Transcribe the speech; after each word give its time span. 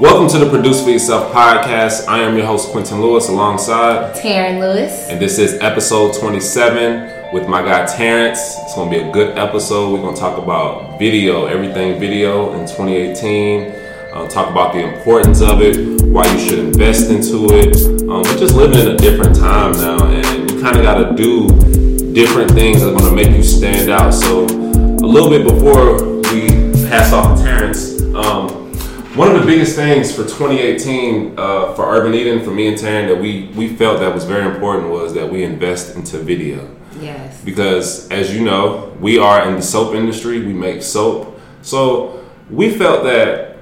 Welcome 0.00 0.28
to 0.30 0.38
the 0.38 0.48
Produce 0.50 0.82
for 0.82 0.90
Yourself 0.90 1.32
podcast. 1.32 2.08
I 2.08 2.20
am 2.20 2.36
your 2.36 2.46
host, 2.46 2.70
Quentin 2.70 3.00
Lewis, 3.00 3.28
alongside 3.28 4.16
Taryn 4.16 4.58
Lewis. 4.58 5.08
And 5.08 5.20
this 5.20 5.38
is 5.38 5.54
episode 5.60 6.14
27 6.18 7.32
with 7.32 7.46
my 7.46 7.62
guy 7.62 7.86
Terrence. 7.86 8.38
It's 8.62 8.74
going 8.74 8.90
to 8.90 8.98
be 8.98 9.08
a 9.08 9.12
good 9.12 9.38
episode. 9.38 9.92
We're 9.92 10.00
going 10.00 10.14
to 10.14 10.20
talk 10.20 10.42
about 10.42 10.98
video, 10.98 11.46
everything 11.46 12.00
video 12.00 12.52
in 12.54 12.60
2018. 12.60 13.70
Uh, 14.12 14.28
talk 14.28 14.50
about 14.50 14.72
the 14.72 14.80
importance 14.80 15.40
of 15.40 15.60
it, 15.60 16.02
why 16.06 16.24
you 16.32 16.38
should 16.48 16.58
invest 16.58 17.10
into 17.10 17.46
it. 17.50 17.76
Um, 18.02 18.22
we're 18.22 18.38
just 18.38 18.54
living 18.54 18.78
in 18.78 18.88
a 18.88 18.96
different 18.96 19.36
time 19.36 19.72
now, 19.72 20.06
and 20.06 20.50
you 20.50 20.60
kind 20.60 20.76
of 20.76 20.82
got 20.82 20.98
to 20.98 21.14
do 21.14 22.12
different 22.12 22.50
things 22.50 22.80
that 22.80 22.92
are 22.92 22.98
going 22.98 23.10
to 23.10 23.16
make 23.16 23.36
you 23.36 23.42
stand 23.42 23.90
out. 23.90 24.12
So, 24.12 24.44
a 24.46 25.06
little 25.06 25.30
bit 25.30 25.44
before 25.44 26.02
we 26.32 26.48
pass 26.88 27.12
off 27.12 27.38
um, 27.38 27.41
one 29.14 29.30
of 29.30 29.38
the 29.38 29.46
biggest 29.46 29.76
things 29.76 30.10
for 30.10 30.22
2018 30.22 31.38
uh, 31.38 31.74
for 31.74 31.84
Urban 31.94 32.14
Eden, 32.14 32.42
for 32.42 32.50
me 32.50 32.68
and 32.68 32.78
Taryn, 32.78 33.08
that 33.08 33.20
we 33.20 33.48
we 33.54 33.68
felt 33.68 34.00
that 34.00 34.14
was 34.14 34.24
very 34.24 34.46
important 34.52 34.90
was 34.90 35.12
that 35.14 35.30
we 35.30 35.44
invest 35.44 35.96
into 35.96 36.18
video. 36.18 36.74
Yes. 36.98 37.42
Because 37.44 38.10
as 38.10 38.34
you 38.34 38.42
know, 38.42 38.96
we 39.00 39.18
are 39.18 39.46
in 39.48 39.56
the 39.56 39.62
soap 39.62 39.94
industry. 39.94 40.40
We 40.40 40.54
make 40.54 40.82
soap, 40.82 41.38
so 41.60 42.24
we 42.50 42.70
felt 42.70 43.04
that 43.04 43.56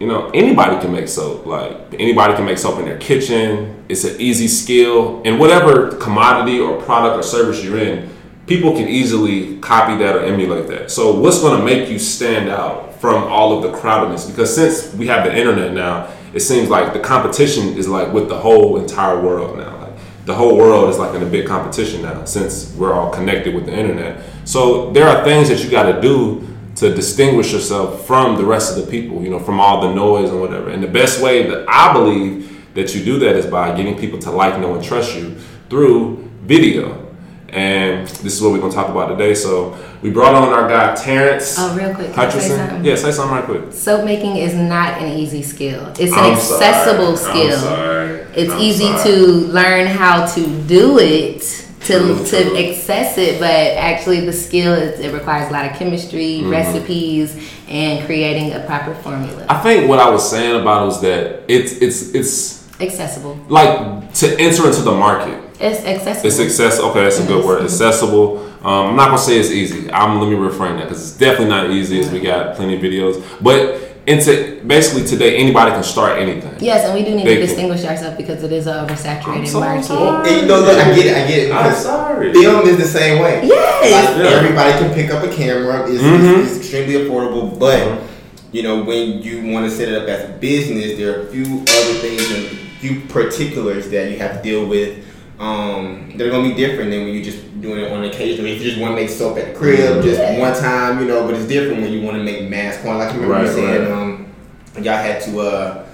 you 0.00 0.06
know 0.06 0.30
anybody 0.30 0.80
can 0.80 0.92
make 0.92 1.08
soap 1.08 1.46
like 1.46 1.76
anybody 1.94 2.34
can 2.34 2.44
make 2.44 2.58
soap 2.58 2.78
in 2.78 2.84
their 2.84 2.98
kitchen 2.98 3.84
it's 3.88 4.04
an 4.04 4.20
easy 4.20 4.46
skill 4.46 5.20
and 5.24 5.40
whatever 5.40 5.90
commodity 5.96 6.60
or 6.60 6.80
product 6.82 7.16
or 7.16 7.22
service 7.28 7.64
you're 7.64 7.78
in 7.78 8.08
people 8.46 8.72
can 8.74 8.86
easily 8.86 9.58
copy 9.58 9.96
that 9.96 10.14
or 10.14 10.20
emulate 10.20 10.68
that 10.68 10.88
so 10.88 11.18
what's 11.18 11.40
going 11.40 11.58
to 11.58 11.64
make 11.64 11.88
you 11.88 11.98
stand 11.98 12.48
out 12.48 12.87
from 13.00 13.24
all 13.24 13.56
of 13.56 13.62
the 13.62 13.78
crowdedness 13.78 14.28
because 14.28 14.54
since 14.54 14.92
we 14.94 15.06
have 15.06 15.24
the 15.24 15.36
internet 15.36 15.72
now 15.72 16.12
it 16.34 16.40
seems 16.40 16.68
like 16.68 16.92
the 16.92 17.00
competition 17.00 17.76
is 17.76 17.88
like 17.88 18.12
with 18.12 18.28
the 18.28 18.38
whole 18.38 18.78
entire 18.78 19.20
world 19.20 19.56
now 19.56 19.76
like 19.78 19.92
the 20.26 20.34
whole 20.34 20.56
world 20.56 20.90
is 20.90 20.98
like 20.98 21.14
in 21.14 21.22
a 21.22 21.26
big 21.26 21.46
competition 21.46 22.02
now 22.02 22.24
since 22.24 22.74
we're 22.74 22.92
all 22.92 23.10
connected 23.10 23.54
with 23.54 23.66
the 23.66 23.72
internet 23.72 24.22
so 24.44 24.90
there 24.92 25.08
are 25.08 25.24
things 25.24 25.48
that 25.48 25.62
you 25.62 25.70
got 25.70 25.90
to 25.90 26.00
do 26.00 26.48
to 26.78 26.94
distinguish 26.94 27.52
yourself 27.52 28.06
from 28.06 28.36
the 28.36 28.44
rest 28.44 28.76
of 28.76 28.84
the 28.84 28.88
people, 28.88 29.20
you 29.20 29.30
know, 29.30 29.40
from 29.40 29.58
all 29.58 29.80
the 29.80 29.92
noise 29.92 30.30
and 30.30 30.40
whatever. 30.40 30.70
And 30.70 30.80
the 30.80 30.88
best 30.88 31.20
way 31.20 31.48
that 31.48 31.68
I 31.68 31.92
believe 31.92 32.74
that 32.74 32.94
you 32.94 33.04
do 33.04 33.18
that 33.18 33.34
is 33.34 33.46
by 33.46 33.76
getting 33.76 33.98
people 33.98 34.20
to 34.20 34.30
like, 34.30 34.60
know, 34.60 34.76
and 34.76 34.84
trust 34.84 35.16
you 35.16 35.34
through 35.68 36.30
video. 36.42 37.12
And 37.48 38.06
this 38.06 38.34
is 38.34 38.40
what 38.40 38.52
we're 38.52 38.60
gonna 38.60 38.72
talk 38.72 38.90
about 38.90 39.08
today. 39.08 39.34
So 39.34 39.76
we 40.02 40.10
brought 40.10 40.34
on 40.34 40.48
our 40.48 40.68
guy 40.68 40.94
Terrence. 40.94 41.56
Oh, 41.58 41.76
real 41.76 41.94
quick. 41.94 42.12
Hutchinson. 42.12 42.84
Yeah, 42.84 42.94
say 42.94 43.10
something 43.10 43.36
right 43.36 43.44
quick. 43.44 43.72
Soap 43.72 44.04
making 44.04 44.36
is 44.36 44.54
not 44.54 45.00
an 45.00 45.16
easy 45.18 45.42
skill. 45.42 45.88
It's 45.98 46.12
an 46.12 46.18
I'm 46.18 46.32
accessible 46.34 47.16
sorry. 47.16 47.48
skill. 47.48 48.28
It's 48.34 48.52
I'm 48.52 48.60
easy 48.60 48.92
sorry. 48.92 49.04
to 49.04 49.26
learn 49.48 49.86
how 49.86 50.26
to 50.34 50.62
do 50.66 50.98
it 50.98 51.68
to 51.88 52.24
to 52.24 52.68
access 52.68 53.18
it, 53.18 53.40
but 53.40 53.50
actually 53.50 54.20
the 54.24 54.32
skill 54.32 54.74
is 54.74 55.00
it 55.00 55.12
requires 55.12 55.48
a 55.48 55.52
lot 55.52 55.70
of 55.70 55.76
chemistry, 55.76 56.40
mm-hmm. 56.40 56.50
recipes, 56.50 57.50
and 57.68 58.04
creating 58.06 58.52
a 58.52 58.60
proper 58.60 58.94
formula. 58.94 59.46
I 59.48 59.60
think 59.60 59.88
what 59.88 59.98
I 59.98 60.10
was 60.10 60.28
saying 60.28 60.60
about 60.60 60.82
it 60.82 60.86
was 60.86 61.00
that 61.02 61.44
it's 61.48 61.72
it's 61.72 62.14
it's 62.14 62.80
accessible. 62.80 63.38
Like 63.48 64.12
to 64.14 64.38
enter 64.38 64.66
into 64.66 64.82
the 64.82 64.92
market. 64.92 65.42
It's 65.60 65.84
accessible. 65.84 66.26
It's 66.28 66.38
accessible. 66.38 66.90
Okay, 66.90 67.02
that's 67.02 67.18
a 67.18 67.26
good 67.26 67.44
word. 67.44 67.62
Accessible. 67.62 68.47
Um, 68.60 68.88
I'm 68.88 68.96
not 68.96 69.06
gonna 69.06 69.18
say 69.18 69.38
it's 69.38 69.50
easy. 69.50 69.90
I'm 69.92 70.20
let 70.20 70.28
me 70.28 70.36
reframe 70.36 70.78
that 70.78 70.84
because 70.88 71.02
it's 71.02 71.18
definitely 71.18 71.48
not 71.48 71.70
easy. 71.70 72.00
As 72.00 72.10
we 72.10 72.20
got 72.20 72.56
plenty 72.56 72.74
of 72.74 72.82
videos, 72.82 73.22
but 73.40 73.88
into 74.08 74.60
basically 74.66 75.04
today 75.04 75.36
anybody 75.36 75.70
can 75.70 75.84
start 75.84 76.18
anything. 76.18 76.56
Yes, 76.58 76.84
and 76.84 76.94
we 76.94 77.04
do 77.04 77.14
need 77.14 77.26
they 77.26 77.36
to 77.36 77.46
distinguish 77.46 77.82
can. 77.82 77.90
ourselves 77.90 78.16
because 78.16 78.42
it 78.42 78.50
is 78.50 78.66
a 78.66 78.72
oversaturated 78.72 79.46
so 79.46 79.60
market. 79.60 79.84
Sorry. 79.84 80.28
And 80.28 80.40
you 80.40 80.48
know, 80.48 80.60
look, 80.60 80.78
I 80.78 80.94
get 80.94 81.06
it, 81.06 81.14
I 81.14 81.28
get 81.28 81.38
it. 81.48 81.52
I'm 81.52 81.74
sorry. 81.74 82.32
Film 82.32 82.66
is 82.66 82.78
the 82.78 82.84
same 82.84 83.22
way. 83.22 83.46
Yes. 83.46 84.16
Like, 84.16 84.24
yeah. 84.24 84.38
Everybody 84.38 84.72
can 84.72 84.94
pick 84.94 85.10
up 85.10 85.22
a 85.22 85.32
camera. 85.32 85.88
It's, 85.88 86.02
mm-hmm. 86.02 86.40
it's, 86.40 86.56
it's 86.56 86.58
extremely 86.58 86.94
affordable, 86.94 87.58
but 87.58 87.80
mm-hmm. 87.80 88.56
you 88.56 88.62
know, 88.62 88.82
when 88.82 89.22
you 89.22 89.52
want 89.52 89.70
to 89.70 89.70
set 89.70 89.88
it 89.88 89.94
up 89.94 90.08
as 90.08 90.28
a 90.28 90.32
business, 90.38 90.96
there 90.96 91.20
are 91.20 91.28
a 91.28 91.30
few 91.30 91.44
other 91.44 91.94
things 92.00 92.30
and 92.32 92.44
a 92.46 92.80
few 92.80 93.02
particulars 93.02 93.90
that 93.90 94.10
you 94.10 94.18
have 94.18 94.38
to 94.38 94.42
deal 94.42 94.66
with 94.66 95.04
um, 95.38 96.12
they're 96.16 96.30
gonna 96.30 96.48
be 96.48 96.54
different 96.54 96.90
than 96.90 97.04
when 97.04 97.14
you're 97.14 97.22
just 97.22 97.44
doing 97.60 97.80
it 97.80 97.92
on 97.92 98.04
occasion. 98.04 98.46
If 98.46 98.62
you 98.62 98.70
just 98.70 98.80
want 98.80 98.92
to 98.92 98.96
make 98.96 99.10
soap 99.10 99.38
at 99.38 99.52
the 99.52 99.58
crib, 99.58 100.02
just 100.02 100.20
one 100.38 100.54
time, 100.54 101.00
you 101.00 101.06
know. 101.06 101.26
But 101.26 101.34
it's 101.34 101.46
different 101.46 101.82
when 101.82 101.92
you 101.92 102.02
want 102.02 102.16
to 102.16 102.22
make 102.22 102.48
mass 102.48 102.80
quantity. 102.80 103.04
Like 103.04 103.14
you 103.14 103.20
remember 103.20 103.34
right, 103.34 103.56
you 103.56 103.62
saying, 103.62 103.90
right. 103.90 104.00
um, 104.00 104.32
y'all 104.76 104.96
had 104.96 105.22
to 105.22 105.40
uh, 105.40 105.87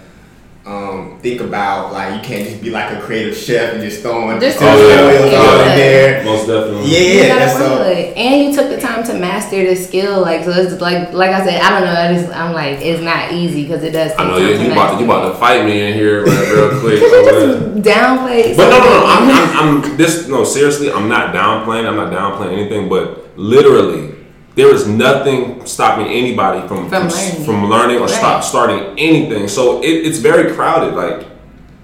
um, 0.67 1.19
think 1.21 1.43
about 1.43 1.93
like 1.93 2.15
you 2.15 2.27
can't 2.27 2.49
just 2.49 2.63
be 2.63 2.71
like 2.71 2.97
a 2.97 3.01
creative 3.03 3.37
chef 3.37 3.75
and 3.75 3.83
just 3.83 4.01
throwing 4.01 4.41
just 4.41 4.57
oh, 4.63 4.65
yeah. 4.65 5.11
yeah. 5.31 5.73
in 5.73 5.79
there. 5.79 6.25
Most 6.25 6.47
definitely. 6.47 6.91
Yeah, 6.91 7.27
yeah. 7.27 7.59
So, 7.59 7.83
and 7.83 8.45
you 8.45 8.55
took 8.55 8.71
the 8.71 8.81
time 8.81 9.05
to 9.05 9.19
master 9.19 9.63
the 9.63 9.77
skill. 9.77 10.23
Like 10.23 10.45
so, 10.45 10.53
it's 10.53 10.81
like 10.81 11.13
like 11.13 11.33
I 11.33 11.45
said, 11.45 11.61
I 11.61 11.69
don't 11.69 11.87
know. 11.87 12.01
I 12.01 12.15
just 12.15 12.35
I'm 12.35 12.55
like 12.55 12.81
it's 12.81 13.03
not 13.03 13.33
easy 13.33 13.65
because 13.65 13.83
it 13.83 13.91
does. 13.91 14.13
I 14.19 14.27
know 14.27 14.39
you, 14.39 14.57
you 14.59 14.73
about 14.73 14.95
to, 14.95 14.99
you 15.01 15.05
about 15.05 15.33
to 15.33 15.39
fight 15.39 15.67
me 15.67 15.83
in 15.83 15.93
here 15.93 16.25
real 16.25 16.71
quick. 16.81 16.99
Could 16.99 17.13
you 17.13 17.31
just 17.31 17.83
downplay? 17.87 18.57
But 18.57 18.71
no, 18.71 18.79
no, 18.79 18.85
no. 18.85 19.07
I'm, 19.07 19.31
I'm, 19.31 19.85
I'm 19.85 19.97
this. 19.99 20.29
No, 20.29 20.45
seriously, 20.45 20.91
I'm 20.91 21.11
not 21.11 21.35
downplaying. 21.35 21.87
I'm 21.87 21.97
not 21.97 22.11
downplaying 22.11 22.59
anything. 22.59 22.89
But 22.89 23.37
literally 23.37 24.14
there 24.55 24.73
is 24.73 24.87
nothing 24.87 25.65
stopping 25.67 26.07
anybody 26.07 26.67
from 26.69 26.89
from, 26.89 27.09
learning, 27.09 27.45
from 27.45 27.71
learning 27.71 27.97
or 27.97 28.03
right. 28.03 28.11
stop 28.11 28.45
starting 28.45 28.99
anything. 28.99 29.49
So 29.49 29.83
it, 29.83 29.89
it's 29.89 30.19
very 30.19 30.55
crowded. 30.55 30.95
Like 30.95 31.27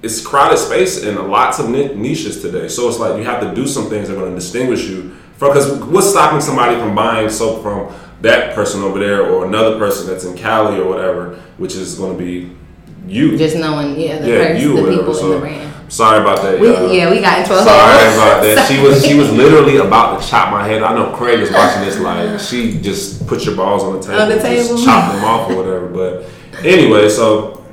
it's 0.03 0.25
crowded 0.25 0.59
space 0.59 1.05
and 1.05 1.19
lots 1.29 1.59
of 1.59 1.69
niches 1.69 2.41
today. 2.41 2.69
So 2.69 2.89
it's 2.89 2.99
like 2.99 3.17
you 3.17 3.25
have 3.25 3.41
to 3.43 3.55
do 3.55 3.67
some 3.67 3.89
things 3.89 4.09
that 4.09 4.15
are 4.15 4.21
going 4.21 4.31
to 4.31 4.37
distinguish 4.37 4.89
you 4.89 5.17
from. 5.37 5.49
Because 5.49 5.73
what's 5.85 6.11
stopping 6.11 6.41
somebody 6.41 6.79
from 6.79 6.95
buying 6.95 7.29
soap 7.29 7.63
from 7.63 7.93
that 8.21 8.55
person 8.55 8.83
over 8.83 8.99
there 8.99 9.27
or 9.27 9.47
another 9.47 9.79
person 9.79 10.07
that's 10.07 10.25
in 10.25 10.37
Cali 10.37 10.79
or 10.79 10.89
whatever, 10.89 11.37
which 11.59 11.75
is 11.75 11.97
going 11.97 12.17
to 12.17 12.23
be 12.23 12.57
you. 13.07 13.37
Just 13.37 13.57
knowing, 13.57 13.99
yeah, 13.99 14.19
the, 14.19 14.29
yeah, 14.29 14.53
person, 14.53 14.75
the 14.75 14.97
people 14.97 15.15
so, 15.15 15.27
in 15.27 15.33
the 15.33 15.41
brand. 15.41 15.80
Sorry 15.91 16.21
about 16.21 16.41
that. 16.43 16.61
We, 16.61 16.69
yeah, 16.97 17.11
we 17.11 17.21
got 17.21 17.41
into 17.41 17.53
a 17.53 17.63
Sorry 17.65 18.15
about 18.15 18.43
that. 18.43 18.69
She 18.71 18.81
was 18.81 19.05
she 19.05 19.15
was 19.19 19.31
literally 19.33 19.79
about 19.79 20.21
to 20.21 20.29
chop 20.29 20.53
my 20.53 20.65
head. 20.67 20.85
I 20.85 20.95
know 20.95 21.15
Craig 21.17 21.41
is 21.41 21.51
watching 21.51 21.83
this. 21.83 21.99
Like 21.99 22.39
she 22.39 22.81
just 22.81 23.27
put 23.27 23.45
your 23.45 23.57
balls 23.57 23.83
on 23.83 23.97
the 23.97 24.01
table, 24.01 24.23
on 24.23 24.29
the 24.29 24.41
table, 24.41 24.83
chop 24.83 25.13
them 25.13 25.25
off 25.25 25.51
or 25.51 25.57
whatever. 25.57 25.89
But 25.89 26.65
anyway, 26.65 27.09
so 27.09 27.65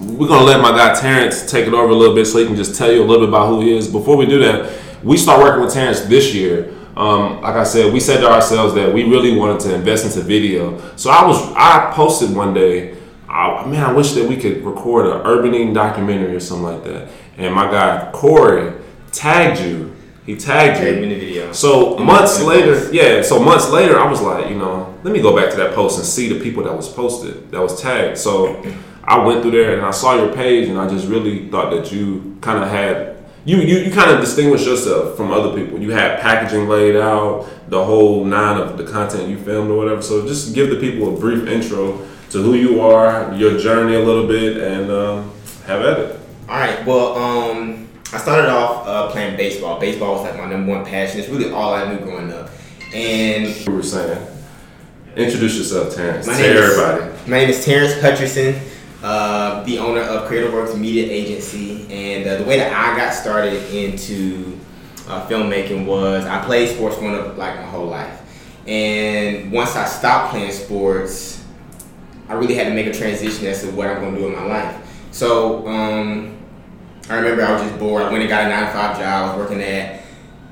we're 0.00 0.28
gonna 0.28 0.44
let 0.44 0.60
my 0.60 0.70
guy 0.70 0.94
Terrence 0.98 1.50
take 1.50 1.66
it 1.66 1.74
over 1.74 1.88
a 1.88 1.94
little 1.94 2.14
bit 2.14 2.26
so 2.26 2.38
he 2.38 2.46
can 2.46 2.54
just 2.54 2.76
tell 2.76 2.92
you 2.92 3.02
a 3.02 3.04
little 3.04 3.26
bit 3.26 3.30
about 3.30 3.48
who 3.48 3.60
he 3.62 3.76
is. 3.76 3.88
Before 3.88 4.16
we 4.16 4.26
do 4.26 4.38
that, 4.38 4.72
we 5.02 5.16
start 5.16 5.40
working 5.40 5.64
with 5.64 5.74
Terrence 5.74 6.00
this 6.02 6.32
year. 6.32 6.72
Um, 6.96 7.42
like 7.42 7.56
I 7.56 7.64
said, 7.64 7.92
we 7.92 7.98
said 7.98 8.20
to 8.20 8.30
ourselves 8.30 8.74
that 8.74 8.94
we 8.94 9.02
really 9.04 9.36
wanted 9.36 9.60
to 9.62 9.74
invest 9.74 10.06
into 10.06 10.20
video. 10.20 10.80
So 10.96 11.10
I 11.10 11.26
was 11.26 11.36
I 11.56 11.90
posted 11.92 12.34
one 12.34 12.54
day. 12.54 12.96
I, 13.28 13.66
man, 13.66 13.84
I 13.84 13.92
wish 13.92 14.12
that 14.12 14.28
we 14.28 14.36
could 14.36 14.64
record 14.64 15.06
an 15.06 15.26
urban 15.26 15.54
Eden 15.54 15.72
documentary 15.72 16.34
or 16.34 16.40
something 16.40 16.64
like 16.64 16.84
that 16.84 17.08
and 17.36 17.54
my 17.54 17.70
guy 17.70 18.10
Corey 18.12 18.72
tagged 19.12 19.60
you. 19.60 19.94
He 20.24 20.36
tagged 20.36 20.82
you. 20.82 21.02
in 21.02 21.08
the 21.08 21.18
video. 21.18 21.52
So 21.52 21.96
months 21.98 22.42
later, 22.42 22.92
yeah. 22.92 23.22
So 23.22 23.40
months 23.40 23.70
later, 23.70 23.98
I 23.98 24.10
was 24.10 24.20
like, 24.20 24.48
you 24.48 24.56
know, 24.56 24.98
let 25.04 25.12
me 25.12 25.20
go 25.20 25.36
back 25.36 25.50
to 25.50 25.56
that 25.58 25.74
post 25.74 25.98
and 25.98 26.06
see 26.06 26.32
the 26.32 26.42
people 26.42 26.64
that 26.64 26.76
was 26.76 26.88
posted, 26.88 27.50
that 27.52 27.60
was 27.60 27.80
tagged. 27.80 28.18
So 28.18 28.60
I 29.04 29.24
went 29.24 29.42
through 29.42 29.52
there 29.52 29.76
and 29.76 29.86
I 29.86 29.92
saw 29.92 30.16
your 30.16 30.34
page, 30.34 30.68
and 30.68 30.78
I 30.78 30.88
just 30.88 31.06
really 31.06 31.48
thought 31.48 31.70
that 31.70 31.92
you 31.92 32.36
kind 32.40 32.62
of 32.62 32.68
had 32.68 33.14
you 33.44 33.58
you, 33.58 33.78
you 33.78 33.92
kind 33.92 34.10
of 34.10 34.20
distinguish 34.20 34.66
yourself 34.66 35.16
from 35.16 35.30
other 35.30 35.54
people. 35.54 35.78
You 35.78 35.92
had 35.92 36.18
packaging 36.18 36.68
laid 36.68 36.96
out, 36.96 37.48
the 37.68 37.84
whole 37.84 38.24
nine 38.24 38.60
of 38.60 38.76
the 38.76 38.84
content 38.84 39.28
you 39.28 39.38
filmed 39.38 39.70
or 39.70 39.76
whatever. 39.76 40.02
So 40.02 40.26
just 40.26 40.52
give 40.56 40.70
the 40.70 40.80
people 40.80 41.16
a 41.16 41.20
brief 41.20 41.46
intro 41.46 42.04
to 42.30 42.42
who 42.42 42.54
you 42.54 42.80
are, 42.80 43.32
your 43.34 43.58
journey 43.58 43.94
a 43.94 44.00
little 44.00 44.26
bit, 44.26 44.56
and 44.56 44.90
um, 44.90 45.32
have 45.66 45.82
at 45.82 45.98
it. 45.98 46.20
All 46.48 46.58
right. 46.58 46.84
Well, 46.86 47.16
um, 47.16 47.88
I 48.12 48.18
started 48.18 48.48
off 48.48 48.86
uh, 48.86 49.10
playing 49.10 49.36
baseball. 49.36 49.80
Baseball 49.80 50.14
was 50.14 50.22
like 50.22 50.36
my 50.36 50.48
number 50.48 50.72
one 50.72 50.84
passion. 50.84 51.20
It's 51.20 51.28
really 51.28 51.50
all 51.50 51.74
I 51.74 51.92
knew 51.92 51.98
growing 51.98 52.32
up. 52.32 52.50
And 52.94 53.54
we 53.66 53.72
were 53.74 53.82
saying, 53.82 54.26
introduce 55.16 55.56
yourself, 55.58 55.94
Terrence. 55.94 56.26
My 56.26 56.38
name 56.38 56.56
everybody. 56.56 57.04
Is, 57.04 57.26
my 57.26 57.38
name 57.38 57.50
is 57.50 57.64
Terrence 57.64 57.94
Hutcherson, 57.94 58.60
uh, 59.02 59.64
the 59.64 59.78
owner 59.78 60.02
of 60.02 60.28
Creative 60.28 60.52
Works 60.52 60.76
Media 60.76 61.10
Agency. 61.10 61.82
And 61.90 62.28
uh, 62.28 62.36
the 62.36 62.44
way 62.44 62.58
that 62.58 62.72
I 62.72 62.96
got 62.96 63.12
started 63.12 63.54
into 63.74 64.58
uh, 65.08 65.26
filmmaking 65.26 65.84
was 65.84 66.24
I 66.26 66.44
played 66.44 66.68
sports 66.68 66.96
growing 66.98 67.16
up 67.16 67.36
like 67.36 67.56
my 67.56 67.66
whole 67.66 67.86
life. 67.86 68.22
And 68.68 69.50
once 69.50 69.74
I 69.76 69.84
stopped 69.86 70.30
playing 70.30 70.52
sports, 70.52 71.35
I 72.28 72.34
really 72.34 72.54
had 72.54 72.64
to 72.68 72.74
make 72.74 72.86
a 72.86 72.92
transition 72.92 73.46
as 73.46 73.62
to 73.62 73.70
what 73.70 73.86
I'm 73.88 74.00
going 74.00 74.14
to 74.14 74.20
do 74.20 74.26
in 74.26 74.32
my 74.34 74.44
life. 74.46 74.76
So 75.12 75.66
um, 75.68 76.36
I 77.08 77.16
remember 77.16 77.44
I 77.44 77.52
was 77.52 77.62
just 77.62 77.78
bored. 77.78 78.02
I 78.02 78.10
went 78.10 78.22
and 78.22 78.28
got 78.28 78.44
a 78.46 78.48
nine 78.48 78.66
to 78.66 78.72
five 78.72 78.98
job. 78.98 79.04
I 79.30 79.36
was 79.36 79.44
working 79.48 79.62
at 79.62 80.02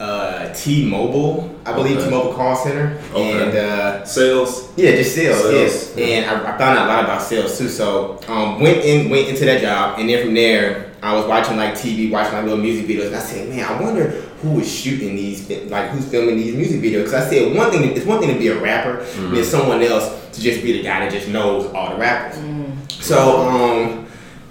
uh, 0.01 0.53
T-Mobile, 0.55 1.55
I 1.65 1.73
believe 1.73 1.97
Okay. 1.99 2.07
T-Mobile 2.07 2.35
call 2.35 2.57
center, 2.57 2.99
Okay. 3.13 3.43
and 3.43 3.57
uh, 3.57 4.05
Sales. 4.05 4.71
yeah, 4.77 4.91
just 4.93 5.15
sales, 5.15 5.39
Sales, 5.41 5.53
yes. 5.53 5.95
yeah. 5.97 6.05
And 6.07 6.31
I, 6.47 6.55
I 6.55 6.59
found 6.59 6.79
out 6.79 6.87
a 6.87 6.89
lot 6.89 7.05
about 7.05 7.23
sales 7.23 7.57
too. 7.57 7.69
So 7.69 8.19
um, 8.29 8.61
went 8.61 8.79
in, 8.85 9.09
went 9.11 9.29
into 9.29 9.45
that 9.45 9.61
job, 9.61 9.99
and 10.01 10.09
then 10.09 10.25
from 10.25 10.35
there, 10.35 10.93
I 11.03 11.15
was 11.15 11.27
watching 11.27 11.57
like 11.57 11.75
TV, 11.75 12.11
watching 12.11 12.33
like 12.35 12.45
little 12.45 12.59
music 12.59 12.87
videos, 12.87 13.07
and 13.09 13.17
I 13.17 13.21
said, 13.21 13.49
man, 13.49 13.65
I 13.65 13.81
wonder 13.81 14.23
who 14.45 14.61
is 14.61 14.73
shooting 14.73 15.17
these, 15.17 15.49
like 15.71 15.91
who's 15.91 16.07
filming 16.09 16.37
these 16.37 16.55
music 16.55 16.81
videos. 16.81 17.05
Because 17.05 17.15
I 17.15 17.29
said 17.29 17.57
one 17.57 17.71
thing, 17.71 17.83
it's 17.97 18.07
one 18.07 18.21
thing 18.21 18.33
to 18.33 18.39
be 18.39 18.49
a 18.49 18.61
rapper, 18.61 18.99
and 19.01 19.35
then 19.35 19.43
mm. 19.43 19.45
someone 19.45 19.83
else 19.83 20.31
to 20.33 20.41
just 20.41 20.63
be 20.63 20.73
the 20.73 20.83
guy 20.83 21.01
that 21.01 21.13
just 21.13 21.29
knows 21.29 21.73
all 21.73 21.91
the 21.91 21.97
rappers. 21.97 22.39
Mm. 22.39 22.93
So 23.03 23.49
um, 23.49 24.07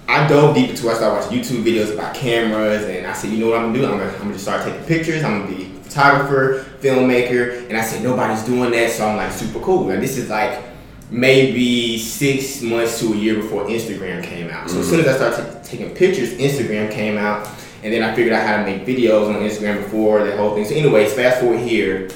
I 0.08 0.26
dove 0.28 0.54
deep 0.54 0.70
into 0.70 0.88
it. 0.88 0.92
I 0.92 0.94
started 0.94 1.20
watching 1.20 1.38
YouTube 1.38 1.64
videos 1.64 1.92
about 1.92 2.14
cameras, 2.14 2.84
and 2.84 3.06
I 3.06 3.12
said, 3.12 3.30
you 3.30 3.38
know 3.38 3.50
what 3.50 3.58
I'm 3.58 3.72
gonna 3.72 3.78
do? 3.78 3.86
I'm 3.86 3.98
gonna, 3.98 4.12
I'm 4.12 4.18
gonna 4.18 4.32
just 4.32 4.44
start 4.44 4.64
taking 4.64 4.84
pictures. 4.84 5.24
I'm 5.24 5.42
gonna 5.42 5.56
be 5.56 5.64
a 5.64 5.68
photographer, 5.82 6.64
filmmaker, 6.80 7.68
and 7.68 7.76
I 7.76 7.82
said 7.82 8.02
nobody's 8.02 8.42
doing 8.42 8.70
that, 8.72 8.90
so 8.90 9.06
I'm 9.06 9.16
like 9.16 9.32
super 9.32 9.60
cool. 9.60 9.90
And 9.90 10.02
this 10.02 10.16
is 10.16 10.30
like 10.30 10.62
maybe 11.10 11.98
six 11.98 12.60
months 12.62 12.98
to 13.00 13.12
a 13.12 13.16
year 13.16 13.36
before 13.36 13.64
Instagram 13.64 14.22
came 14.22 14.50
out. 14.50 14.70
So 14.70 14.80
as 14.80 14.88
soon 14.88 15.00
mm. 15.00 15.04
as 15.04 15.20
I 15.20 15.30
started 15.30 15.52
ta- 15.52 15.60
taking 15.62 15.94
pictures, 15.94 16.34
Instagram 16.34 16.90
came 16.90 17.16
out, 17.16 17.48
and 17.84 17.92
then 17.92 18.02
I 18.02 18.14
figured 18.14 18.32
out 18.32 18.46
how 18.46 18.56
to 18.56 18.64
make 18.64 18.86
videos 18.86 19.28
on 19.28 19.42
Instagram 19.42 19.82
before 19.82 20.24
the 20.24 20.34
whole 20.38 20.54
thing. 20.54 20.64
So, 20.64 20.74
anyways, 20.74 21.12
fast 21.12 21.40
forward 21.40 21.60
here. 21.60 22.08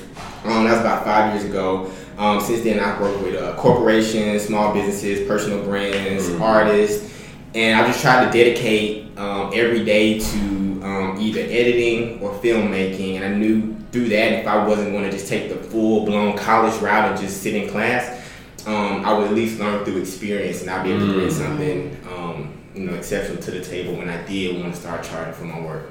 Um, 0.45 0.65
that 0.65 0.73
was 0.73 0.81
about 0.81 1.05
five 1.05 1.35
years 1.35 1.45
ago. 1.45 1.93
Um, 2.17 2.41
since 2.41 2.65
then, 2.65 2.81
I've 2.81 2.99
worked 2.99 3.23
with 3.23 3.35
uh, 3.35 3.55
corporations, 3.57 4.43
small 4.43 4.73
businesses, 4.73 5.29
personal 5.29 5.63
brands, 5.63 6.31
artists, 6.41 7.15
and 7.55 7.79
I 7.79 7.87
just 7.87 8.01
tried 8.01 8.25
to 8.25 8.33
dedicate 8.33 9.17
um, 9.19 9.53
every 9.55 9.85
day 9.85 10.19
to 10.19 10.39
um, 10.83 11.19
either 11.21 11.41
editing 11.41 12.21
or 12.23 12.33
filmmaking. 12.33 13.17
And 13.17 13.25
I 13.27 13.37
knew 13.37 13.77
through 13.93 14.09
that, 14.09 14.41
if 14.41 14.47
I 14.47 14.67
wasn't 14.67 14.93
going 14.93 15.05
to 15.05 15.11
just 15.11 15.29
take 15.29 15.51
the 15.51 15.57
full 15.57 16.07
blown 16.07 16.37
college 16.37 16.81
route 16.81 17.13
and 17.13 17.21
just 17.21 17.43
sit 17.43 17.55
in 17.55 17.69
class, 17.69 18.27
um, 18.67 19.05
I 19.05 19.13
would 19.13 19.29
at 19.29 19.35
least 19.35 19.61
learn 19.61 19.85
through 19.85 20.01
experience, 20.01 20.63
and 20.63 20.71
I'd 20.71 20.85
be 20.85 20.93
able 20.93 21.07
to 21.09 21.13
bring 21.13 21.31
something 21.31 21.97
um, 22.11 22.58
you 22.79 22.87
know 22.87 22.95
exceptional 22.95 23.43
to 23.43 23.51
the 23.51 23.61
table 23.61 23.97
when 23.97 24.09
I 24.09 24.25
did 24.25 24.61
want 24.61 24.75
to 24.75 24.81
start 24.81 25.03
charging 25.03 25.35
for 25.35 25.45
my 25.45 25.61
work. 25.61 25.91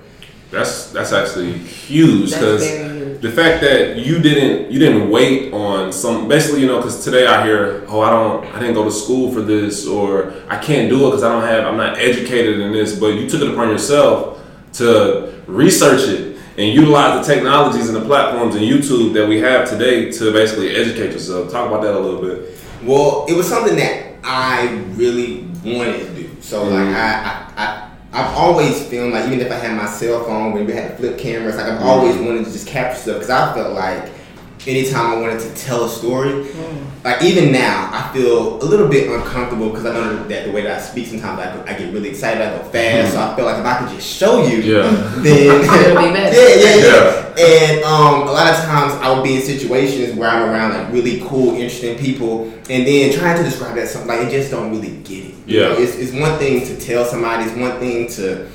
That's 0.49 0.91
that's 0.91 1.11
actually 1.11 1.57
huge 1.57 2.31
because 2.31 2.61
the 3.19 3.31
fact 3.31 3.61
that 3.61 3.97
you 3.97 4.19
didn't 4.19 4.71
you 4.71 4.79
didn't 4.79 5.09
wait 5.09 5.51
on 5.51 5.91
some 5.91 6.29
basically 6.29 6.61
you 6.61 6.67
know 6.67 6.77
because 6.77 7.03
today 7.03 7.27
I 7.27 7.45
hear 7.45 7.83
oh 7.89 7.99
I 7.99 8.09
don't 8.09 8.45
I 8.55 8.59
didn't 8.59 8.75
go 8.75 8.85
to 8.85 8.91
school 8.91 9.33
for 9.33 9.41
this 9.41 9.85
or 9.85 10.33
I 10.47 10.57
can't 10.57 10.89
do 10.89 11.05
it 11.05 11.09
because 11.09 11.23
I 11.23 11.29
don't 11.33 11.41
have 11.41 11.65
I'm 11.65 11.75
not 11.75 11.97
educated 11.97 12.61
in 12.61 12.71
this 12.71 12.97
but 12.97 13.07
you 13.07 13.29
took 13.29 13.41
it 13.41 13.51
upon 13.51 13.67
yourself 13.67 14.41
to 14.73 15.43
research 15.47 16.07
it 16.07 16.37
and 16.57 16.73
utilize 16.73 17.27
the 17.27 17.33
technologies 17.33 17.89
and 17.89 17.97
the 17.97 18.05
platforms 18.05 18.55
and 18.55 18.63
YouTube 18.63 19.13
that 19.13 19.27
we 19.27 19.39
have 19.39 19.69
today 19.69 20.11
to 20.13 20.31
basically 20.31 20.75
educate 20.75 21.11
yourself. 21.11 21.51
Talk 21.51 21.67
about 21.67 21.83
that 21.83 21.93
a 21.93 21.99
little 21.99 22.21
bit. 22.21 22.57
Well, 22.83 23.25
it 23.29 23.33
was 23.33 23.47
something 23.47 23.75
that 23.75 24.15
I 24.23 24.69
really 24.95 25.41
wanted 25.63 25.99
to 25.99 26.15
do. 26.15 26.26
So 26.47 26.63
like 26.63 26.87
mm. 26.87 26.93
I, 26.95 27.51
I, 27.57 27.63
I 27.65 27.91
I've 28.13 28.33
always 28.37 28.87
filmed 28.87 29.11
like 29.11 29.25
even 29.27 29.41
if 29.41 29.51
I 29.51 29.55
had 29.55 29.75
my 29.75 29.85
cell 29.85 30.23
phone 30.23 30.53
when 30.53 30.65
we 30.65 30.71
had 30.71 30.93
the 30.93 30.95
flip 30.95 31.19
cameras, 31.19 31.57
like 31.57 31.65
I've 31.65 31.81
always 31.81 32.15
mm. 32.15 32.25
wanted 32.25 32.45
to 32.45 32.51
just 32.53 32.65
capture 32.65 33.01
stuff 33.01 33.15
because 33.15 33.29
I 33.29 33.53
felt 33.53 33.73
like 33.73 34.09
anytime 34.67 35.11
I 35.17 35.21
wanted 35.21 35.39
to 35.39 35.55
tell 35.55 35.85
a 35.85 35.89
story, 35.89 36.45
like 37.03 37.21
even 37.23 37.51
now 37.51 37.89
I 37.91 38.13
feel 38.13 38.61
a 38.61 38.65
little 38.65 38.87
bit 38.87 39.09
uncomfortable 39.09 39.69
because 39.69 39.85
I 39.85 39.93
know 39.93 40.27
that 40.27 40.45
the 40.45 40.51
way 40.51 40.61
that 40.63 40.77
I 40.77 40.81
speak 40.81 41.07
sometimes 41.07 41.39
I, 41.39 41.61
I 41.73 41.77
get 41.77 41.93
really 41.93 42.09
excited, 42.09 42.41
I 42.41 42.57
go 42.57 42.63
fast, 42.65 43.13
so 43.13 43.21
I 43.21 43.35
feel 43.35 43.45
like 43.45 43.59
if 43.59 43.65
I 43.65 43.77
could 43.79 43.89
just 43.95 44.07
show 44.07 44.45
you, 44.45 44.57
Yeah. 44.57 44.91
then 45.17 45.61
It'll 45.85 46.01
be 46.03 46.11
better. 46.13 46.35
yeah, 46.37 46.75
yeah, 46.75 46.85
yeah. 46.85 47.23
And 47.39 47.83
um, 47.83 48.27
a 48.27 48.31
lot 48.31 48.51
of 48.51 48.59
times 48.65 48.93
I 48.95 49.13
would 49.13 49.23
be 49.23 49.35
in 49.35 49.41
situations 49.41 50.17
where 50.17 50.27
I'm 50.29 50.49
around 50.49 50.73
like 50.73 50.91
really 50.91 51.21
cool, 51.27 51.53
interesting 51.53 51.97
people, 51.97 52.45
and 52.69 52.85
then 52.85 53.13
trying 53.17 53.37
to 53.37 53.43
describe 53.43 53.75
that 53.75 53.87
something 53.87 54.07
like 54.09 54.27
it 54.27 54.31
just 54.31 54.49
don't 54.51 54.71
really 54.71 54.97
get 55.03 55.25
it. 55.25 55.35
You 55.45 55.61
Yeah. 55.61 55.67
know, 55.69 55.75
it's, 55.77 55.95
it's 55.95 56.11
one 56.13 56.37
thing 56.39 56.65
to 56.65 56.75
tell 56.79 57.05
somebody, 57.05 57.43
it's 57.45 57.55
one 57.55 57.79
thing 57.79 58.09
to 58.13 58.47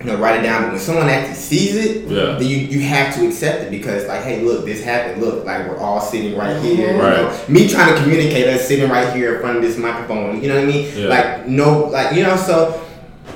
you 0.00 0.06
know 0.06 0.16
write 0.16 0.38
it 0.40 0.42
down, 0.42 0.62
but 0.64 0.72
when 0.72 0.80
someone 0.80 1.08
actually 1.08 1.34
sees 1.34 1.74
it, 1.74 2.04
Yeah. 2.08 2.36
then 2.38 2.42
you, 2.46 2.56
you 2.58 2.80
have 2.80 3.14
to 3.14 3.26
accept 3.26 3.62
it 3.64 3.70
because 3.70 4.06
like, 4.06 4.22
hey, 4.22 4.42
look, 4.42 4.64
this 4.66 4.82
happened. 4.84 5.22
Look, 5.22 5.44
like 5.46 5.66
we're 5.68 5.78
all 5.78 6.00
sitting 6.00 6.36
right 6.36 6.60
here. 6.62 6.92
you 6.94 7.00
Right. 7.00 7.16
know? 7.22 7.38
Me 7.48 7.68
trying 7.68 7.94
to 7.94 8.00
communicate 8.02 8.46
us 8.48 8.66
sitting 8.68 8.90
right 8.90 9.14
here 9.14 9.36
in 9.36 9.40
front 9.40 9.56
of 9.56 9.62
this 9.62 9.78
microphone. 9.78 10.42
You 10.42 10.48
know 10.50 10.56
what 10.56 10.64
I 10.64 10.66
mean? 10.66 10.88
Yeah. 10.96 11.08
Like 11.08 11.48
no, 11.48 11.86
like 11.86 12.14
you 12.14 12.22
know. 12.24 12.36
So 12.36 12.82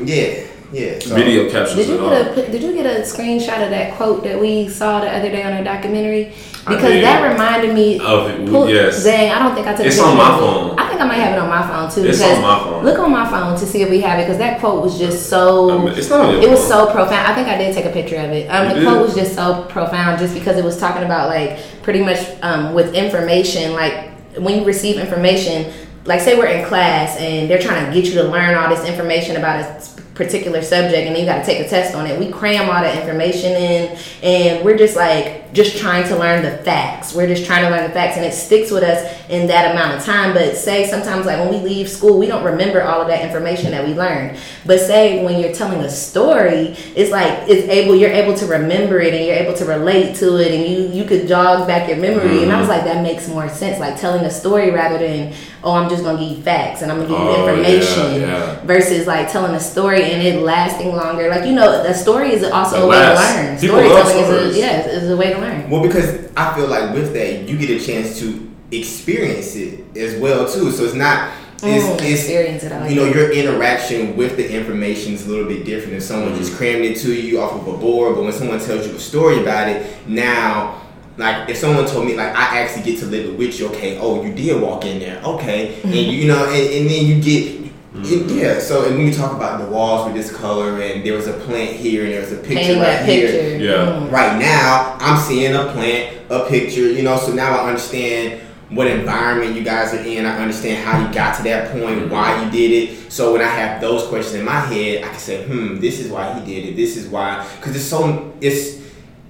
yeah, 0.04 0.44
yeah. 0.72 0.98
So, 1.00 1.14
Video 1.14 1.50
captures 1.50 1.76
Did 1.76 1.88
you 1.88 1.94
it 1.94 2.00
all. 2.00 2.10
get 2.34 2.48
a 2.48 2.52
Did 2.52 2.62
you 2.62 2.72
get 2.74 2.86
a 2.86 3.00
screenshot 3.02 3.62
of 3.64 3.70
that 3.70 3.94
quote 3.96 4.22
that 4.24 4.38
we 4.38 4.68
saw 4.68 5.00
the 5.00 5.10
other 5.10 5.30
day 5.30 5.42
on 5.42 5.52
our 5.54 5.64
documentary? 5.64 6.32
I 6.66 6.74
Because 6.74 7.00
that 7.00 7.32
reminded 7.32 7.74
me. 7.74 7.98
Of 8.00 8.28
it, 8.30 8.46
Pull- 8.50 8.68
yes. 8.68 9.02
Dang, 9.02 9.32
I 9.32 9.38
don't 9.38 9.54
think 9.54 9.66
I 9.66 9.72
took. 9.72 9.86
a 9.86 9.88
It's 9.88 9.98
on 9.98 10.14
my 10.16 10.28
phone. 10.38 10.78
I 10.78 10.89
think 11.00 11.12
I 11.12 11.16
might 11.16 11.22
have 11.22 11.36
it 11.36 11.40
on 11.40 11.48
my 11.48 11.66
phone 11.66 11.90
too. 11.90 12.08
It's 12.08 12.22
on 12.22 12.42
my 12.42 12.58
phone. 12.58 12.84
Look 12.84 12.98
on 12.98 13.10
my 13.10 13.28
phone 13.28 13.58
to 13.58 13.66
see 13.66 13.82
if 13.82 13.90
we 13.90 14.00
have 14.00 14.18
it 14.18 14.24
because 14.24 14.38
that 14.38 14.60
quote 14.60 14.82
was 14.82 14.98
just 14.98 15.28
so. 15.28 15.70
Um, 15.70 15.88
it's 15.88 16.08
not 16.08 16.34
It 16.34 16.48
was 16.48 16.66
so 16.66 16.86
profound. 16.86 17.26
I 17.26 17.34
think 17.34 17.48
I 17.48 17.56
did 17.56 17.74
take 17.74 17.86
a 17.86 17.90
picture 17.90 18.16
of 18.16 18.30
it. 18.30 18.48
Um, 18.48 18.68
You 18.68 18.74
the 18.74 18.80
did? 18.80 18.86
quote 18.88 19.02
was 19.02 19.14
just 19.14 19.34
so 19.34 19.64
profound, 19.68 20.18
just 20.18 20.34
because 20.34 20.56
it 20.56 20.64
was 20.64 20.78
talking 20.78 21.02
about 21.04 21.28
like 21.28 21.58
pretty 21.82 22.02
much 22.02 22.18
um, 22.42 22.74
with 22.74 22.94
information, 22.94 23.72
like 23.72 24.10
when 24.38 24.58
you 24.58 24.64
receive 24.64 24.96
information. 24.98 25.72
Like 26.06 26.20
say 26.20 26.36
we're 26.38 26.46
in 26.46 26.64
class 26.64 27.18
and 27.18 27.48
they're 27.48 27.60
trying 27.60 27.84
to 27.86 27.92
get 27.92 28.08
you 28.08 28.14
to 28.22 28.24
learn 28.24 28.56
all 28.56 28.74
this 28.74 28.88
information 28.88 29.36
about 29.36 29.60
a 29.60 29.99
particular 30.20 30.60
subject 30.62 31.06
and 31.06 31.16
then 31.16 31.20
you 31.20 31.26
got 31.26 31.38
to 31.38 31.44
take 31.44 31.64
a 31.64 31.68
test 31.68 31.94
on 31.94 32.06
it. 32.06 32.18
We 32.18 32.30
cram 32.30 32.68
all 32.68 32.82
that 32.82 32.98
information 32.98 33.52
in 33.52 33.98
and 34.22 34.64
we're 34.64 34.76
just 34.76 34.96
like 34.96 35.52
just 35.52 35.78
trying 35.78 36.06
to 36.08 36.16
learn 36.16 36.42
the 36.42 36.58
facts. 36.62 37.14
We're 37.14 37.26
just 37.26 37.46
trying 37.46 37.64
to 37.64 37.70
learn 37.70 37.84
the 37.84 37.94
facts 37.94 38.16
and 38.16 38.24
it 38.24 38.32
sticks 38.32 38.70
with 38.70 38.82
us 38.82 39.18
in 39.28 39.46
that 39.48 39.72
amount 39.72 39.98
of 39.98 40.04
time. 40.04 40.34
But 40.34 40.56
say 40.56 40.86
sometimes 40.88 41.26
like 41.26 41.38
when 41.38 41.48
we 41.48 41.60
leave 41.68 41.88
school, 41.88 42.18
we 42.18 42.26
don't 42.26 42.44
remember 42.44 42.82
all 42.82 43.00
of 43.00 43.08
that 43.08 43.24
information 43.24 43.70
that 43.70 43.86
we 43.86 43.94
learned. 43.94 44.38
But 44.66 44.80
say 44.80 45.24
when 45.24 45.40
you're 45.40 45.54
telling 45.54 45.80
a 45.80 45.90
story, 45.90 46.76
it's 46.94 47.10
like 47.10 47.48
it's 47.48 47.66
able 47.68 47.96
you're 47.96 48.10
able 48.10 48.34
to 48.34 48.46
remember 48.46 49.00
it 49.00 49.14
and 49.14 49.24
you're 49.24 49.36
able 49.36 49.54
to 49.54 49.64
relate 49.64 50.16
to 50.16 50.36
it 50.36 50.52
and 50.52 50.70
you 50.70 51.00
you 51.00 51.08
could 51.08 51.26
jog 51.26 51.66
back 51.66 51.88
your 51.88 51.98
memory. 51.98 52.42
And 52.42 52.52
I 52.52 52.60
was 52.60 52.68
mm-hmm. 52.68 52.76
like 52.76 52.84
that 52.84 53.02
makes 53.02 53.26
more 53.26 53.48
sense 53.48 53.80
like 53.80 53.98
telling 53.98 54.24
a 54.24 54.30
story 54.30 54.70
rather 54.70 54.98
than 54.98 55.34
oh 55.62 55.72
I'm 55.74 55.88
just 55.90 56.02
going 56.02 56.16
to 56.16 56.22
give 56.24 56.38
you 56.38 56.42
facts 56.42 56.82
and 56.82 56.90
I'm 56.90 56.98
going 56.98 57.08
to 57.10 57.14
give 57.14 57.22
you 57.22 57.28
Oh, 57.30 57.46
yeah, 57.46 57.52
information 57.52 58.20
yeah. 58.20 58.60
versus 58.64 59.06
like 59.06 59.30
telling 59.30 59.54
a 59.54 59.60
story 59.60 60.02
and 60.12 60.22
it 60.22 60.40
lasting 60.42 60.94
longer. 60.96 61.28
Like 61.28 61.44
you 61.46 61.52
know, 61.52 61.82
the 61.82 61.92
story 61.94 62.32
is 62.32 62.42
also 62.44 62.76
It 62.78 62.84
a 62.84 62.86
way 62.88 62.98
to 62.98 63.14
learn. 63.14 63.58
People 63.60 63.76
love 63.76 64.06
Storytelling 64.08 64.18
is 64.18 64.26
stories. 64.26 64.56
a, 64.56 64.58
yes, 64.58 64.86
is 64.86 65.10
a 65.10 65.16
way 65.16 65.32
to 65.34 65.38
learn. 65.40 65.70
Well, 65.70 65.82
because 65.82 66.30
I 66.36 66.54
feel 66.54 66.66
like 66.66 66.94
with 66.94 67.12
that, 67.12 67.48
you 67.48 67.56
get 67.58 67.70
a 67.70 67.84
chance 67.84 68.18
to 68.20 68.48
experience 68.72 69.54
it 69.56 69.96
as 69.96 70.18
well 70.20 70.50
too. 70.50 70.70
So 70.70 70.84
it's 70.84 70.94
not. 70.94 71.32
It's, 71.62 71.84
Mm, 71.84 71.94
it's 72.10 72.20
experience 72.22 72.64
it. 72.64 72.72
Like 72.72 72.88
you 72.88 72.96
know 72.96 73.04
that. 73.04 73.14
your 73.14 73.30
interaction 73.32 74.16
with 74.16 74.36
the 74.38 74.50
information 74.50 75.12
is 75.12 75.26
a 75.26 75.28
little 75.28 75.44
bit 75.46 75.66
different. 75.66 75.92
If 75.98 76.04
someone 76.04 76.34
just 76.34 76.56
crammed 76.56 76.86
it 76.86 76.96
to 77.00 77.12
you 77.12 77.38
off 77.38 77.52
of 77.52 77.68
a 77.68 77.76
board, 77.76 78.14
but 78.14 78.24
when 78.24 78.32
someone 78.32 78.58
tells 78.60 78.86
you 78.86 78.94
a 78.94 78.98
story 78.98 79.42
about 79.42 79.68
it, 79.68 79.86
now. 80.08 80.79
Like 81.20 81.48
if 81.50 81.56
someone 81.58 81.86
told 81.86 82.06
me 82.06 82.16
like 82.16 82.34
I 82.34 82.60
actually 82.60 82.84
get 82.90 82.98
to 83.00 83.06
live 83.06 83.26
it 83.30 83.38
with 83.38 83.58
you, 83.60 83.68
okay? 83.68 83.98
Oh, 83.98 84.22
you 84.24 84.32
did 84.32 84.60
walk 84.60 84.84
in 84.86 84.98
there, 84.98 85.20
okay? 85.22 85.80
And 85.82 85.94
you 85.94 86.26
know, 86.28 86.44
and, 86.46 86.74
and 86.76 86.90
then 86.90 87.06
you 87.06 87.20
get 87.20 87.42
it- 87.54 88.30
yeah. 88.30 88.58
So 88.60 88.86
and 88.86 88.96
when 88.96 89.06
you 89.06 89.12
talk 89.12 89.32
about 89.36 89.60
the 89.60 89.66
walls 89.70 90.06
were 90.06 90.14
this 90.16 90.34
color, 90.34 90.80
and 90.80 91.04
there 91.04 91.12
was 91.14 91.26
a 91.26 91.34
plant 91.34 91.76
here, 91.76 92.04
and 92.04 92.12
there 92.12 92.20
was 92.20 92.32
a 92.32 92.36
picture 92.36 92.54
Painting 92.54 92.78
right 92.78 92.86
that 92.86 93.08
here, 93.08 93.26
picture. 93.28 93.64
Yeah. 93.64 93.74
Mm. 93.74 94.10
right 94.10 94.38
now 94.38 94.96
i'm 95.00 95.18
seeing 95.20 95.54
a 95.54 95.64
plant 95.72 96.16
a 96.30 96.48
picture 96.48 96.86
you 96.96 97.02
know 97.02 97.16
so 97.18 97.32
now 97.32 97.50
i 97.58 97.68
understand 97.68 98.40
what 98.70 98.86
environment 98.86 99.56
you 99.56 99.62
guys 99.64 99.92
are 99.92 99.98
in 100.02 100.24
i 100.24 100.38
understand 100.40 100.78
how 100.84 101.04
you 101.04 101.12
got 101.12 101.36
to 101.36 101.42
that 101.42 101.72
point 101.72 102.08
why 102.10 102.42
you 102.44 102.50
did 102.50 102.70
it 102.70 103.12
so 103.12 103.32
when 103.32 103.42
i 103.42 103.48
have 103.60 103.80
those 103.80 104.06
questions 104.06 104.36
in 104.36 104.44
my 104.44 104.60
head 104.60 105.02
i 105.04 105.08
can 105.08 105.18
say 105.18 105.44
hmm 105.46 105.78
this 105.80 105.98
is 106.00 106.10
why 106.10 106.32
he 106.38 106.40
did 106.54 106.68
it 106.70 106.76
this 106.76 106.96
is 106.96 107.08
why 107.08 107.44
because 107.58 107.74
it's 107.76 107.84
so 107.84 108.32
it's 108.40 108.79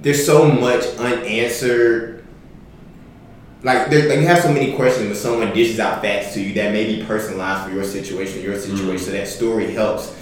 there's 0.01 0.25
so 0.25 0.47
much 0.49 0.85
unanswered 0.99 2.25
like, 3.63 3.91
there, 3.91 4.09
like 4.09 4.21
you 4.21 4.27
have 4.27 4.43
so 4.43 4.51
many 4.53 4.73
questions 4.75 5.07
when 5.07 5.15
someone 5.15 5.53
dishes 5.53 5.79
out 5.79 6.01
facts 6.01 6.33
to 6.35 6.41
you 6.41 6.55
that 6.55 6.73
may 6.73 6.97
be 6.97 7.05
personalized 7.05 7.69
for 7.69 7.75
your 7.75 7.85
situation 7.85 8.41
your 8.41 8.59
situation 8.59 8.99
so 8.99 9.11
that 9.13 9.29
story 9.29 9.73
helps 9.73 10.17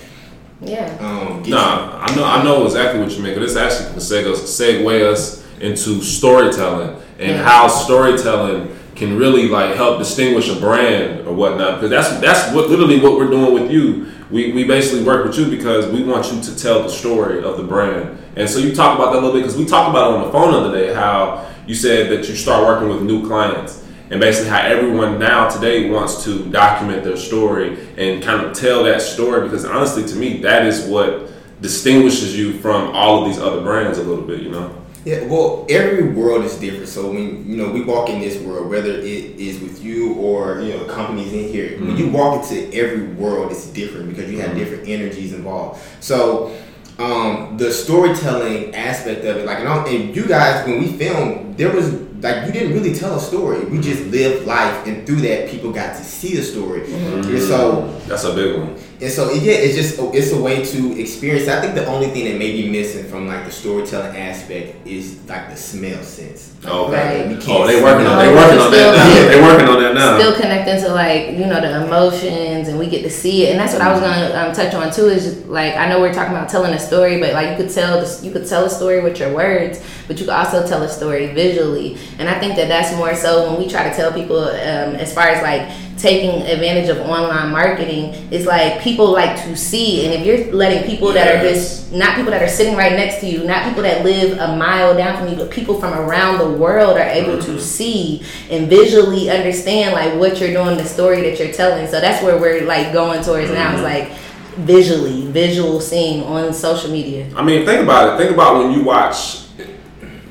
Yeah. 0.61 0.93
um 1.01 1.43
get 1.43 1.51
Nah, 1.53 1.99
I 2.05 2.15
know 2.17 2.25
I 2.25 2.43
know 2.43 2.65
exactly 2.67 3.01
what 3.01 3.11
you 3.13 3.23
mean. 3.23 3.35
'cause 3.35 3.55
this 3.55 3.57
actually 3.57 3.91
can 3.91 3.99
seg 4.01 4.27
us, 4.33 4.41
segue 4.61 5.03
us 5.13 5.45
into 5.61 6.03
storytelling 6.03 6.97
and 7.21 7.31
Yeah. 7.37 7.43
how 7.45 7.69
storytelling 7.69 8.69
can 8.97 9.17
really 9.17 9.47
like 9.49 9.77
help 9.77 9.99
distinguish 10.01 10.49
a 10.49 10.57
brand 10.57 11.25
or 11.25 11.33
whatnot. 11.33 11.81
Because 11.81 11.91
that's 11.91 12.21
that's 12.21 12.53
what 12.53 12.69
literally 12.69 12.99
what 12.99 13.17
we're 13.17 13.31
doing 13.31 13.55
with 13.55 13.71
you. 13.71 14.07
We, 14.33 14.53
we 14.53 14.65
basically 14.65 15.05
work 15.05 15.25
with 15.25 15.39
you 15.39 15.45
because 15.47 15.87
we 15.87 16.03
want 16.03 16.31
you 16.33 16.41
to 16.43 16.57
tell 16.61 16.83
the 16.83 16.91
story 16.91 17.43
of 17.43 17.57
the 17.57 17.63
brand. 17.63 18.19
And 18.39 18.49
so 18.49 18.61
you 18.61 18.73
talk 18.73 18.97
about 18.97 19.13
that 19.13 19.19
a 19.19 19.21
little 19.21 19.33
bit 19.33 19.43
because 19.43 19.57
we 19.57 19.65
talked 19.65 19.91
about 19.91 20.13
it 20.13 20.17
on 20.19 20.25
the 20.25 20.31
phone 20.31 20.53
the 20.53 20.59
other 20.59 20.79
day 20.79 20.95
how 20.95 21.53
you 21.67 21.75
said 21.75 22.09
that 22.11 22.29
you 22.29 22.37
start 22.37 22.65
working 22.65 22.89
with 22.89 23.03
new 23.03 23.27
clients 23.27 23.85
and 24.11 24.21
basically 24.21 24.49
how 24.49 24.61
everyone 24.61 25.19
now 25.19 25.49
today 25.49 25.91
wants 25.91 26.23
to 26.23 26.49
document 26.51 27.03
their 27.03 27.17
story 27.17 27.77
and 27.97 28.23
kind 28.23 28.47
of 28.47 28.57
tell 28.57 28.85
that 28.85 29.03
story 29.03 29.43
because 29.43 29.65
honestly 29.65 30.07
to 30.07 30.15
me 30.15 30.41
that 30.41 30.65
is 30.65 30.87
what 30.87 31.31
distinguishes 31.61 32.39
you 32.39 32.53
from 32.61 32.95
all 32.95 33.23
of 33.23 33.29
these 33.29 33.41
other 33.41 33.61
brands 33.61 33.99
a 33.99 34.03
little 34.05 34.25
bit 34.25 34.41
you 34.41 34.51
know 34.51 34.73
Yeah, 35.05 35.25
well, 35.25 35.65
every 35.71 36.13
world 36.13 36.45
is 36.45 36.57
different. 36.57 36.89
So 36.89 37.11
when 37.11 37.49
you 37.49 37.57
know 37.57 37.71
we 37.71 37.83
walk 37.83 38.11
in 38.11 38.21
this 38.21 38.37
world, 38.43 38.69
whether 38.69 38.91
it 38.91 39.41
is 39.49 39.61
with 39.61 39.83
you 39.83 40.15
or 40.15 40.61
you 40.61 40.75
know 40.75 40.85
companies 40.85 41.33
in 41.33 41.49
here, 41.49 41.71
mm-hmm. 41.71 41.87
when 41.87 41.97
you 41.97 42.09
walk 42.11 42.43
into 42.43 42.75
every 42.75 43.07
world, 43.15 43.51
it's 43.51 43.69
different 43.69 44.09
because 44.11 44.31
you 44.31 44.39
have 44.41 44.51
mm-hmm. 44.51 44.59
different 44.59 44.89
energies 44.89 45.33
involved. 45.33 45.81
So 46.01 46.53
um, 46.99 47.57
the 47.57 47.73
storytelling 47.73 48.75
aspect 48.75 49.25
of 49.25 49.37
it, 49.37 49.47
like, 49.47 49.59
and, 49.59 49.69
and 49.89 50.17
you 50.17 50.27
guys, 50.27 50.67
when 50.67 50.81
we 50.81 50.89
filmed, 50.89 51.57
there 51.57 51.73
was 51.73 51.93
like 52.23 52.47
you 52.47 52.53
didn't 52.53 52.73
really 52.73 52.95
tell 52.95 53.17
a 53.17 53.21
story. 53.21 53.65
We 53.67 53.81
just 53.81 54.05
lived 54.07 54.47
life, 54.47 54.87
and 54.87 55.07
through 55.07 55.21
that, 55.23 55.49
people 55.49 55.73
got 55.73 55.97
to 55.97 56.03
see 56.03 56.35
the 56.35 56.43
story. 56.43 56.81
Mm-hmm. 56.81 57.31
And 57.31 57.43
so 57.43 58.01
that's 58.07 58.25
a 58.25 58.35
big 58.35 58.59
one. 58.59 58.77
And 59.01 59.13
so 59.13 59.31
yeah, 59.33 59.53
it's 59.53 59.77
just 59.77 60.01
it's 60.13 60.33
a 60.33 60.41
way 60.41 60.65
to 60.65 61.01
experience. 61.01 61.47
I 61.47 61.61
think 61.61 61.75
the 61.75 61.87
only 61.87 62.09
thing 62.09 62.25
that 62.25 62.37
may 62.39 62.51
be 62.51 62.69
missing 62.69 63.09
from 63.09 63.29
like 63.29 63.45
the 63.45 63.53
storytelling 63.53 64.17
aspect 64.17 64.85
is 64.85 65.23
like 65.29 65.51
the 65.51 65.57
smell 65.57 66.03
sense. 66.03 66.55
okay. 66.65 67.29
Right. 67.29 67.49
Oh, 67.49 67.67
they 67.67 67.81
working 67.81 68.07
on 68.07 68.19
they 68.19 68.35
working 68.35 68.59
on 68.59 68.71
that 68.73 68.97
now. 68.97 69.29
they 69.29 69.41
working 69.41 69.69
on 69.69 69.83
that 69.83 69.95
now. 69.95 70.08
Still 70.19 70.35
connecting 70.35 70.81
to 70.83 70.89
like 70.93 71.31
you 71.33 71.47
know 71.47 71.61
the 71.61 71.85
emotions, 71.85 72.69
and 72.69 72.79
we 72.79 72.89
get 72.89 73.03
to 73.03 73.11
see 73.11 73.47
it, 73.47 73.51
and 73.51 73.61
that's 73.61 73.73
what 73.73 73.83
I 73.83 73.93
was 73.93 74.01
gonna 74.01 74.49
um, 74.49 74.53
touch 74.53 74.75
on 74.75 74.93
too. 74.93 75.07
Is 75.07 75.25
just, 75.25 75.47
like 75.47 75.77
I 75.77 75.89
know 75.89 76.01
we're 76.01 76.13
talking 76.13 76.35
about 76.35 76.49
telling 76.49 76.73
a 76.75 76.79
story, 76.79 77.21
but 77.21 77.33
like 77.33 77.51
you 77.51 77.57
could 77.57 77.73
tell 77.73 78.01
this, 78.01 78.23
you 78.25 78.33
could 78.33 78.47
tell 78.47 78.65
a 78.65 78.71
story 78.71 79.01
with 79.01 79.19
your 79.19 79.33
words, 79.35 79.81
but 80.07 80.19
you 80.19 80.25
could 80.27 80.35
also 80.35 80.67
tell 80.67 80.83
a 80.83 80.89
story 80.89 81.33
visually, 81.33 81.97
and 82.19 82.29
I 82.29 82.39
think 82.39 82.57
that 82.57 82.69
that's 82.69 82.95
more 82.97 83.15
so 83.15 83.51
when 83.51 83.61
we 83.61 83.69
try 83.69 83.89
to 83.89 83.95
tell 83.95 84.13
people 84.13 84.41
um, 84.41 84.97
as 84.97 85.13
far 85.15 85.29
as 85.29 85.43
like 85.43 85.71
taking 85.99 86.43
advantage 86.43 86.89
of 86.89 86.99
online 86.99 87.51
marketing 87.51 88.15
is 88.31 88.47
like 88.47 88.81
people 88.81 89.13
like 89.13 89.37
to 89.43 89.57
see. 89.57 90.07
And 90.07 90.15
if 90.15 90.25
you're 90.25 90.53
letting 90.55 90.89
people 90.89 91.13
that 91.13 91.35
are 91.35 91.41
just 91.41 91.93
not 91.93 92.17
people 92.17 92.31
that 92.31 92.43
are 92.43 92.49
sitting 92.49 92.77
right 92.77 92.93
next 92.93 93.21
to 93.21 93.27
you 93.27 93.45
not 93.45 93.65
people 93.67 93.83
that 93.83 94.05
live 94.05 94.39
a 94.39 94.57
mile 94.57 94.97
down 94.97 95.17
from 95.19 95.29
you 95.29 95.37
but 95.37 95.51
people 95.51 95.81
from 95.81 95.93
around 95.95 96.39
the 96.39 96.59
world 96.59 96.97
are 96.97 97.01
able 97.01 97.37
mm-hmm. 97.37 97.53
to 97.53 97.61
see 97.61 98.23
and 98.51 98.69
visually 98.69 99.31
understand 99.31 99.93
like 99.93 100.19
what 100.19 100.39
you're 100.41 100.53
doing 100.53 100.77
the 100.77 100.85
story 100.85 101.23
that 101.23 101.39
you're 101.39 101.53
telling. 101.53 101.87
So 101.89 102.01
that's 102.01 102.23
where 102.23 102.39
we're 102.39 102.65
like 102.65 102.93
going 102.93 103.23
towards 103.23 103.47
mm-hmm. 103.47 103.55
now 103.55 103.75
it's 103.75 103.83
like 103.83 104.13
visually 104.59 105.27
visual 105.31 105.81
seeing 105.81 106.23
on 106.25 106.53
social 106.53 106.91
media. 106.91 107.29
I 107.35 107.43
mean 107.43 107.67
think 107.67 107.83
about 107.83 108.15
it. 108.15 108.19
Think 108.19 108.35
about 108.35 108.63
when 108.63 108.73
you 108.73 108.85
watch 108.85 109.41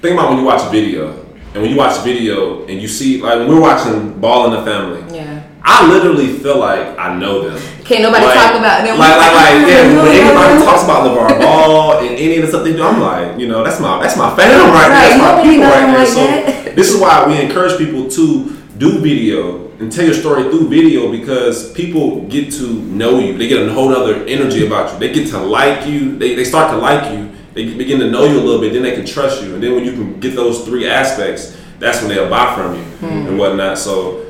think 0.01 0.13
about 0.13 0.29
when 0.29 0.39
you 0.39 0.45
watch 0.45 0.65
a 0.65 0.69
video. 0.69 1.25
And 1.53 1.63
when 1.63 1.71
you 1.71 1.77
watch 1.77 1.97
a 1.97 2.03
video 2.03 2.67
and 2.67 2.79
you 2.79 2.87
see 2.87 3.19
like 3.21 3.39
when 3.39 3.47
we're 3.47 3.59
watching 3.59 4.19
ball 4.19 4.45
in 4.45 4.51
the 4.51 4.69
family. 4.69 5.15
Yeah 5.15 5.36
I 5.69 5.85
literally 5.91 6.39
feel 6.39 6.59
like 6.59 6.97
I 6.97 7.19
know 7.19 7.49
them. 7.49 7.61
Can't 7.83 8.01
nobody 8.01 8.23
like, 8.23 8.39
talk 8.39 8.55
about 8.55 8.85
them. 8.85 8.97
Like, 8.97 9.17
like, 9.17 9.35
like, 9.35 9.67
yeah. 9.67 9.83
when 10.01 10.15
anybody 10.15 10.63
talks 10.63 10.85
about 10.85 11.03
LaVar 11.03 11.41
Ball 11.41 11.99
and 11.99 12.15
any 12.15 12.37
of 12.37 12.43
the 12.43 12.47
stuff 12.47 12.63
they 12.63 12.71
do, 12.71 12.83
I'm 12.83 13.01
like, 13.01 13.37
you 13.37 13.49
know, 13.49 13.65
that's 13.65 13.81
my 13.81 14.01
that's 14.01 14.15
my 14.15 14.33
fam 14.33 14.47
right, 14.47 14.71
right. 14.71 14.89
That's 14.89 15.19
my 15.19 15.43
people 15.43 15.67
right 15.67 15.91
there. 15.91 15.99
Like 15.99 16.07
so 16.07 16.71
this 16.71 16.89
is 16.89 17.01
why 17.01 17.27
we 17.27 17.41
encourage 17.41 17.77
people 17.77 18.09
to 18.11 18.55
do 18.77 18.99
video 18.99 19.67
and 19.79 19.91
tell 19.91 20.05
your 20.05 20.13
story 20.13 20.43
through 20.43 20.69
video 20.69 21.11
because 21.11 21.73
people 21.73 22.21
get 22.27 22.51
to 22.53 22.81
know 22.83 23.19
you. 23.19 23.37
They 23.37 23.49
get 23.49 23.67
a 23.67 23.73
whole 23.73 23.93
other 23.93 24.23
energy 24.23 24.65
about 24.65 24.93
you. 24.93 24.99
They 24.99 25.13
get 25.13 25.29
to 25.31 25.37
like 25.37 25.85
you. 25.85 26.17
They, 26.17 26.33
they 26.33 26.45
start 26.45 26.71
to 26.71 26.77
like 26.77 27.11
you. 27.11 27.29
They 27.53 27.75
begin 27.75 27.99
to 27.99 28.09
know 28.09 28.23
you 28.23 28.39
a 28.39 28.41
little 28.41 28.61
bit. 28.61 28.71
Then 28.71 28.83
they 28.83 28.95
can 28.95 29.05
trust 29.05 29.43
you. 29.43 29.53
And 29.53 29.61
then 29.61 29.75
when 29.75 29.83
you 29.83 29.91
can 29.91 30.19
get 30.19 30.33
those 30.35 30.63
three 30.63 30.87
aspects, 30.87 31.57
that's 31.79 32.01
when 32.01 32.09
they'll 32.09 32.29
buy 32.29 32.55
from 32.55 32.75
you 32.75 32.83
hmm. 32.83 33.27
and 33.27 33.37
whatnot. 33.37 33.77
So 33.77 34.26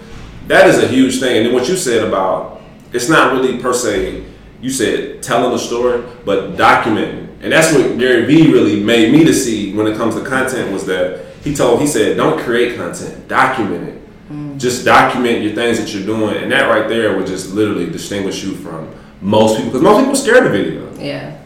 that 0.47 0.67
is 0.67 0.83
a 0.83 0.87
huge 0.87 1.19
thing. 1.19 1.37
And 1.37 1.45
then 1.45 1.53
what 1.53 1.67
you 1.69 1.75
said 1.75 2.07
about 2.07 2.57
it's 2.93 3.09
not 3.09 3.33
really 3.33 3.59
per 3.59 3.73
se. 3.73 4.25
You 4.61 4.69
said 4.69 5.21
telling 5.21 5.53
a 5.53 5.59
story, 5.59 6.03
but 6.25 6.55
documenting, 6.55 7.27
and 7.41 7.51
that's 7.51 7.71
what 7.71 7.99
Gary 7.99 8.25
Vee 8.25 8.51
really 8.51 8.81
made 8.81 9.11
me 9.11 9.23
to 9.23 9.33
see 9.33 9.73
when 9.73 9.85
it 9.85 9.95
comes 9.97 10.15
to 10.15 10.23
content 10.23 10.71
was 10.71 10.85
that 10.87 11.25
he 11.43 11.53
told 11.53 11.79
he 11.79 11.87
said 11.87 12.17
don't 12.17 12.39
create 12.39 12.75
content, 12.75 13.27
document 13.27 13.89
it. 13.89 14.29
Mm. 14.31 14.57
Just 14.57 14.83
document 14.83 15.43
your 15.43 15.53
things 15.53 15.79
that 15.79 15.93
you're 15.93 16.05
doing, 16.05 16.37
and 16.37 16.51
that 16.51 16.67
right 16.69 16.89
there 16.89 17.15
would 17.15 17.27
just 17.27 17.53
literally 17.53 17.89
distinguish 17.89 18.43
you 18.43 18.55
from 18.55 18.93
most 19.21 19.57
people 19.57 19.71
because 19.71 19.83
most 19.83 19.99
people 19.99 20.13
are 20.13 20.15
scared 20.15 20.45
of 20.45 20.51
video. 20.51 20.93
Yeah. 20.97 21.37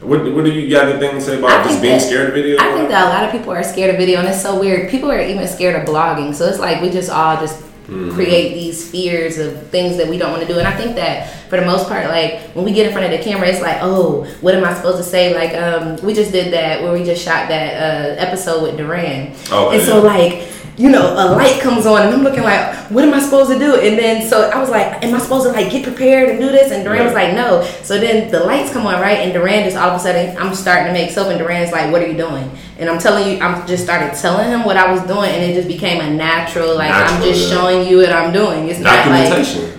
What, 0.00 0.22
what 0.34 0.44
do 0.44 0.52
you 0.52 0.70
got 0.70 0.88
anything 0.88 1.16
to 1.16 1.20
say 1.20 1.38
about 1.38 1.66
just 1.66 1.82
being 1.82 1.98
that, 1.98 2.02
scared 2.02 2.28
of 2.28 2.34
video? 2.34 2.58
I 2.60 2.72
think 2.74 2.88
that 2.88 3.06
a 3.06 3.08
lot 3.08 3.24
of 3.24 3.32
people 3.32 3.52
are 3.52 3.62
scared 3.62 3.90
of 3.90 3.96
video, 3.96 4.20
and 4.20 4.28
it's 4.28 4.40
so 4.40 4.58
weird. 4.58 4.88
People 4.88 5.10
are 5.10 5.20
even 5.20 5.46
scared 5.48 5.76
of 5.76 5.86
blogging, 5.86 6.34
so 6.34 6.46
it's 6.46 6.58
like 6.58 6.80
we 6.80 6.90
just 6.90 7.10
all 7.10 7.36
just 7.36 7.62
mm-hmm. 7.86 8.14
create 8.14 8.54
these 8.54 8.88
fears 8.90 9.38
of 9.38 9.68
things 9.68 9.96
that 9.96 10.08
we 10.08 10.18
don't 10.18 10.30
want 10.30 10.42
to 10.42 10.48
do. 10.48 10.58
And 10.58 10.66
I 10.66 10.76
think 10.76 10.96
that 10.96 11.48
for 11.48 11.58
the 11.58 11.66
most 11.66 11.88
part, 11.88 12.06
like 12.08 12.40
when 12.54 12.64
we 12.64 12.72
get 12.72 12.86
in 12.86 12.92
front 12.92 13.12
of 13.12 13.18
the 13.18 13.24
camera, 13.24 13.48
it's 13.48 13.62
like, 13.62 13.78
oh, 13.80 14.24
what 14.40 14.54
am 14.54 14.64
I 14.64 14.74
supposed 14.74 14.98
to 14.98 15.04
say? 15.04 15.34
Like, 15.34 15.54
um, 15.54 15.96
we 16.04 16.14
just 16.14 16.32
did 16.32 16.52
that 16.52 16.82
where 16.82 16.92
we 16.92 17.04
just 17.04 17.24
shot 17.24 17.48
that 17.48 17.74
uh, 17.74 18.20
episode 18.20 18.62
with 18.62 18.76
Duran. 18.76 19.34
Oh, 19.50 19.70
and 19.70 19.80
yeah. 19.80 19.86
so 19.86 20.02
like 20.02 20.48
you 20.76 20.90
know, 20.90 21.14
a 21.14 21.32
light 21.32 21.60
comes 21.62 21.86
on 21.86 22.02
and 22.02 22.14
I'm 22.14 22.22
looking 22.22 22.42
like, 22.42 22.74
what 22.90 23.02
am 23.02 23.14
I 23.14 23.20
supposed 23.20 23.50
to 23.50 23.58
do? 23.58 23.76
And 23.76 23.98
then 23.98 24.28
so 24.28 24.50
I 24.50 24.60
was 24.60 24.68
like, 24.68 25.02
am 25.02 25.14
I 25.14 25.18
supposed 25.18 25.46
to 25.46 25.52
like 25.52 25.70
get 25.70 25.82
prepared 25.82 26.28
and 26.28 26.38
do 26.38 26.48
this? 26.48 26.70
And 26.70 26.84
Duran 26.84 26.98
right. 26.98 27.04
was 27.06 27.14
like, 27.14 27.34
no. 27.34 27.62
So 27.82 27.98
then 27.98 28.30
the 28.30 28.40
lights 28.40 28.72
come 28.72 28.86
on, 28.86 29.00
right? 29.00 29.18
And 29.20 29.32
Duran 29.32 29.64
just 29.64 29.76
all 29.76 29.90
of 29.90 29.96
a 29.96 29.98
sudden 29.98 30.36
I'm 30.36 30.54
starting 30.54 30.86
to 30.88 30.92
make 30.92 31.10
soap 31.10 31.28
and 31.28 31.38
Duran's 31.38 31.72
like, 31.72 31.90
what 31.90 32.02
are 32.02 32.06
you 32.06 32.16
doing? 32.16 32.50
And 32.78 32.90
I'm 32.90 32.98
telling 32.98 33.30
you, 33.30 33.40
I'm 33.40 33.66
just 33.66 33.84
started 33.84 34.14
telling 34.20 34.50
him 34.50 34.64
what 34.64 34.76
I 34.76 34.92
was 34.92 35.00
doing 35.02 35.30
and 35.30 35.42
it 35.42 35.54
just 35.54 35.66
became 35.66 36.02
a 36.02 36.10
natural, 36.10 36.76
like 36.76 36.90
natural, 36.90 37.16
I'm 37.16 37.22
just 37.22 37.48
yeah. 37.48 37.56
showing 37.56 37.88
you 37.88 37.98
what 37.98 38.12
I'm 38.12 38.32
doing. 38.32 38.68
It's 38.68 38.80
not 38.80 39.08
like 39.08 39.32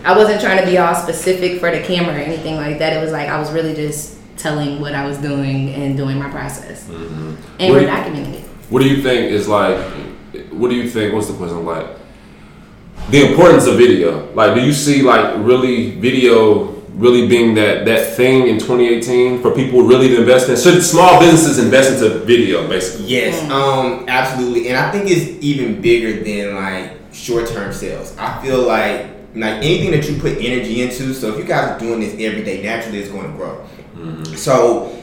I 0.03 0.17
wasn't 0.17 0.41
trying 0.41 0.59
to 0.59 0.65
be 0.65 0.79
all 0.79 0.95
specific 0.95 1.59
for 1.59 1.69
the 1.69 1.81
camera 1.81 2.15
or 2.15 2.19
anything 2.19 2.55
like 2.55 2.79
that. 2.79 2.93
It 2.93 3.03
was 3.03 3.11
like 3.11 3.29
I 3.29 3.37
was 3.39 3.51
really 3.51 3.75
just 3.75 4.17
telling 4.37 4.81
what 4.81 4.95
I 4.95 5.05
was 5.05 5.19
doing 5.19 5.69
and 5.75 5.95
doing 5.95 6.17
my 6.17 6.29
process. 6.29 6.87
Mm-hmm. 6.87 7.35
And 7.59 7.73
what 7.73 7.83
documenting 7.83 8.33
it. 8.33 8.43
What 8.69 8.81
do 8.81 8.89
you 8.89 9.01
think 9.01 9.31
is 9.31 9.47
like 9.47 9.77
what 10.51 10.69
do 10.69 10.75
you 10.75 10.89
think? 10.89 11.13
What's 11.13 11.27
the 11.27 11.33
question 11.33 11.65
like? 11.65 11.87
The 13.09 13.29
importance 13.29 13.67
of 13.67 13.77
video. 13.77 14.31
Like, 14.33 14.55
do 14.55 14.61
you 14.61 14.73
see 14.73 15.01
like 15.01 15.35
really 15.37 15.91
video 15.91 16.75
really 16.97 17.27
being 17.27 17.53
that 17.53 17.85
that 17.85 18.15
thing 18.15 18.47
in 18.47 18.57
2018 18.57 19.41
for 19.41 19.51
people 19.51 19.83
really 19.83 20.09
to 20.09 20.19
invest 20.19 20.49
in? 20.49 20.57
Should 20.57 20.83
small 20.83 21.19
businesses 21.19 21.63
invest 21.63 21.93
into 21.93 22.19
video, 22.25 22.67
basically? 22.67 23.05
Yes, 23.05 23.49
um, 23.51 24.05
absolutely, 24.07 24.67
and 24.69 24.77
I 24.77 24.91
think 24.91 25.09
it's 25.09 25.43
even 25.43 25.81
bigger 25.81 26.23
than 26.23 26.55
like 26.55 26.97
short 27.13 27.47
term 27.47 27.71
sales. 27.71 28.15
I 28.17 28.41
feel 28.41 28.63
like 28.63 29.07
like 29.35 29.57
anything 29.57 29.91
that 29.91 30.09
you 30.09 30.19
put 30.19 30.37
energy 30.37 30.81
into. 30.81 31.13
So 31.13 31.33
if 31.33 31.37
you 31.37 31.43
guys 31.43 31.69
are 31.69 31.79
doing 31.79 31.99
this 31.99 32.13
every 32.13 32.43
day, 32.43 32.61
naturally 32.63 32.99
it's 32.99 33.09
going 33.09 33.31
to 33.31 33.37
grow. 33.37 33.63
Mm-hmm. 33.95 34.35
So 34.35 34.93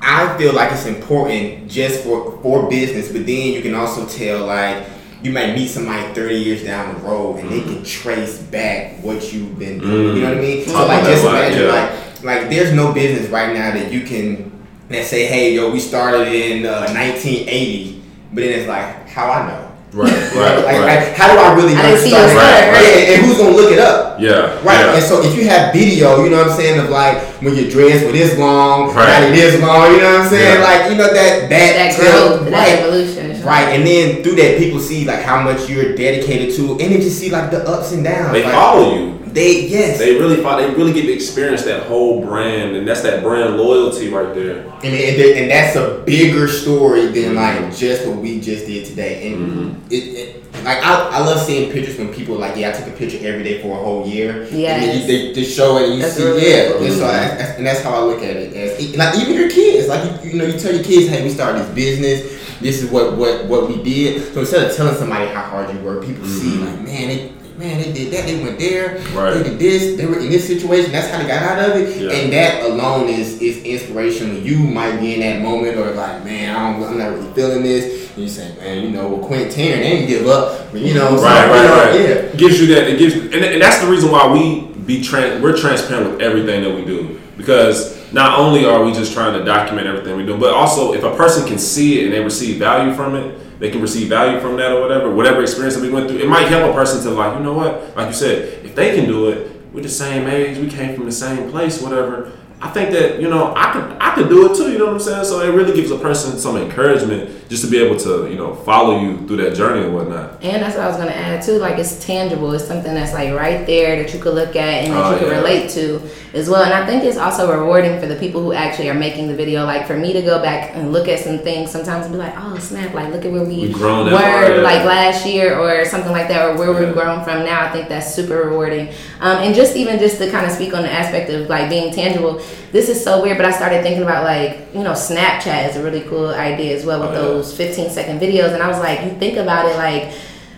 I 0.00 0.36
feel 0.38 0.52
like 0.54 0.72
it's 0.72 0.86
important 0.86 1.68
just 1.68 2.04
for 2.04 2.38
for 2.42 2.68
business, 2.68 3.12
but 3.12 3.26
then 3.26 3.52
you 3.52 3.62
can 3.62 3.74
also 3.74 4.06
tell 4.06 4.46
like 4.46 4.86
you 5.22 5.32
might 5.32 5.54
meet 5.54 5.68
somebody 5.68 6.14
30 6.14 6.34
years 6.36 6.64
down 6.64 6.94
the 6.94 7.00
road 7.00 7.38
and 7.38 7.48
mm-hmm. 7.48 7.68
they 7.68 7.74
can 7.74 7.84
trace 7.84 8.40
back 8.40 9.02
what 9.02 9.32
you've 9.32 9.58
been 9.58 9.80
doing. 9.80 9.90
Mm-hmm. 9.90 10.16
You 10.16 10.22
know 10.22 10.28
what 10.28 10.38
I 10.38 10.40
mean? 10.40 10.64
So 10.64 10.86
like 10.86 11.04
just 11.04 11.24
imagine 11.24 11.62
yeah. 11.62 11.72
like 11.72 12.24
like 12.24 12.50
there's 12.50 12.72
no 12.72 12.92
business 12.92 13.28
right 13.30 13.52
now 13.52 13.72
that 13.72 13.92
you 13.92 14.02
can 14.02 14.48
let's 14.90 15.08
say, 15.08 15.26
hey 15.26 15.54
yo, 15.54 15.70
we 15.70 15.80
started 15.80 16.28
in 16.28 16.66
uh, 16.66 16.86
1980, 16.92 18.02
but 18.32 18.40
then 18.40 18.58
it's 18.58 18.68
like 18.68 19.08
how 19.08 19.30
I 19.30 19.48
know. 19.48 19.67
Right, 19.92 20.12
right, 20.36 20.56
like, 20.56 20.64
right. 20.66 20.80
Like, 20.84 21.16
how 21.16 21.32
do 21.32 21.40
I 21.40 21.54
really 21.54 21.74
know? 21.74 21.80
I 21.80 21.96
see 21.96 22.12
right, 22.12 22.34
right. 22.36 22.84
And, 22.92 23.14
and, 23.14 23.26
who's 23.26 23.38
gonna 23.38 23.56
look 23.56 23.72
it 23.72 23.78
up? 23.78 24.20
Yeah, 24.20 24.52
right. 24.60 24.84
Yeah. 24.84 24.96
And 24.96 25.04
so 25.04 25.22
if 25.22 25.34
you 25.34 25.48
have 25.48 25.72
video, 25.72 26.22
you 26.22 26.30
know 26.30 26.38
what 26.38 26.50
I'm 26.50 26.56
saying, 26.56 26.78
of 26.78 26.90
like 26.90 27.22
when 27.40 27.54
your 27.54 27.70
dress 27.70 28.04
with 28.04 28.12
this 28.12 28.38
long, 28.38 28.94
right. 28.94 29.22
it 29.24 29.34
is 29.34 29.60
long, 29.60 29.92
you 29.92 29.98
know 29.98 30.12
what 30.12 30.20
I'm 30.22 30.28
saying? 30.28 30.60
Yeah. 30.60 30.64
Like 30.64 30.90
you 30.90 30.96
know 30.98 31.08
that 31.08 31.48
that 31.48 31.48
that 31.48 31.96
growth, 31.96 32.42
right. 32.42 32.50
that 32.50 32.78
evolution, 32.80 33.42
right? 33.42 33.72
And 33.72 33.86
then 33.86 34.22
through 34.22 34.36
that, 34.36 34.58
people 34.58 34.78
see 34.78 35.06
like 35.06 35.22
how 35.22 35.42
much 35.42 35.70
you're 35.70 35.96
dedicated 35.96 36.54
to, 36.56 36.72
and 36.72 36.92
they 36.92 37.00
just 37.00 37.18
see 37.18 37.30
like 37.30 37.50
the 37.50 37.66
ups 37.66 37.92
and 37.92 38.04
downs. 38.04 38.32
They 38.32 38.44
like, 38.44 38.52
follow 38.52 38.94
you. 38.94 39.17
They 39.32 39.66
yes, 39.66 39.98
they 39.98 40.18
really 40.18 40.36
they 40.36 40.74
really 40.74 40.92
get 40.92 41.02
to 41.02 41.12
experience 41.12 41.64
that 41.64 41.84
whole 41.84 42.24
brand, 42.24 42.76
and 42.76 42.86
that's 42.86 43.02
that 43.02 43.22
brand 43.22 43.56
loyalty 43.56 44.08
right 44.08 44.34
there. 44.34 44.60
And 44.82 44.84
and, 44.84 45.20
and 45.38 45.50
that's 45.50 45.76
a 45.76 46.02
bigger 46.04 46.48
story 46.48 47.06
than 47.06 47.34
mm-hmm. 47.34 47.64
like 47.64 47.76
just 47.76 48.06
what 48.06 48.18
we 48.18 48.40
just 48.40 48.66
did 48.66 48.86
today. 48.86 49.32
And 49.32 49.48
mm-hmm. 49.48 49.86
it, 49.90 49.94
it, 49.94 50.64
like 50.64 50.78
I, 50.78 51.08
I 51.10 51.18
love 51.20 51.40
seeing 51.40 51.70
pictures 51.72 51.98
when 51.98 52.12
people 52.12 52.36
are 52.36 52.38
like 52.38 52.56
yeah 52.56 52.70
I 52.70 52.72
took 52.72 52.86
a 52.88 52.96
picture 52.96 53.18
every 53.26 53.42
day 53.42 53.62
for 53.62 53.78
a 53.78 53.82
whole 53.82 54.06
year. 54.06 54.44
Yeah, 54.50 54.74
and 54.74 54.82
then 54.82 55.00
you, 55.00 55.06
they 55.06 55.32
just 55.32 55.56
show 55.56 55.78
it 55.78 55.84
and 55.84 55.94
you 55.94 56.02
that's 56.02 56.16
see 56.16 56.24
really 56.24 56.50
yeah, 56.50 56.72
cool. 56.72 56.84
and 56.84 56.94
so 56.94 57.06
I, 57.06 57.18
and 57.56 57.66
that's 57.66 57.82
how 57.82 57.92
I 57.92 58.04
look 58.04 58.22
at 58.22 58.36
it. 58.36 58.54
As 58.54 58.96
like 58.96 59.18
even 59.18 59.34
your 59.34 59.50
kids, 59.50 59.88
like 59.88 60.24
you, 60.24 60.30
you 60.30 60.38
know 60.38 60.44
you 60.44 60.58
tell 60.58 60.74
your 60.74 60.84
kids 60.84 61.08
hey 61.08 61.22
we 61.22 61.30
started 61.30 61.62
this 61.62 61.74
business. 61.74 62.38
This 62.60 62.82
is 62.82 62.90
what 62.90 63.16
what 63.16 63.46
what 63.46 63.68
we 63.68 63.82
did. 63.82 64.32
So 64.34 64.40
instead 64.40 64.68
of 64.68 64.76
telling 64.76 64.96
somebody 64.96 65.26
how 65.26 65.42
hard 65.42 65.74
you 65.74 65.80
work, 65.80 66.04
people 66.04 66.24
mm-hmm. 66.24 66.38
see 66.38 66.58
like 66.58 66.80
man 66.80 67.08
they 67.08 67.32
man, 67.58 67.82
they 67.82 67.92
did 67.92 68.12
that, 68.12 68.24
they 68.26 68.42
went 68.42 68.58
there, 68.58 68.98
right. 69.12 69.34
they 69.34 69.42
did 69.42 69.58
this, 69.58 69.96
they 69.96 70.06
were 70.06 70.18
in 70.20 70.30
this 70.30 70.46
situation, 70.46 70.92
that's 70.92 71.10
how 71.10 71.18
they 71.18 71.26
got 71.26 71.42
out 71.42 71.70
of 71.70 71.76
it. 71.76 72.00
Yeah. 72.00 72.12
And 72.12 72.32
that 72.32 72.64
alone 72.64 73.08
is 73.08 73.42
is 73.42 73.62
inspirational. 73.64 74.36
You 74.36 74.58
might 74.58 74.98
be 75.00 75.14
in 75.14 75.20
that 75.20 75.42
moment 75.42 75.76
or 75.76 75.90
like, 75.90 76.24
man, 76.24 76.54
I 76.54 76.72
don't, 76.72 76.88
I'm 76.88 76.98
not 76.98 77.12
really 77.12 77.32
feeling 77.34 77.62
this. 77.62 78.10
And 78.12 78.22
you 78.22 78.28
say, 78.28 78.54
man, 78.56 78.84
you 78.84 78.90
know, 78.90 79.08
well, 79.08 79.26
Quentin 79.26 79.50
they 79.50 79.82
didn't 79.82 80.08
give 80.08 80.26
up, 80.28 80.70
but 80.70 80.80
you 80.80 80.94
know, 80.94 81.16
right, 81.16 81.48
right, 81.50 81.68
right, 81.68 82.00
yeah, 82.00 82.36
gives 82.36 82.60
you 82.60 82.74
that. 82.74 82.88
It 82.88 82.98
gives, 82.98 83.14
and, 83.14 83.34
and 83.34 83.60
that's 83.60 83.80
the 83.80 83.90
reason 83.90 84.10
why 84.10 84.32
we 84.32 84.68
be 84.84 85.02
trans. 85.02 85.42
We're 85.42 85.56
transparent 85.56 86.12
with 86.12 86.20
everything 86.20 86.62
that 86.62 86.74
we 86.74 86.84
do 86.84 87.20
because 87.36 87.98
not 88.12 88.38
only 88.38 88.64
are 88.64 88.84
we 88.84 88.92
just 88.92 89.12
trying 89.12 89.38
to 89.38 89.44
document 89.44 89.86
everything 89.86 90.16
we 90.16 90.24
do, 90.24 90.36
but 90.38 90.54
also 90.54 90.92
if 90.92 91.02
a 91.02 91.14
person 91.16 91.46
can 91.46 91.58
see 91.58 92.00
it 92.00 92.04
and 92.04 92.12
they 92.12 92.20
receive 92.20 92.58
value 92.58 92.94
from 92.94 93.14
it, 93.14 93.38
they 93.58 93.70
can 93.70 93.80
receive 93.80 94.08
value 94.08 94.40
from 94.40 94.56
that 94.56 94.72
or 94.72 94.80
whatever, 94.80 95.14
whatever 95.14 95.42
experience 95.42 95.74
that 95.74 95.82
we 95.82 95.90
went 95.90 96.08
through. 96.08 96.18
It 96.18 96.28
might 96.28 96.48
help 96.48 96.70
a 96.70 96.74
person 96.74 97.02
to 97.02 97.10
like, 97.10 97.36
you 97.36 97.44
know 97.44 97.54
what, 97.54 97.96
like 97.96 98.08
you 98.08 98.14
said, 98.14 98.64
if 98.64 98.74
they 98.74 98.94
can 98.94 99.06
do 99.06 99.28
it, 99.28 99.72
we're 99.72 99.82
the 99.82 99.88
same 99.88 100.26
age, 100.26 100.58
we 100.58 100.68
came 100.68 100.94
from 100.94 101.04
the 101.04 101.12
same 101.12 101.50
place, 101.50 101.82
whatever. 101.82 102.32
I 102.60 102.70
think 102.70 102.90
that 102.90 103.20
you 103.20 103.28
know 103.28 103.52
I 103.56 103.72
could 103.72 103.84
I 104.00 104.14
could 104.16 104.28
do 104.28 104.50
it 104.50 104.56
too. 104.56 104.72
You 104.72 104.78
know 104.78 104.86
what 104.86 104.94
I'm 104.94 105.00
saying? 105.00 105.24
So 105.26 105.40
it 105.40 105.54
really 105.54 105.74
gives 105.74 105.90
a 105.92 105.98
person 105.98 106.36
some 106.38 106.56
encouragement 106.56 107.48
just 107.48 107.64
to 107.64 107.70
be 107.70 107.78
able 107.78 107.96
to 108.00 108.28
you 108.28 108.34
know 108.36 108.52
follow 108.54 109.00
you 109.00 109.26
through 109.28 109.36
that 109.38 109.54
journey 109.54 109.84
and 109.84 109.94
whatnot. 109.94 110.42
And 110.42 110.60
that's 110.62 110.74
what 110.76 110.84
I 110.84 110.88
was 110.88 110.96
gonna 110.96 111.12
add 111.12 111.42
too. 111.42 111.58
Like 111.58 111.78
it's 111.78 112.04
tangible. 112.04 112.52
It's 112.52 112.66
something 112.66 112.92
that's 112.94 113.12
like 113.12 113.32
right 113.32 113.64
there 113.66 114.02
that 114.02 114.12
you 114.12 114.20
could 114.20 114.34
look 114.34 114.56
at 114.56 114.84
and 114.84 114.92
that 114.92 115.04
Oh, 115.06 115.12
you 115.12 115.18
can 115.18 115.28
yeah. 115.28 115.36
relate 115.36 115.70
to 115.70 116.00
as 116.34 116.50
well. 116.50 116.62
And 116.64 116.74
I 116.74 116.84
think 116.84 117.04
it's 117.04 117.16
also 117.16 117.50
rewarding 117.60 118.00
for 118.00 118.06
the 118.06 118.16
people 118.16 118.42
who 118.42 118.52
actually 118.52 118.90
are 118.90 118.94
making 118.94 119.28
the 119.28 119.36
video. 119.36 119.64
Like 119.64 119.86
for 119.86 119.96
me 119.96 120.12
to 120.12 120.20
go 120.22 120.42
back 120.42 120.74
and 120.74 120.92
look 120.92 121.06
at 121.06 121.20
some 121.20 121.38
things 121.38 121.70
sometimes 121.70 122.06
and 122.06 122.12
be 122.12 122.18
like, 122.18 122.34
oh 122.36 122.58
snap! 122.58 122.92
Like 122.92 123.12
look 123.12 123.24
at 123.24 123.30
where 123.30 123.44
we 123.44 123.68
We've 123.68 123.72
grown 123.72 124.06
were 124.10 124.18
far, 124.18 124.50
yeah. 124.56 124.62
like 124.62 124.84
last 124.84 125.24
year 125.24 125.56
or 125.56 125.84
something 125.84 126.10
like 126.12 126.26
that, 126.28 126.44
or 126.44 126.58
where 126.58 126.72
Yeah. 126.72 126.86
we've 126.86 126.92
grown 126.94 127.22
from 127.22 127.44
now. 127.44 127.66
I 127.66 127.70
think 127.70 127.88
that's 127.88 128.12
super 128.12 128.36
rewarding. 128.48 128.88
Um, 129.20 129.38
and 129.38 129.54
just 129.54 129.76
even 129.76 129.98
just 130.00 130.18
to 130.18 130.28
kind 130.28 130.44
of 130.44 130.50
speak 130.52 130.74
on 130.74 130.82
the 130.82 130.90
aspect 130.92 131.30
of 131.30 131.48
like 131.48 131.70
being 131.70 131.94
tangible. 131.94 132.42
This 132.72 132.88
is 132.88 133.02
so 133.02 133.22
weird, 133.22 133.36
but 133.38 133.46
I 133.46 133.50
started 133.52 133.82
thinking 133.82 134.02
about 134.02 134.24
like 134.24 134.68
you 134.74 134.82
know 134.82 134.92
Snapchat 134.92 135.70
is 135.70 135.76
a 135.76 135.82
really 135.82 136.02
cool 136.02 136.28
idea 136.28 136.76
as 136.76 136.84
well 136.84 137.00
with 137.00 137.10
Oh, 137.10 137.12
yeah. 137.12 137.18
those 137.20 137.56
15 137.56 137.90
second 137.90 138.20
videos, 138.20 138.52
and 138.52 138.62
I 138.62 138.68
was 138.68 138.78
like, 138.78 139.02
you 139.04 139.10
think 139.18 139.36
about 139.38 139.66
it 139.66 139.76
like 139.76 140.12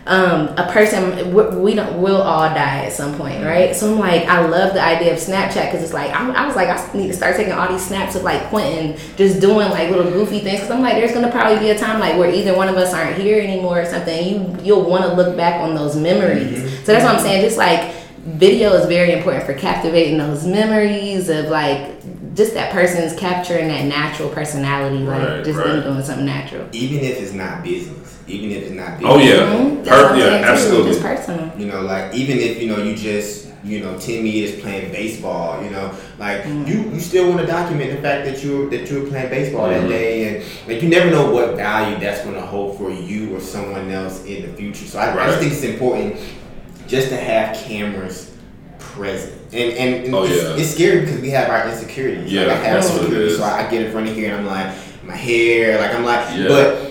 um, 0.06 0.48
a 0.56 0.68
person 0.72 1.32
we 1.34 1.44
we 1.60 1.74
don't 1.74 2.00
we'll 2.02 2.22
all 2.22 2.48
die 2.48 2.86
at 2.86 2.92
some 2.92 3.14
point, 3.16 3.44
right? 3.44 3.76
So 3.76 3.92
I'm 3.92 3.98
like, 3.98 4.22
I 4.24 4.44
love 4.48 4.72
the 4.72 4.82
idea 4.82 5.12
of 5.12 5.20
Snapchat 5.20 5.66
because 5.70 5.84
it's 5.84 5.92
like 5.92 6.10
I, 6.10 6.28
I 6.32 6.46
was 6.46 6.56
like, 6.56 6.68
I 6.68 6.92
need 6.96 7.08
to 7.08 7.12
start 7.12 7.36
taking 7.36 7.52
all 7.52 7.68
these 7.70 7.86
snaps 7.86 8.16
of 8.16 8.22
like 8.22 8.42
Quentin 8.48 8.96
just 9.16 9.40
doing 9.40 9.68
like 9.70 9.90
little 9.90 10.10
goofy 10.10 10.40
things. 10.40 10.60
Because 10.60 10.70
I'm 10.72 10.80
like, 10.80 10.94
there's 10.94 11.12
gonna 11.12 11.30
probably 11.30 11.58
be 11.60 11.70
a 11.70 11.78
time 11.78 12.00
like 12.00 12.16
where 12.16 12.30
either 12.32 12.56
one 12.56 12.68
of 12.68 12.76
us 12.76 12.92
aren't 12.94 13.18
here 13.18 13.40
anymore 13.40 13.82
or 13.82 13.84
something. 13.86 14.26
You 14.26 14.56
you'll 14.64 14.88
want 14.90 15.04
to 15.04 15.12
look 15.12 15.36
back 15.36 15.60
on 15.60 15.74
those 15.76 15.94
memories. 15.94 16.58
So 16.84 16.92
that's 16.92 17.04
what 17.04 17.14
I'm 17.14 17.20
saying. 17.20 17.42
Just 17.42 17.58
like 17.58 17.94
video 18.24 18.72
is 18.74 18.86
very 18.86 19.12
important 19.12 19.44
for 19.44 19.54
captivating 19.54 20.18
those 20.18 20.46
memories 20.46 21.28
of 21.28 21.46
like 21.46 22.00
just 22.34 22.54
that 22.54 22.72
person's 22.72 23.18
capturing 23.18 23.68
that 23.68 23.86
natural 23.86 24.28
personality, 24.28 24.98
like 24.98 25.26
Right, 25.28 25.44
just 25.44 25.58
them 25.58 25.82
doing 25.82 26.02
something 26.02 26.26
natural. 26.26 26.66
Even 26.72 26.98
if 27.04 27.20
it's 27.20 27.32
not 27.32 27.64
business, 27.64 28.18
even 28.28 28.50
if 28.50 28.62
it's 28.64 28.72
not 28.72 28.98
business. 28.98 29.12
Oh 29.14 29.18
yeah, 29.18 29.56
Mhm. 29.56 29.84
Per- 29.86 30.16
yeah, 30.16 30.50
absolutely. 30.50 30.90
Just 30.92 31.02
personal. 31.02 31.50
You 31.58 31.66
know, 31.66 31.80
like 31.82 32.14
even 32.14 32.38
if 32.38 32.60
you 32.62 32.68
know 32.68 32.82
you 32.82 32.94
just 32.94 33.48
you 33.64 33.80
know 33.80 33.98
ten 33.98 34.22
meters 34.22 34.60
playing 34.60 34.92
baseball, 34.92 35.62
you 35.64 35.70
know, 35.70 35.90
like 36.18 36.44
you 36.46 36.90
you 36.92 37.00
still 37.00 37.28
want 37.28 37.40
to 37.40 37.46
document 37.46 37.90
the 37.90 38.02
fact 38.02 38.24
that 38.26 38.44
you 38.44 38.68
that 38.70 38.88
you 38.90 39.00
were 39.02 39.08
playing 39.08 39.28
baseball 39.30 39.66
Mhm. 39.68 39.80
that 39.80 39.88
day, 39.88 40.36
and 40.36 40.44
like 40.68 40.82
you 40.82 40.88
never 40.88 41.10
know 41.10 41.30
what 41.30 41.56
value 41.56 41.98
that's 41.98 42.22
going 42.22 42.36
to 42.36 42.42
hold 42.42 42.78
for 42.78 42.90
you 42.90 43.34
or 43.34 43.40
someone 43.40 43.90
else 43.90 44.24
in 44.24 44.42
the 44.42 44.48
future. 44.56 44.84
So 44.86 44.98
I, 44.98 45.12
I 45.24 45.26
just 45.26 45.38
think 45.40 45.52
it's 45.52 45.64
important 45.64 46.16
just 46.90 47.08
to 47.08 47.16
have 47.16 47.56
cameras 47.56 48.36
present. 48.78 49.32
And 49.52 49.72
and, 49.72 50.04
and 50.06 50.14
Oh, 50.14 50.24
it's, 50.24 50.42
yeah. 50.42 50.56
it's 50.56 50.70
scary 50.74 51.00
because 51.00 51.20
we 51.20 51.30
have 51.30 51.48
our 51.48 51.68
insecurities. 51.70 52.32
Yeah, 52.32 52.42
like 52.46 52.58
I 52.58 52.64
have 52.64 52.82
that's 52.82 52.88
what 52.90 53.02
it 53.02 53.04
insecurities, 53.04 53.36
so 53.38 53.44
I, 53.44 53.66
I 53.66 53.70
get 53.70 53.86
in 53.86 53.92
front 53.92 54.08
of 54.08 54.14
here 54.14 54.34
and 54.34 54.40
I'm 54.40 54.46
like 54.46 54.74
my 55.04 55.16
hair, 55.16 55.80
like 55.80 55.94
I'm 55.94 56.04
like, 56.04 56.36
Yeah. 56.36 56.48
but. 56.48 56.86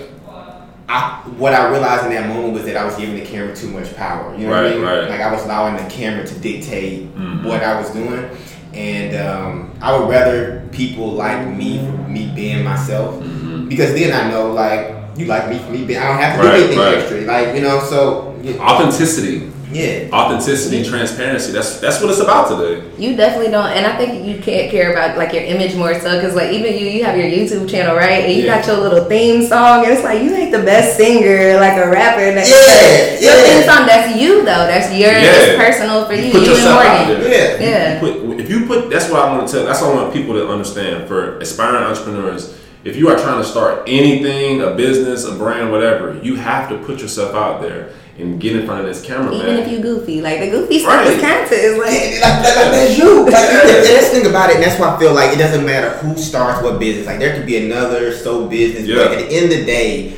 I, 0.92 1.22
what 1.38 1.54
I 1.54 1.70
realized 1.70 2.06
in 2.06 2.14
that 2.14 2.28
moment 2.28 2.52
was 2.56 2.66
that 2.66 2.76
I 2.76 2.84
was 2.84 2.96
giving 2.96 3.14
the 3.14 3.24
camera 3.24 3.56
too 3.56 3.68
much 3.68 3.96
power. 3.96 4.36
You 4.36 4.48
know 4.48 4.50
what 4.54 4.60
I 4.60 4.64
Right, 4.70 4.74
mean? 4.76 4.84
right. 4.84 5.08
Like 5.08 5.22
I 5.22 5.32
was 5.32 5.44
allowing 5.46 5.76
the 5.78 5.88
camera 5.88 6.26
to 6.26 6.40
dictate 6.40 7.16
Mhm. 7.16 7.44
what 7.46 7.62
I 7.62 7.80
was 7.80 7.92
doing, 7.92 8.28
and 8.74 9.16
um, 9.16 9.70
I 9.84 9.96
would 9.96 10.10
rather 10.10 10.68
people 10.72 11.12
like 11.12 11.46
me 11.56 11.78
for 11.86 11.92
me 12.10 12.32
being 12.36 12.64
myself 12.64 13.22
Mhm. 13.24 13.70
because 13.70 13.94
then 13.94 14.12
I 14.20 14.32
know 14.32 14.52
like 14.52 14.96
you 15.16 15.28
like 15.28 15.48
me 15.48 15.60
for 15.60 15.70
me 15.70 15.86
being. 15.86 16.00
I 16.00 16.08
don't 16.08 16.18
have 16.18 16.42
to 16.42 16.48
Right, 16.48 16.56
do 16.58 16.64
anything 16.64 16.80
right. 16.80 16.98
extra. 16.98 17.22
Like 17.22 17.54
you 17.56 17.62
know, 17.62 17.82
so 17.82 18.34
Authenticity, 18.60 19.52
yeah. 19.72 20.10
authenticity, 20.12 20.84
transparency. 20.84 21.52
That's 21.52 21.80
that's 21.80 22.02
what 22.02 22.10
it's 22.10 22.20
about 22.20 22.50
today. 22.50 22.84
You 22.98 23.16
definitely 23.16 23.52
don't, 23.52 23.68
and 23.72 23.86
I 23.86 23.98
think 23.98 24.26
you 24.26 24.42
can't 24.42 24.72
care 24.72 24.92
about 24.92 25.18
like 25.18 25.34
your 25.34 25.44
image 25.44 25.76
more 25.76 25.94
so 26.00 26.20
because 26.20 26.36
like 26.36 26.52
even 26.54 26.74
you, 26.74 26.88
you 26.88 27.04
have 27.06 27.18
your 27.18 27.28
YouTube 27.28 27.70
channel, 27.70 27.96
right? 27.96 28.26
And 28.26 28.34
you 28.34 28.44
Yeah. 28.44 28.58
got 28.58 28.68
your 28.68 28.78
little 28.78 29.06
theme 29.06 29.46
song, 29.46 29.84
and 29.86 29.94
it's 29.94 30.04
like 30.04 30.24
you 30.24 30.34
ain't 30.34 30.52
the 30.52 30.64
best 30.64 30.98
singer, 30.98 31.60
like 31.60 31.78
a 31.78 31.90
rapper. 31.90 32.34
That, 32.34 32.48
Yeah, 32.48 33.20
your 33.20 33.38
yeah. 33.38 33.44
theme 33.44 33.64
song 33.70 33.86
that's 33.86 34.20
you 34.20 34.40
though. 34.40 34.66
That's 34.66 34.92
your 34.94 35.12
Yeah. 35.12 35.24
it's 35.24 35.58
personal 35.58 36.06
for 36.06 36.14
you. 36.14 36.32
put 36.32 36.42
You 36.44 36.50
yourself 36.50 36.84
out 36.84 37.08
there. 37.08 37.28
Yeah. 37.30 37.70
Yeah. 37.70 37.94
You 37.94 38.00
put, 38.00 38.40
if 38.40 38.50
you 38.50 38.66
put, 38.66 38.90
that's 38.90 39.10
what 39.10 39.22
I 39.22 39.36
want 39.36 39.48
to 39.48 39.54
tell. 39.54 39.66
That's 39.66 39.82
what 39.82 39.92
I 39.92 39.96
want 39.96 40.14
people 40.14 40.34
to 40.36 40.48
understand. 40.50 41.08
For 41.08 41.38
aspiring 41.40 41.84
entrepreneurs, 41.84 42.56
if 42.84 42.96
you 42.96 43.10
are 43.10 43.18
trying 43.18 43.42
to 43.42 43.48
start 43.48 43.84
anything, 43.88 44.62
a 44.62 44.72
business, 44.72 45.26
a 45.26 45.34
brand, 45.34 45.72
whatever, 45.72 46.18
you 46.24 46.36
have 46.36 46.70
to 46.70 46.78
put 46.78 47.02
yourself 47.02 47.36
out 47.36 47.62
there 47.62 47.90
and 48.20 48.40
get 48.40 48.56
in 48.56 48.66
front 48.66 48.82
of 48.82 48.88
this 48.88 49.02
camera, 49.02 49.34
Even 49.34 49.46
man. 49.48 49.60
if 49.60 49.72
you 49.72 49.80
goofy, 49.80 50.22
like 50.22 50.40
the 50.40 50.50
goofy 50.50 50.80
stuff 50.80 50.94
Right. 51.06 51.08
is 51.08 51.22
content. 51.22 51.52
It's 51.52 51.78
Yeah, 51.78 52.30
like 52.30 52.44
like, 52.44 52.44
like, 52.44 52.56
like 52.56 52.72
that's 52.72 52.98
you. 52.98 53.26
Like, 53.26 53.34
that's 53.34 54.10
the 54.10 54.20
thing 54.20 54.30
about 54.30 54.50
it, 54.50 54.56
and 54.58 54.64
that's 54.64 54.80
why 54.80 54.96
I 54.96 55.00
feel 55.00 55.14
like 55.14 55.34
it 55.34 55.40
doesn't 55.40 55.66
matter 55.66 55.90
who 56.00 56.18
starts 56.18 56.62
what 56.64 56.80
business. 56.80 57.08
Like 57.08 57.20
there 57.20 57.34
could 57.36 57.46
be 57.46 57.58
another 57.66 58.14
so 58.14 58.46
business, 58.48 58.86
Yeah. 58.88 58.96
but 59.04 59.12
at 59.14 59.20
the 59.30 59.36
end 59.36 59.46
of 59.52 59.60
the 59.60 59.66
day, 59.66 60.14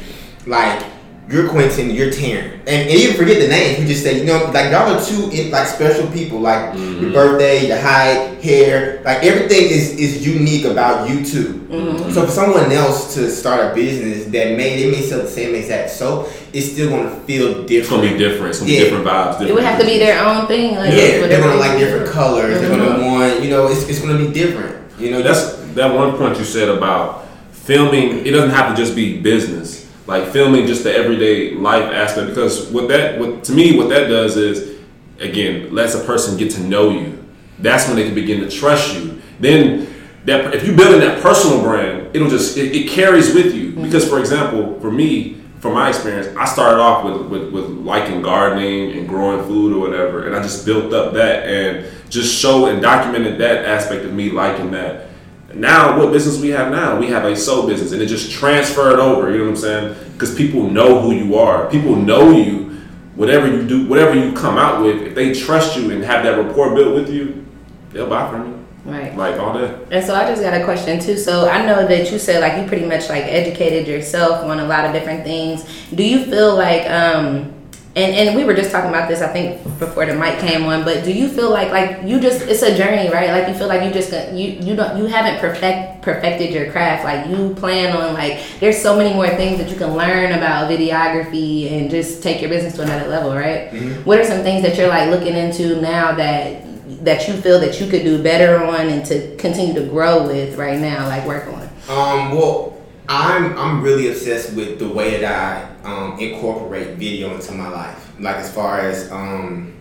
like 0.47 0.83
you're 1.29 1.47
Quentin, 1.47 1.91
you're 1.91 2.09
Taryn, 2.11 2.59
and, 2.67 2.67
and 2.67 2.89
even 2.89 3.15
forget 3.15 3.39
the 3.39 3.47
names. 3.47 3.79
We 3.79 3.85
just 3.85 4.03
say, 4.03 4.19
you 4.19 4.25
know, 4.25 4.51
like 4.53 4.69
y'all 4.69 4.91
are 4.91 5.01
two 5.05 5.29
in, 5.31 5.49
like 5.51 5.67
special 5.67 6.07
people. 6.07 6.39
Like 6.39 6.73
Mm-hmm. 6.73 7.01
your 7.03 7.13
birthday, 7.13 7.67
your 7.67 7.77
height, 7.79 8.41
hair, 8.43 9.01
like 9.05 9.23
everything 9.23 9.69
is 9.69 9.91
is 9.95 10.25
unique 10.27 10.65
about 10.65 11.07
you 11.09 11.23
2 11.23 11.67
Mm-hmm. 11.71 12.11
So 12.11 12.25
for 12.25 12.31
someone 12.31 12.69
else 12.71 13.13
to 13.15 13.29
start 13.31 13.71
a 13.71 13.73
business 13.75 14.25
that 14.25 14.57
may 14.57 14.75
they 14.83 14.91
may 14.91 15.01
sell 15.01 15.21
the 15.21 15.27
same 15.29 15.55
exact 15.55 15.89
soap, 15.91 16.27
it's 16.53 16.71
still 16.71 16.89
gonna 16.89 17.09
feel 17.21 17.63
different. 17.65 17.71
It's 17.71 17.89
gonna 17.89 18.11
be 18.11 18.17
different. 18.17 18.49
It's 18.49 18.59
gonna 18.59 18.71
Yeah. 18.71 18.77
be 18.79 18.83
different 18.83 19.05
vibes. 19.05 19.31
Different 19.31 19.49
it 19.49 19.53
would 19.53 19.63
have 19.63 19.79
to 19.79 19.85
be 19.85 19.97
their 19.97 20.25
own 20.25 20.47
thing. 20.47 20.75
Like 20.75 20.91
Yeah, 20.91 21.27
they're 21.27 21.41
gonna 21.41 21.55
like 21.55 21.79
different 21.79 22.07
colors. 22.07 22.59
They're 22.59 22.69
gonna 22.69 22.83
mm-hmm. 22.83 23.05
want, 23.05 23.43
you 23.43 23.49
know, 23.49 23.67
it's, 23.67 23.87
it's 23.87 23.99
gonna 23.99 24.17
be 24.17 24.27
different. 24.27 24.75
You 24.99 25.11
know, 25.11 25.21
That's 25.21 25.55
that 25.75 25.93
one 25.93 26.17
point 26.17 26.37
you 26.37 26.43
said 26.43 26.69
about 26.69 27.25
filming. 27.51 28.25
It 28.25 28.31
doesn't 28.31 28.49
have 28.49 28.75
to 28.75 28.81
just 28.81 28.95
be 28.95 29.19
business. 29.19 29.87
Like 30.07 30.27
filming 30.27 30.67
just 30.67 30.83
the 30.83 30.93
everyday 30.93 31.55
life 31.55 31.91
aspect. 31.91 32.27
Because 32.27 32.67
what 32.69 32.87
that, 32.89 33.19
what 33.19 33.43
to 33.45 33.53
me, 33.53 33.77
what 33.77 33.89
that 33.89 34.07
does 34.07 34.35
is, 34.35 34.77
again, 35.19 35.73
lets 35.73 35.95
a 35.95 36.03
person 36.03 36.37
get 36.37 36.51
to 36.51 36.61
know 36.61 36.89
you. 36.89 37.17
That's 37.59 37.87
when 37.87 37.95
they 37.95 38.05
can 38.05 38.15
begin 38.15 38.41
to 38.41 38.49
trust 38.49 38.95
you. 38.95 39.21
Then 39.39 39.87
that 40.25 40.53
if 40.53 40.67
you 40.67 40.75
building 40.75 40.99
that 40.99 41.21
personal 41.21 41.61
brand, 41.61 42.13
it'll 42.15 42.29
just 42.29 42.57
it, 42.57 42.75
it 42.75 42.89
carries 42.89 43.33
with 43.33 43.55
you. 43.55 43.71
Mm-hmm. 43.71 43.83
Because 43.83 44.07
for 44.07 44.19
example, 44.19 44.79
for 44.81 44.91
me, 44.91 45.40
from 45.61 45.75
my 45.75 45.89
experience, 45.89 46.35
I 46.35 46.45
started 46.45 46.81
off 46.81 47.05
with, 47.05 47.27
with, 47.27 47.53
with 47.53 47.69
liking 47.69 48.23
gardening 48.23 48.97
and 48.97 49.07
growing 49.07 49.45
food 49.45 49.77
or 49.77 49.79
whatever, 49.79 50.25
and 50.25 50.35
I 50.35 50.41
just 50.41 50.65
built 50.65 50.91
up 50.91 51.13
that 51.13 51.47
and 51.47 51.87
just 52.09 52.35
showed 52.35 52.69
and 52.69 52.81
documented 52.81 53.37
that 53.37 53.63
aspect 53.65 54.03
of 54.03 54.11
me 54.11 54.31
liking 54.31 54.71
that. 54.71 55.09
Now, 55.53 55.99
what 55.99 56.11
business 56.11 56.41
we 56.41 56.49
have 56.49 56.71
now? 56.71 56.99
We 56.99 57.07
have 57.07 57.25
a 57.25 57.35
soap 57.35 57.67
business, 57.67 57.91
and 57.91 58.01
it 58.01 58.07
just 58.07 58.31
transferred 58.31 58.99
over. 58.99 59.31
You 59.31 59.37
know 59.37 59.43
what 59.43 59.49
I'm 59.51 59.55
saying? 59.57 60.11
Because 60.13 60.33
people 60.33 60.67
know 60.67 60.99
who 60.99 61.11
you 61.11 61.37
are. 61.37 61.69
People 61.69 61.95
know 61.95 62.31
you. 62.31 62.69
Whatever 63.15 63.45
you 63.47 63.67
do, 63.67 63.87
whatever 63.87 64.15
you 64.15 64.33
come 64.33 64.57
out 64.57 64.81
with, 64.81 64.99
if 65.03 65.13
they 65.13 65.31
trust 65.31 65.77
you 65.77 65.91
and 65.91 66.03
have 66.03 66.23
that 66.23 66.43
rapport 66.43 66.73
built 66.73 66.95
with 66.95 67.09
you, 67.13 67.45
they'll 67.91 68.09
buy 68.09 68.31
from 68.31 68.47
you. 68.47 68.50
Right. 68.83 69.15
Like 69.15 69.39
all 69.39 69.53
that. 69.53 69.91
And 69.91 70.05
so 70.05 70.15
I 70.15 70.25
just 70.25 70.41
got 70.41 70.59
a 70.59 70.63
question 70.63 70.99
too. 70.99 71.17
So 71.17 71.47
I 71.47 71.65
know 71.65 71.87
that 71.87 72.11
you 72.11 72.17
said 72.17 72.41
like 72.41 72.59
you 72.61 72.67
pretty 72.67 72.85
much 72.85 73.09
like 73.09 73.25
educated 73.25 73.87
yourself 73.87 74.43
on 74.43 74.59
a 74.59 74.65
lot 74.65 74.85
of 74.85 74.93
different 74.93 75.23
things. 75.23 75.63
Do 75.93 76.03
you 76.03 76.25
feel 76.25 76.55
like 76.55 76.89
um 76.89 77.53
and, 77.93 78.15
and 78.15 78.37
we 78.37 78.45
were 78.45 78.53
just 78.53 78.71
talking 78.71 78.89
about 78.89 79.09
this 79.09 79.21
I 79.21 79.27
think 79.27 79.61
before 79.77 80.05
the 80.05 80.15
mic 80.15 80.39
came 80.39 80.63
on, 80.63 80.83
but 80.83 81.03
do 81.03 81.11
you 81.11 81.27
feel 81.27 81.51
like 81.51 81.71
like 81.71 82.07
you 82.07 82.19
just 82.19 82.41
it's 82.47 82.63
a 82.63 82.75
journey, 82.75 83.11
right? 83.11 83.29
Like 83.29 83.49
you 83.49 83.53
feel 83.53 83.67
like 83.67 83.83
you 83.83 83.91
just 83.91 84.11
you 84.33 84.47
you 84.65 84.75
don't 84.75 84.97
you 84.97 85.05
haven't 85.05 85.39
perfect 85.39 86.01
perfected 86.01 86.51
your 86.51 86.71
craft. 86.71 87.03
Like 87.03 87.27
you 87.27 87.53
plan 87.53 87.95
on 87.95 88.15
like 88.15 88.39
there's 88.59 88.81
so 88.81 88.97
many 88.97 89.13
more 89.13 89.27
things 89.27 89.59
that 89.59 89.69
you 89.69 89.75
can 89.75 89.95
learn 89.95 90.31
about 90.31 90.71
videography 90.71 91.71
and 91.71 91.91
just 91.91 92.23
take 92.23 92.41
your 92.41 92.49
business 92.49 92.75
to 92.77 92.81
another 92.81 93.07
level, 93.07 93.35
right? 93.35 93.71
What 94.05 94.19
are 94.19 94.23
some 94.23 94.41
things 94.41 94.63
that 94.63 94.75
you're 94.75 94.87
like 94.87 95.11
looking 95.11 95.35
into 95.35 95.79
now 95.81 96.13
that 96.15 96.70
that 97.03 97.27
you 97.27 97.33
feel 97.35 97.59
that 97.59 97.79
you 97.79 97.87
could 97.87 98.03
do 98.03 98.21
better 98.21 98.63
on 98.63 98.89
and 98.89 99.05
to 99.05 99.35
continue 99.37 99.73
to 99.73 99.87
grow 99.87 100.27
with 100.27 100.57
right 100.57 100.79
now, 100.79 101.07
like 101.07 101.25
work 101.25 101.47
on? 101.47 101.63
Um, 101.89 102.31
well, 102.35 102.77
I'm 103.09 103.57
I'm 103.57 103.81
really 103.81 104.09
obsessed 104.09 104.53
with 104.53 104.79
the 104.79 104.87
way 104.87 105.19
that 105.19 105.77
I 105.83 105.87
um, 105.87 106.19
incorporate 106.19 106.97
video 106.97 107.33
into 107.33 107.51
my 107.53 107.67
life. 107.67 108.11
Like 108.19 108.37
as 108.37 108.53
far 108.53 108.79
as 108.79 109.11
um, 109.11 109.73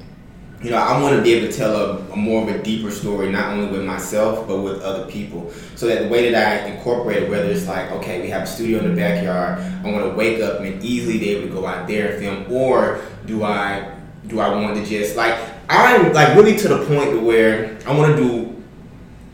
you 0.63 0.71
know, 0.71 0.77
I 0.77 1.01
want 1.01 1.17
to 1.17 1.23
be 1.23 1.33
able 1.33 1.51
to 1.51 1.57
tell 1.57 1.75
a, 1.75 1.99
a 2.13 2.17
more 2.17 2.43
of 2.43 2.55
a 2.55 2.63
deeper 2.63 2.91
story, 2.91 3.31
not 3.31 3.53
only 3.53 3.71
with 3.71 3.85
myself 3.87 4.47
but 4.47 4.61
with 4.61 4.83
other 4.83 5.11
people. 5.11 5.53
So 5.75 5.87
that 5.87 6.03
the 6.03 6.09
way 6.09 6.31
that 6.31 6.65
I 6.65 6.67
incorporate 6.67 7.23
it, 7.23 7.31
whether 7.31 7.51
it's 7.51 7.67
like, 7.67 7.91
okay, 7.93 8.21
we 8.21 8.29
have 8.29 8.43
a 8.43 8.47
studio 8.47 8.81
in 8.81 8.91
the 8.91 8.97
backyard, 8.97 9.61
I 9.85 9.91
want 9.91 10.05
to 10.05 10.15
wake 10.15 10.43
up 10.43 10.61
and 10.61 10.83
easily 10.83 11.19
be 11.19 11.31
able 11.31 11.49
to 11.49 11.55
go 11.55 11.67
out 11.67 11.89
there 11.89 12.13
and 12.13 12.21
film, 12.21 12.53
or 12.53 13.01
do 13.27 13.45
I 13.45 13.95
do 14.27 14.41
I 14.41 14.49
want 14.49 14.77
to 14.77 14.85
just 14.85 15.17
like 15.17 15.35
I'm 15.71 16.13
like 16.13 16.35
really 16.37 16.57
to 16.59 16.69
the 16.69 16.85
point 16.87 17.23
where 17.23 17.79
I 17.87 17.97
want 17.97 18.17
to 18.17 18.23
do. 18.23 18.63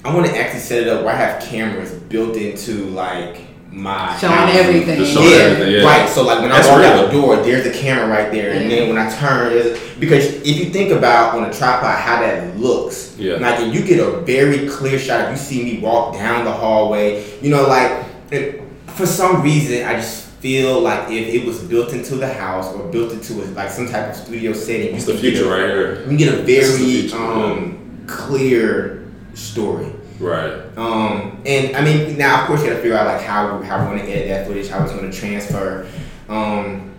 I 0.04 0.14
want 0.14 0.26
to 0.26 0.36
actually 0.38 0.60
set 0.60 0.82
it 0.82 0.88
up 0.88 1.04
where 1.04 1.12
I 1.14 1.16
have 1.16 1.42
cameras 1.42 1.90
built 1.92 2.36
into 2.36 2.84
like 2.90 3.40
my 3.72 4.16
Showing 4.18 4.32
house. 4.34 4.54
everything. 4.54 4.98
Just 4.98 5.12
showing 5.14 5.30
yeah, 5.30 5.36
everything, 5.38 5.72
yeah. 5.74 5.82
right. 5.84 6.08
So 6.08 6.22
like 6.22 6.40
when 6.40 6.50
That's 6.50 6.68
I 6.68 6.72
walk 6.76 6.84
out 6.84 7.06
the 7.06 7.12
door, 7.12 7.36
there's 7.36 7.66
a 7.66 7.72
camera 7.72 8.06
right 8.08 8.30
there, 8.30 8.52
and 8.52 8.70
then 8.70 8.88
when 8.88 8.96
I 8.98 9.10
turn, 9.18 9.50
there's, 9.50 9.78
because 9.98 10.24
if 10.42 10.46
you 10.58 10.66
think 10.66 10.92
about 10.92 11.34
on 11.34 11.44
a 11.44 11.52
tripod 11.52 11.98
how 11.98 12.20
that 12.20 12.56
looks, 12.56 13.16
Yeah. 13.18 13.34
like 13.34 13.58
and 13.60 13.74
you 13.74 13.84
get 13.84 13.98
a 14.00 14.20
very 14.20 14.68
clear 14.68 14.98
shot. 14.98 15.24
If 15.24 15.30
you 15.32 15.36
see 15.36 15.64
me 15.64 15.80
walk 15.80 16.14
down 16.14 16.44
the 16.44 16.52
hallway, 16.52 17.24
you 17.40 17.50
know, 17.50 17.66
like 17.66 18.04
and 18.32 18.60
for 18.92 19.06
some 19.06 19.42
reason 19.42 19.84
I 19.86 19.94
just 19.94 20.25
feel 20.40 20.80
like 20.80 21.10
if 21.10 21.34
it 21.34 21.44
was 21.46 21.60
built 21.60 21.92
into 21.92 22.16
the 22.16 22.28
house 22.32 22.72
or 22.74 22.84
built 22.90 23.12
into 23.12 23.42
a, 23.42 23.44
like 23.52 23.70
some 23.70 23.88
type 23.88 24.10
of 24.10 24.16
studio 24.16 24.52
setting, 24.52 24.94
It's 24.94 25.06
the 25.06 25.16
future 25.16 25.46
a- 25.46 25.58
right 25.58 25.70
here. 25.70 26.00
you 26.02 26.06
can 26.06 26.16
get 26.16 26.34
a 26.34 26.42
This 26.42 26.68
is 26.78 27.10
the 27.12 27.16
very 27.16 27.22
um, 27.22 28.04
clear 28.06 29.04
story. 29.34 29.92
Right. 30.18 30.52
Um, 30.78 31.42
and 31.44 31.76
I 31.76 31.82
mean, 31.84 32.16
now 32.16 32.40
of 32.42 32.46
course 32.46 32.60
you 32.62 32.68
got 32.68 32.76
to 32.76 32.82
figure 32.82 32.96
out 32.96 33.06
like 33.06 33.20
how 33.22 33.60
how 33.62 33.78
we're 33.78 33.92
going 33.96 34.06
to 34.06 34.10
edit 34.10 34.28
that 34.28 34.46
footage, 34.46 34.68
how 34.68 34.82
it's 34.82 34.92
going 34.92 35.10
to 35.10 35.16
transfer. 35.16 35.86
Um, 36.28 36.92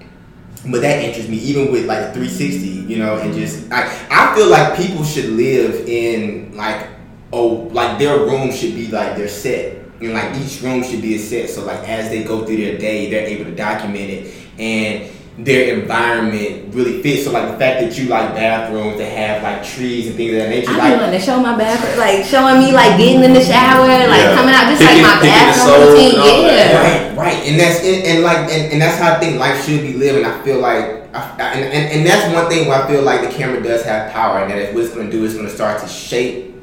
but 0.70 0.82
that 0.82 1.04
interests 1.04 1.30
me, 1.30 1.38
even 1.38 1.72
with 1.72 1.86
like 1.86 2.00
a 2.00 2.14
360, 2.14 2.92
you 2.92 2.98
know, 2.98 3.18
and 3.18 3.34
just 3.34 3.72
I 3.72 3.84
I 4.12 4.36
feel 4.36 4.50
like 4.50 4.78
people 4.78 5.04
should 5.04 5.30
live 5.32 5.88
in 5.88 6.56
like 6.56 6.88
oh 7.34 7.70
like 7.72 7.98
their 8.00 8.18
room 8.20 8.52
should 8.52 8.74
be 8.76 8.88
like 8.88 9.16
their 9.16 9.28
set, 9.30 9.77
and 10.02 10.14
like 10.14 10.36
each 10.38 10.62
room 10.62 10.84
should 10.84 11.02
be 11.02 11.16
a 11.16 11.20
set. 11.20 11.50
So 11.50 11.66
like 11.66 11.88
as 11.88 12.10
they 12.10 12.24
go 12.24 12.46
through 12.46 12.58
their 12.58 12.78
day, 12.78 13.10
they're 13.10 13.28
able 13.28 13.46
to 13.46 13.56
document 13.56 14.10
it 14.10 14.34
and 14.60 15.10
their 15.40 15.78
environment 15.80 16.74
really 16.74 17.02
fits. 17.04 17.26
So 17.26 17.32
like 17.32 17.52
the 17.52 17.58
fact 17.60 17.82
that 17.82 17.96
you 17.98 18.10
like 18.10 18.34
bathrooms 18.34 18.98
that 18.98 19.06
have 19.12 19.44
like 19.44 19.64
trees 19.64 20.08
and 20.08 20.16
things 20.16 20.34
of 20.34 20.40
that 20.40 20.50
nature, 20.50 20.72
I 20.72 20.78
like 20.78 20.94
be 20.94 20.98
wanting 21.04 21.20
to 21.20 21.24
show 21.26 21.40
my 21.40 21.56
bathroom, 21.56 21.98
like 22.00 22.26
showing 22.26 22.58
me 22.58 22.72
like 22.74 22.98
getting 22.98 23.24
in 23.24 23.34
the 23.34 23.42
shower, 23.44 23.86
like 23.86 24.18
Yeah. 24.18 24.34
coming 24.36 24.56
out, 24.56 24.66
just 24.70 24.82
Picking- 24.82 25.04
like 25.04 25.14
my 25.14 25.22
picking 25.22 25.30
the 25.30 25.54
bathroom 25.54 25.94
routine. 25.94 26.10
and 26.10 26.18
all 26.22 26.42
that. 26.42 26.72
Yeah. 26.74 26.82
Right, 26.82 27.18
right, 27.18 27.40
and 27.46 27.60
that's 27.60 27.80
and, 27.86 28.04
and 28.06 28.24
like 28.24 28.38
and, 28.50 28.74
and 28.74 28.82
that's 28.82 28.98
how 28.98 29.14
I 29.14 29.20
think 29.20 29.38
life 29.40 29.64
should 29.64 29.82
be 29.82 29.94
lived. 29.94 30.18
And 30.18 30.26
I 30.26 30.42
feel 30.44 30.58
like, 30.58 30.86
I, 31.14 31.22
I- 31.38 31.52
and, 31.54 31.66
and 31.74 31.86
and 32.00 32.08
that's 32.08 32.34
one 32.34 32.50
thing 32.50 32.68
where 32.68 32.82
I 32.82 32.88
feel 32.90 33.04
like 33.04 33.22
the 33.22 33.30
camera 33.30 33.62
does 33.62 33.84
have 33.86 34.12
power, 34.12 34.40
and 34.42 34.50
that 34.50 34.58
if 34.58 34.74
what 34.74 34.86
it's 34.86 34.94
going 34.96 35.06
to 35.06 35.12
do 35.12 35.24
is 35.24 35.36
going 35.36 35.46
to 35.46 35.54
start 35.54 35.80
to 35.82 35.88
shape 35.88 36.57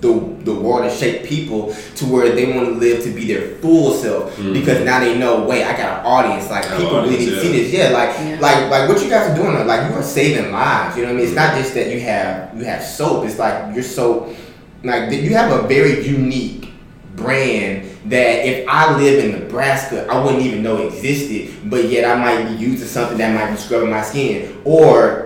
the 0.00 0.12
the 0.44 0.54
world 0.54 0.84
and 0.84 0.92
shape 0.92 1.24
people 1.24 1.74
to 1.96 2.06
where 2.06 2.34
they 2.34 2.52
want 2.52 2.66
to 2.66 2.74
live 2.74 3.04
to 3.04 3.10
be 3.10 3.26
their 3.26 3.56
full 3.58 3.92
self 3.92 4.34
mm-hmm. 4.36 4.52
because 4.52 4.84
now 4.84 5.00
they 5.00 5.18
know. 5.18 5.44
Wait, 5.44 5.64
I 5.64 5.76
got 5.76 6.00
an 6.00 6.06
audience. 6.06 6.50
Like 6.50 6.64
Got 6.64 6.78
people 6.80 7.00
really 7.02 7.14
audience, 7.14 7.26
need 7.26 7.34
yeah. 7.34 7.42
see 7.42 7.52
this. 7.52 7.72
Yeah, 7.72 7.88
like 7.90 8.08
Yeah. 8.18 8.38
like 8.40 8.70
like 8.70 8.88
what 8.88 9.02
you 9.02 9.08
guys 9.08 9.30
are 9.30 9.36
doing. 9.36 9.66
Like 9.66 9.90
you 9.90 9.96
are 9.96 10.02
saving 10.02 10.50
lives. 10.50 10.96
You 10.96 11.02
know 11.02 11.08
what 11.10 11.14
I 11.14 11.16
mean? 11.18 11.26
It's 11.26 11.36
not 11.36 11.50
mm-hmm. 11.50 11.62
just 11.62 11.74
that 11.74 11.92
you 11.92 12.00
have 12.00 12.58
you 12.58 12.64
have 12.64 12.82
soap. 12.82 13.26
It's 13.26 13.38
like 13.38 13.74
your 13.74 13.84
soap. 13.84 14.34
Like 14.82 15.12
you 15.12 15.34
have 15.34 15.52
a 15.64 15.68
very 15.68 16.04
unique 16.06 16.70
brand 17.14 17.88
that 18.06 18.44
if 18.44 18.66
I 18.68 18.96
live 18.96 19.24
in 19.24 19.40
Nebraska, 19.40 20.06
I 20.10 20.24
wouldn't 20.24 20.42
even 20.42 20.62
know 20.62 20.88
existed, 20.88 21.70
but 21.70 21.88
yet 21.88 22.04
I 22.04 22.20
might 22.20 22.48
be 22.48 22.54
using 22.56 22.88
something 22.88 23.18
that 23.18 23.32
might 23.34 23.52
be 23.52 23.56
scrubbing 23.56 23.90
my 23.90 24.02
skin. 24.02 24.60
Or 24.64 25.21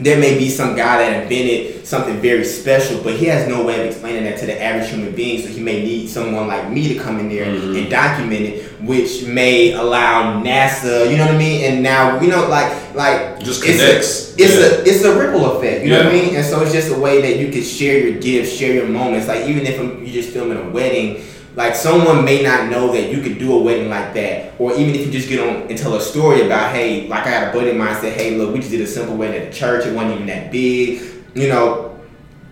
there 0.00 0.18
may 0.18 0.38
be 0.38 0.48
some 0.48 0.74
guy 0.74 0.98
that 0.98 1.22
invented 1.22 1.86
something 1.86 2.20
very 2.20 2.44
special, 2.44 3.02
but 3.02 3.14
he 3.14 3.26
has 3.26 3.46
no 3.48 3.64
way 3.64 3.80
of 3.80 3.86
explaining 3.86 4.24
that 4.24 4.38
to 4.38 4.46
the 4.46 4.60
average 4.62 4.88
human 4.90 5.12
being, 5.14 5.40
so 5.42 5.48
he 5.48 5.60
may 5.60 5.82
need 5.82 6.08
someone 6.08 6.46
like 6.46 6.70
me 6.70 6.92
to 6.94 6.98
come 6.98 7.18
in 7.20 7.28
there 7.28 7.44
Mhm. 7.46 7.76
and 7.78 7.90
document 7.90 8.40
it, 8.42 8.62
which 8.82 9.24
may 9.24 9.72
allow 9.74 10.42
NASA, 10.42 11.10
you 11.10 11.16
know 11.18 11.26
what 11.26 11.34
I 11.34 11.38
mean? 11.38 11.64
And 11.64 11.82
now, 11.82 12.20
you 12.20 12.28
know, 12.28 12.48
like, 12.48 12.70
like 12.94 13.42
Just 13.42 13.64
it's 13.64 13.80
a- 13.80 13.86
connects. 13.86 14.34
It's 14.38 14.54
Yeah. 14.54 14.66
a 14.66 14.82
it's 14.88 15.04
a 15.04 15.12
ripple 15.18 15.44
effect, 15.56 15.84
you 15.84 15.90
know 15.90 15.98
what 15.98 16.06
I 16.06 16.12
mean? 16.12 16.34
And 16.36 16.44
so 16.46 16.62
it's 16.62 16.72
just 16.72 16.90
a 16.90 16.94
way 16.98 17.20
that 17.20 17.36
you 17.38 17.48
can 17.48 17.62
share 17.62 17.98
your 17.98 18.12
gifts, 18.12 18.52
share 18.56 18.72
your 18.72 18.86
moments. 18.86 19.28
Like 19.28 19.46
even 19.48 19.66
if 19.66 19.76
you're 19.78 20.14
just 20.22 20.30
filming 20.30 20.56
a 20.58 20.70
wedding, 20.70 21.16
like 21.56 21.74
someone 21.74 22.24
may 22.24 22.42
not 22.42 22.68
know 22.70 22.92
that 22.92 23.10
you 23.10 23.22
could 23.22 23.38
do 23.38 23.52
a 23.58 23.60
wedding 23.62 23.88
like 23.90 24.14
that, 24.14 24.54
or 24.58 24.72
even 24.74 24.94
if 24.94 25.06
you 25.06 25.12
just 25.12 25.28
get 25.28 25.40
on 25.40 25.68
and 25.68 25.76
tell 25.76 25.94
a 25.94 26.00
story 26.00 26.42
about, 26.46 26.72
hey, 26.72 27.08
like 27.08 27.26
I 27.26 27.30
had 27.30 27.48
a 27.48 27.52
buddy 27.52 27.70
of 27.70 27.76
mine 27.76 27.96
said, 28.00 28.12
hey, 28.16 28.36
look, 28.36 28.52
we 28.52 28.60
just 28.60 28.70
did 28.70 28.80
a 28.80 28.86
simple 28.86 29.16
wedding 29.16 29.42
at 29.42 29.52
the 29.52 29.56
church. 29.58 29.84
It 29.86 29.94
wasn't 29.94 30.14
even 30.14 30.26
that 30.28 30.52
big, 30.52 31.02
you 31.34 31.48
know. 31.48 31.86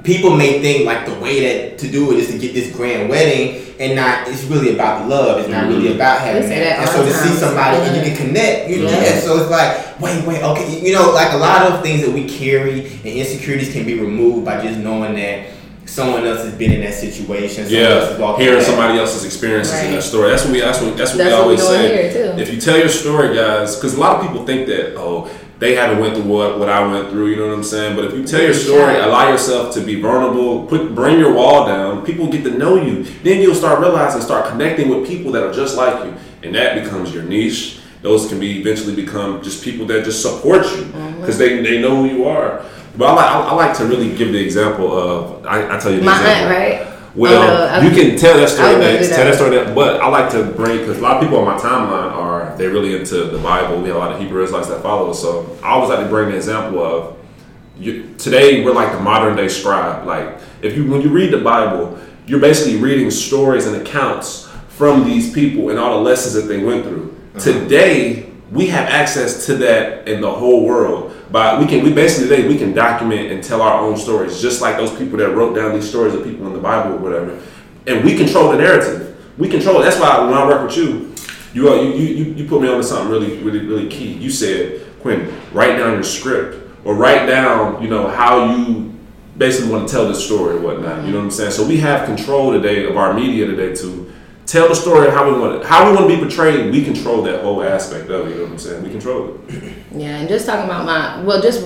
People 0.05 0.37
may 0.37 0.61
think 0.61 0.87
like 0.87 1.07
the 1.07 1.15
way 1.15 1.41
that 1.69 1.79
to 1.79 1.91
do 1.91 2.13
it 2.13 2.19
is 2.19 2.29
to 2.31 2.39
get 2.39 2.55
this 2.55 2.75
grand 2.75 3.09
wedding, 3.11 3.65
and 3.81 3.97
not. 3.97 4.29
It's 4.29 4.45
really 4.45 4.75
about 4.75 5.03
the 5.03 5.09
love. 5.09 5.39
It's 5.41 5.49
not 5.49 5.67
really 5.69 5.89
Mhm. 5.91 5.97
about 5.97 6.21
having 6.21 6.49
that. 6.49 6.81
And 6.81 6.89
so 6.89 7.05
to 7.05 7.13
see 7.13 7.35
somebody 7.35 7.77
and 7.79 7.97
you 7.97 8.03
can 8.03 8.27
connect, 8.27 8.71
you 8.71 8.79
know, 8.85 8.91
Yeah. 8.91 9.03
yeah. 9.03 9.21
So 9.21 9.41
it's 9.41 9.51
like, 9.51 10.01
wait, 10.01 10.25
wait, 10.25 10.43
okay, 10.43 10.81
you 10.81 10.93
know, 10.93 11.11
like 11.11 11.33
a 11.33 11.37
lot 11.37 11.63
of 11.63 11.83
things 11.83 12.03
that 12.03 12.13
we 12.13 12.25
carry 12.29 12.81
and 13.05 13.07
insecurities 13.07 13.73
can 13.73 13.85
be 13.85 13.95
removed 13.95 14.45
by 14.45 14.61
just 14.65 14.79
knowing 14.79 15.15
that 15.17 15.47
someone 15.89 16.27
else 16.27 16.45
has 16.45 16.55
been 16.55 16.73
in 16.73 16.81
that 16.83 16.95
situation. 16.95 17.65
Someone 17.67 17.83
else 17.85 18.19
Yeah, 18.19 18.37
hearing 18.39 18.59
that. 18.59 18.67
somebody 18.67 18.99
else's 18.99 19.25
experiences 19.25 19.73
in 19.75 19.79
Right. 19.87 19.93
their 19.93 20.01
story. 20.03 20.31
That's 20.31 20.45
what 20.45 20.53
we. 20.53 20.61
That's 20.61 20.81
what. 20.81 20.97
That's 20.97 21.11
what 21.13 21.19
That's 21.19 21.31
we 21.31 21.35
what 21.35 21.43
always 21.43 21.61
doing 21.61 21.81
say. 21.81 22.43
If 22.43 22.53
you 22.53 22.61
tell 22.61 22.79
your 22.79 22.89
story, 22.89 23.35
guys, 23.35 23.77
because 23.77 23.95
a 23.95 24.01
lot 24.01 24.17
of 24.17 24.23
people 24.27 24.45
think 24.45 24.67
that 24.69 24.97
oh 24.97 25.29
they 25.59 25.75
haven't 25.75 25.99
went 25.99 26.15
through 26.15 26.25
what 26.37 26.59
what 26.59 26.69
I 26.69 26.87
went 26.87 27.11
through. 27.11 27.27
You 27.31 27.37
know 27.37 27.47
what 27.49 27.55
I'm 27.55 27.65
saying? 27.65 27.97
But 27.97 28.05
if 28.05 28.13
you 28.15 28.23
tell 28.25 28.43
your 28.43 28.55
story, 28.55 28.95
Yeah. 28.95 29.07
allow 29.07 29.31
yourself 29.31 29.75
to 29.75 29.81
be 29.81 30.01
vulnerable. 30.01 30.65
Put 30.65 30.95
bring 30.95 31.19
your 31.19 31.33
wall 31.33 31.67
down. 31.67 32.05
People 32.05 32.27
get 32.29 32.45
to 32.45 32.51
know 32.51 32.77
you. 32.77 33.05
Then 33.25 33.41
you'll 33.43 33.55
start 33.57 33.81
realizing, 33.81 34.21
start 34.21 34.49
connecting 34.51 34.89
with 34.89 35.09
people 35.09 35.33
that 35.33 35.43
are 35.43 35.53
just 35.53 35.77
like 35.77 36.05
you, 36.05 36.13
and 36.45 36.55
that 36.55 36.83
becomes 36.83 37.13
your 37.15 37.25
niche. 37.25 37.79
Those 38.01 38.29
can 38.29 38.39
be 38.39 38.61
eventually 38.61 38.95
become 38.95 39.43
just 39.43 39.65
people 39.65 39.85
that 39.87 40.05
just 40.05 40.23
support 40.23 40.63
you 40.77 40.85
Mm-hmm. 40.85 41.21
because 41.21 41.37
they, 41.37 41.61
they 41.63 41.81
know 41.83 41.97
who 41.97 42.05
you 42.15 42.29
are. 42.29 42.61
But 42.99 43.07
I 43.11 43.15
like 43.15 43.27
I, 43.27 43.41
I 43.51 43.53
like 43.55 43.77
to 43.79 43.85
really 43.87 44.15
give 44.17 44.33
the 44.33 44.41
example 44.45 44.93
of 44.93 45.47
I, 45.47 45.77
I 45.77 45.79
tell 45.79 45.93
you 45.93 46.01
the 46.01 46.05
My 46.05 46.19
example. 46.19 46.57
aunt, 46.57 46.81
right? 46.89 46.95
Well, 47.15 47.43
Oh, 47.43 47.47
no, 47.47 47.65
I- 47.73 47.83
you 47.85 47.91
can 47.91 48.19
tell 48.19 48.37
that 48.37 48.49
story 48.49 48.77
next. 48.79 49.09
do 49.09 49.15
Tell 49.15 49.25
that 49.25 49.31
that. 49.31 49.35
story 49.37 49.57
next. 49.57 49.75
But 49.75 50.01
I 50.01 50.09
like 50.09 50.31
to 50.33 50.45
bring 50.45 50.79
because 50.79 50.99
a 50.99 51.01
lot 51.01 51.17
of 51.17 51.23
people 51.23 51.39
on 51.39 51.47
my 51.47 51.57
timeline 51.57 52.13
are 52.13 52.55
they're 52.59 52.71
really 52.71 52.97
into 52.97 53.25
the 53.25 53.39
Bible. 53.39 53.81
We 53.81 53.89
have 53.89 53.97
a 53.97 53.99
lot 54.01 54.13
of 54.13 54.21
Hebrew 54.21 54.43
Israelites 54.43 54.69
that 54.69 54.83
follow 54.83 55.11
us. 55.11 55.21
So 55.23 55.57
I 55.63 55.71
always 55.71 55.91
like 55.91 56.01
to 56.01 56.09
bring 56.09 56.31
the 56.31 56.37
example 56.37 56.85
of 56.85 57.17
you, 57.79 58.13
today 58.19 58.65
we're 58.65 58.73
like 58.75 58.91
the 58.93 59.01
modern 59.01 59.37
day 59.37 59.47
scribe. 59.49 60.05
Like 60.07 60.39
if 60.63 60.77
you 60.77 60.91
when 60.91 61.01
you 61.01 61.09
read 61.11 61.33
the 61.33 61.39
Bible, 61.41 61.99
you're 62.27 62.41
basically 62.41 62.79
reading 62.81 63.11
stories 63.11 63.67
and 63.67 63.77
accounts 63.81 64.49
from 64.69 65.05
these 65.05 65.33
people 65.33 65.71
and 65.71 65.79
all 65.79 65.99
the 65.99 66.05
lessons 66.05 66.35
that 66.35 66.43
they 66.53 66.63
went 66.63 66.85
through. 66.85 67.17
Uh-huh. 67.37 67.41
Today 67.53 68.31
we 68.51 68.67
have 68.69 68.89
access 68.89 69.47
to 69.47 69.55
that 69.59 70.09
in 70.09 70.21
the 70.21 70.31
whole 70.31 70.65
world. 70.65 71.15
But 71.31 71.61
we 71.61 71.67
can 71.67 71.85
we 71.85 71.93
basically 71.93 72.29
today 72.29 72.49
we 72.49 72.57
can 72.57 72.73
document 72.73 73.31
and 73.31 73.45
tell 73.45 73.61
our 73.61 73.81
own 73.81 73.97
stories, 73.97 74.41
just 74.41 74.63
like 74.63 74.77
those 74.77 74.97
people 74.97 75.19
that 75.19 75.31
wrote 75.31 75.55
down 75.55 75.75
these 75.75 75.89
stories 75.89 76.15
of 76.15 76.25
people 76.25 76.47
in 76.47 76.53
the 76.55 76.59
Bible 76.59 76.95
or 76.95 76.99
whatever. 76.99 77.39
And 77.87 78.05
we 78.05 78.17
control 78.17 78.51
the 78.51 78.59
narrative. 78.59 79.17
We 79.37 79.49
control 79.49 79.81
it. 79.81 79.85
That's 79.85 80.01
why 80.01 80.25
when 80.25 80.35
I 80.35 80.47
work 80.47 80.67
with 80.67 80.77
you, 80.77 81.15
you 81.53 81.71
uh, 81.71 81.83
you 81.83 81.93
you, 81.93 82.25
you 82.35 82.49
put 82.49 82.63
me 82.63 82.69
onto 82.69 82.83
something 82.83 83.11
really 83.11 83.39
really 83.39 83.67
really 83.67 83.89
key. 83.89 84.13
You 84.15 84.31
said, 84.31 84.87
Quinn, 85.01 85.33
write 85.53 85.77
down 85.77 85.95
your 85.95 86.03
script 86.03 86.67
or 86.85 86.95
write 86.95 87.27
down 87.27 87.83
you 87.83 87.89
know 87.89 88.09
how 88.09 88.55
you 88.55 88.95
basically 89.37 89.71
want 89.71 89.87
to 89.87 89.93
tell 89.93 90.09
this 90.09 90.25
story 90.25 90.57
or 90.57 90.61
whatnot. 90.61 91.05
You 91.05 91.13
know 91.13 91.19
what 91.19 91.25
I'm 91.25 91.31
saying? 91.31 91.53
So 91.53 91.67
we 91.67 91.77
have 91.79 92.07
control 92.07 92.53
today 92.53 92.87
of 92.87 92.97
our 92.97 93.13
media 93.13 93.47
today 93.47 93.75
to 93.77 94.13
tell 94.47 94.69
the 94.69 94.75
story 94.75 95.11
how 95.11 95.31
we 95.31 95.39
want 95.39 95.61
it, 95.61 95.67
how 95.67 95.89
we 95.89 95.97
want 95.97 96.11
to 96.11 96.17
be 96.17 96.23
portrayed. 96.23 96.73
We 96.73 96.85
control 96.85 97.23
that 97.23 97.43
whole 97.43 97.63
aspect 97.63 98.11
of 98.11 98.27
it. 98.27 98.31
You 98.31 98.37
know 98.37 98.43
what 98.45 98.53
I'm 98.53 98.59
saying? 98.59 98.83
We 98.83 98.91
control 98.91 99.39
it. 99.49 99.75
Yeah, 99.91 100.19
and 100.19 100.29
just 100.29 100.47
talking 100.47 100.67
about 100.67 100.85
my 100.85 101.23
well, 101.23 101.41
just 101.41 101.65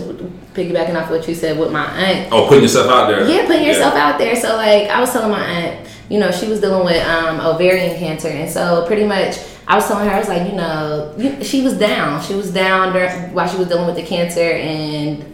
piggybacking 0.55 1.01
off 1.01 1.11
what 1.11 1.27
you 1.27 1.35
said 1.35 1.59
with 1.59 1.73
my 1.73 1.85
aunt. 1.87 2.33
Oh, 2.33 2.47
putting 2.47 2.63
yourself 2.63 2.89
out 2.89 3.07
there. 3.09 3.29
Yeah, 3.29 3.47
putting 3.47 3.67
yourself 3.67 3.95
out 3.95 4.19
there. 4.19 4.37
So 4.37 4.57
like 4.57 4.89
I 4.89 5.01
was 5.01 5.11
telling 5.13 5.31
my 5.31 5.45
aunt, 5.45 5.89
you 6.09 6.21
know, 6.21 6.31
she 6.31 6.49
was 6.49 6.61
dealing 6.61 6.85
with 6.85 7.05
um, 7.07 7.41
ovarian 7.41 7.99
cancer, 7.99 8.29
and 8.29 8.51
so 8.51 8.87
pretty 8.87 9.05
much 9.05 9.39
I 9.67 9.77
was 9.77 9.87
telling 9.87 10.09
her 10.09 10.15
I 10.15 10.19
was 10.19 10.29
like, 10.29 10.51
you 10.51 10.57
know, 10.57 11.15
you, 11.17 11.43
she 11.43 11.63
was 11.63 11.75
down. 11.75 12.23
She 12.23 12.35
was 12.35 12.53
down 12.53 12.93
during, 12.93 13.33
while 13.33 13.49
she 13.49 13.57
was 13.57 13.69
dealing 13.69 13.87
with 13.87 13.97
the 13.97 14.03
cancer 14.03 14.41
and 14.41 15.25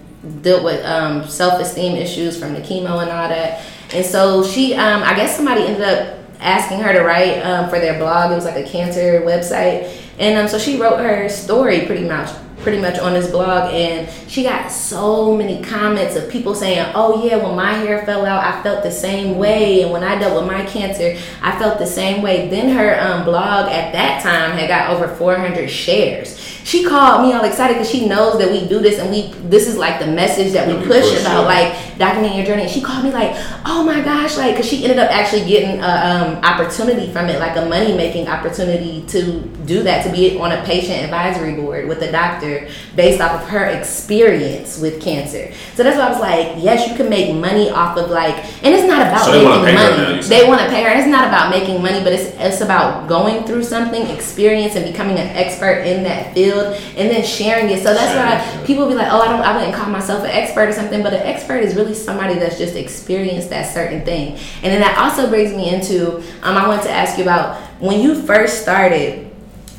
dealt 0.43 0.65
with 0.65 0.85
um, 0.85 1.27
self 1.27 1.61
esteem 1.61 1.97
issues 1.97 2.39
from 2.39 2.55
the 2.55 2.61
chemo 2.61 3.03
and 3.03 3.11
all 3.11 3.29
that. 3.29 3.65
And 3.93 4.05
so 4.05 4.45
she, 4.45 4.75
um, 4.75 5.03
I 5.03 5.15
guess 5.15 5.37
somebody 5.37 5.63
ended 5.63 5.83
up 5.83 6.19
asking 6.41 6.81
her 6.81 6.93
to 6.93 7.01
write 7.01 7.41
um, 7.41 7.69
for 7.69 7.79
their 7.79 7.99
blog. 7.99 8.33
It 8.33 8.35
was 8.35 8.45
like 8.45 8.57
a 8.57 8.69
cancer 8.69 9.23
website, 9.23 9.95
and 10.19 10.39
um, 10.39 10.49
so 10.49 10.59
she 10.59 10.81
wrote 10.81 10.99
her 10.99 11.29
story 11.29 11.87
pretty 11.87 12.05
much 12.05 12.31
pretty 12.61 12.81
much 12.81 12.99
on 12.99 13.13
this 13.13 13.31
blog 13.31 13.73
and 13.73 14.09
she 14.29 14.43
got 14.43 14.69
so 14.69 15.37
many 15.37 15.63
comments 15.63 16.17
of 16.17 16.29
people 16.29 16.55
saying 16.55 16.91
oh 16.95 17.25
yeah 17.25 17.37
when 17.37 17.55
my 17.55 17.73
hair 17.73 18.05
fell 18.05 18.27
out 18.27 18.43
i 18.45 18.63
felt 18.63 18.83
the 18.83 18.91
same 18.91 19.39
way 19.39 19.83
and 19.83 19.93
when 19.93 20.03
i 20.03 20.19
dealt 20.19 20.35
with 20.41 20.51
my 20.51 20.65
cancer 20.67 21.17
i 21.43 21.59
felt 21.59 21.79
the 21.79 21.87
same 21.87 22.23
way. 22.23 22.49
Then 22.49 22.75
her 22.77 23.01
um, 23.01 23.25
blog 23.25 23.71
at 23.71 23.93
that 23.93 24.23
time 24.23 24.57
had 24.57 24.69
got 24.69 24.91
over 24.91 25.15
400 25.15 25.69
shares 25.69 26.39
she 26.69 26.85
called 26.85 27.27
me 27.27 27.33
all 27.33 27.45
excited 27.45 27.73
because 27.73 27.89
she 27.89 28.07
knows 28.07 28.37
that 28.37 28.51
we 28.51 28.69
do 28.69 28.79
this 28.79 28.99
and 28.99 29.11
we 29.11 29.33
this 29.49 29.67
is 29.67 29.79
like 29.79 29.99
the 29.99 30.07
message 30.07 30.53
that 30.53 30.69
we 30.69 30.75
push 30.87 31.09
push, 31.09 31.21
about 31.23 31.41
yeah. 31.41 31.55
like 31.57 31.73
documenting 31.99 32.37
your 32.37 32.47
journey. 32.47 32.63
And 32.63 32.71
she 32.71 32.81
called 32.81 33.05
me 33.05 33.11
like, 33.11 33.35
oh 33.65 33.83
my 33.83 34.01
gosh, 34.03 34.37
like, 34.37 34.57
cause 34.57 34.67
she 34.67 34.85
ended 34.85 34.99
up 34.99 35.11
actually 35.11 35.47
getting 35.47 35.81
a 35.81 35.83
um, 35.83 36.45
opportunity 36.45 37.13
from 37.13 37.27
it, 37.29 37.41
like 37.41 37.57
a 37.57 37.65
money 37.67 37.97
making 37.97 38.29
opportunity 38.29 39.05
to 39.09 39.41
do 39.67 39.83
that, 39.83 40.05
to 40.05 40.13
be 40.13 40.39
on 40.39 40.53
a 40.53 40.63
patient 40.65 41.03
advisory 41.05 41.55
board 41.55 41.89
with 41.89 42.03
a 42.03 42.13
doctor 42.13 42.69
based 42.95 43.21
off 43.21 43.43
of 43.43 43.49
her 43.49 43.65
experience 43.65 44.79
with 44.79 45.01
cancer. 45.03 45.53
So 45.75 45.83
that's 45.83 45.97
why 45.97 46.07
I 46.07 46.11
was 46.11 46.21
like, 46.21 46.63
yes, 46.63 46.89
you 46.89 46.97
can 46.97 47.09
make 47.09 47.35
money 47.35 47.71
off 47.71 47.97
of 47.97 48.11
like, 48.11 48.37
and 48.63 48.75
it's 48.75 48.87
not 48.87 49.03
about 49.03 49.25
So 49.25 49.33
making 49.33 49.75
money. 49.75 49.75
now, 49.75 50.23
they 50.23 50.47
want 50.47 50.61
to 50.61 50.69
pay 50.69 50.83
her. 50.85 50.91
It's 50.91 51.09
not 51.09 51.29
about 51.29 51.51
making 51.51 51.83
money, 51.83 52.03
but 52.05 52.13
it's 52.13 52.29
it's 52.39 52.61
about 52.61 53.09
going 53.09 53.45
through 53.45 53.65
something, 53.65 54.07
experience, 54.07 54.77
and 54.77 54.85
becoming 54.85 55.19
an 55.19 55.29
expert 55.37 55.83
in 55.83 56.05
that 56.05 56.35
field, 56.35 56.58
and 56.65 57.11
then 57.11 57.25
sharing 57.25 57.71
it. 57.71 57.83
So 57.83 57.95
that's 57.95 58.15
why 58.15 58.67
people 58.67 58.89
be 58.89 58.95
like, 58.95 59.09
"Oh, 59.11 59.21
I 59.21 59.29
don't, 59.29 59.41
I 59.41 59.57
wouldn't 59.57 59.75
call 59.75 59.91
myself 59.91 60.25
an 60.25 60.31
expert 60.31 60.69
or 60.69 60.73
something," 60.73 61.03
but 61.03 61.13
an 61.13 61.23
expert 61.23 61.59
is 61.59 61.75
really 61.75 61.95
somebody 61.95 62.35
that's 62.35 62.59
just 62.59 62.75
experienced 62.75 63.51
that 63.51 63.73
certain 63.73 64.05
thing. 64.05 64.39
And 64.63 64.73
then 64.73 64.81
that 64.81 64.99
also 64.99 65.29
brings 65.29 65.53
me 65.53 65.75
into, 65.75 66.19
um, 66.43 66.57
I 66.57 66.67
want 66.67 66.83
to 66.83 66.91
ask 66.91 67.19
you 67.19 67.25
about 67.25 67.57
when 67.81 68.01
you 68.01 68.23
first 68.23 68.63
started 68.63 69.28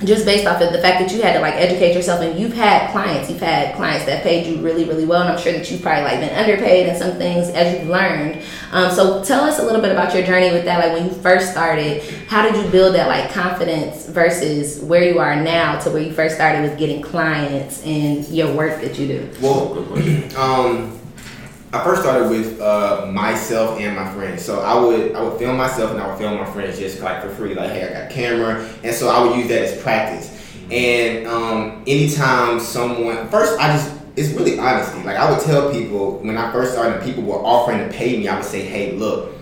just 0.06 0.26
based 0.26 0.48
off 0.48 0.62
of 0.62 0.72
the 0.72 0.80
fact 0.80 1.00
that 1.00 1.12
you 1.14 1.22
had 1.22 1.34
to 1.34 1.40
like 1.40 1.56
educate 1.56 1.94
yourself 1.94 2.22
and 2.22 2.40
you've 2.40 2.54
had 2.54 2.90
clients 2.92 3.30
you've 3.30 3.42
had 3.42 3.76
clients 3.76 4.06
that 4.06 4.24
paid 4.24 4.48
you 4.48 4.62
really 4.62 4.86
really 4.86 5.06
well 5.06 5.22
and 5.22 5.30
i'm 5.30 5.38
sure 5.38 5.52
that 5.52 5.70
you've 5.70 5.82
probably 5.82 6.04
like 6.04 6.20
been 6.20 6.36
underpaid 6.38 6.88
in 6.88 6.96
some 6.96 7.18
things 7.18 7.50
as 7.50 7.78
you've 7.78 7.90
learned. 7.90 8.42
Um, 8.72 8.92
so 8.92 9.24
tell 9.24 9.44
us 9.44 9.60
a 9.60 9.64
little 9.64 9.82
bit 9.82 9.92
about 9.92 10.14
your 10.14 10.24
journey 10.24 10.52
with 10.52 10.66
that 10.66 10.80
like 10.80 10.94
when 10.94 11.10
you 11.10 11.22
first 11.22 11.52
started 11.52 12.04
how 12.28 12.42
did 12.42 12.64
you 12.64 12.72
build 12.72 12.96
that 12.96 13.08
like 13.08 13.32
confidence 13.32 14.06
versus 14.08 14.80
where 14.82 15.04
you 15.04 15.20
are 15.20 15.36
now 15.36 15.80
to 15.80 15.90
where 15.90 16.02
you 16.02 16.14
first 16.14 16.36
started 16.36 16.62
with 16.62 16.78
getting 16.78 17.02
clients 17.02 17.84
and 17.84 18.28
your 18.30 18.54
work 18.54 18.82
that 18.82 18.98
you 18.98 19.08
do? 19.08 19.30
Well, 19.42 19.78
um, 20.38 20.99
I 21.72 21.84
first 21.84 22.02
started 22.02 22.30
with 22.30 22.60
uh, 22.60 23.06
myself 23.12 23.80
and 23.80 23.96
my 23.96 24.12
friends. 24.14 24.44
So 24.44 24.62
I 24.62 24.80
would 24.80 25.14
I 25.14 25.22
would 25.22 25.38
film 25.38 25.58
myself 25.58 25.92
and 25.92 26.02
I 26.02 26.08
would 26.08 26.18
film 26.18 26.36
my 26.36 26.46
friends 26.46 26.80
just 26.80 27.00
like 27.02 27.22
for 27.22 27.30
free. 27.30 27.54
Like, 27.54 27.70
hey, 27.72 27.88
I 27.88 27.94
got 27.94 28.12
a 28.12 28.14
camera, 28.14 28.68
and 28.84 28.96
so 28.96 29.10
I 29.10 29.24
would 29.24 29.38
use 29.38 29.48
that 29.50 29.62
as 29.62 29.82
practice. 29.82 30.36
And 30.72 31.28
um, 31.28 31.84
anytime 31.86 32.60
someone 32.60 33.28
first, 33.30 33.60
I 33.60 33.74
just 33.74 33.94
it's 34.16 34.30
really 34.30 34.58
honesty. 34.58 35.04
Like 35.04 35.18
I 35.18 35.30
would 35.30 35.42
tell 35.42 35.72
people 35.72 36.18
when 36.20 36.38
I 36.38 36.52
first 36.52 36.74
started, 36.74 36.96
and 36.96 37.04
people 37.04 37.24
were 37.24 37.40
offering 37.40 37.78
to 37.80 37.94
pay 37.96 38.18
me. 38.18 38.28
I 38.28 38.36
would 38.36 38.46
say, 38.46 38.62
hey, 38.66 38.94
look, 38.94 39.36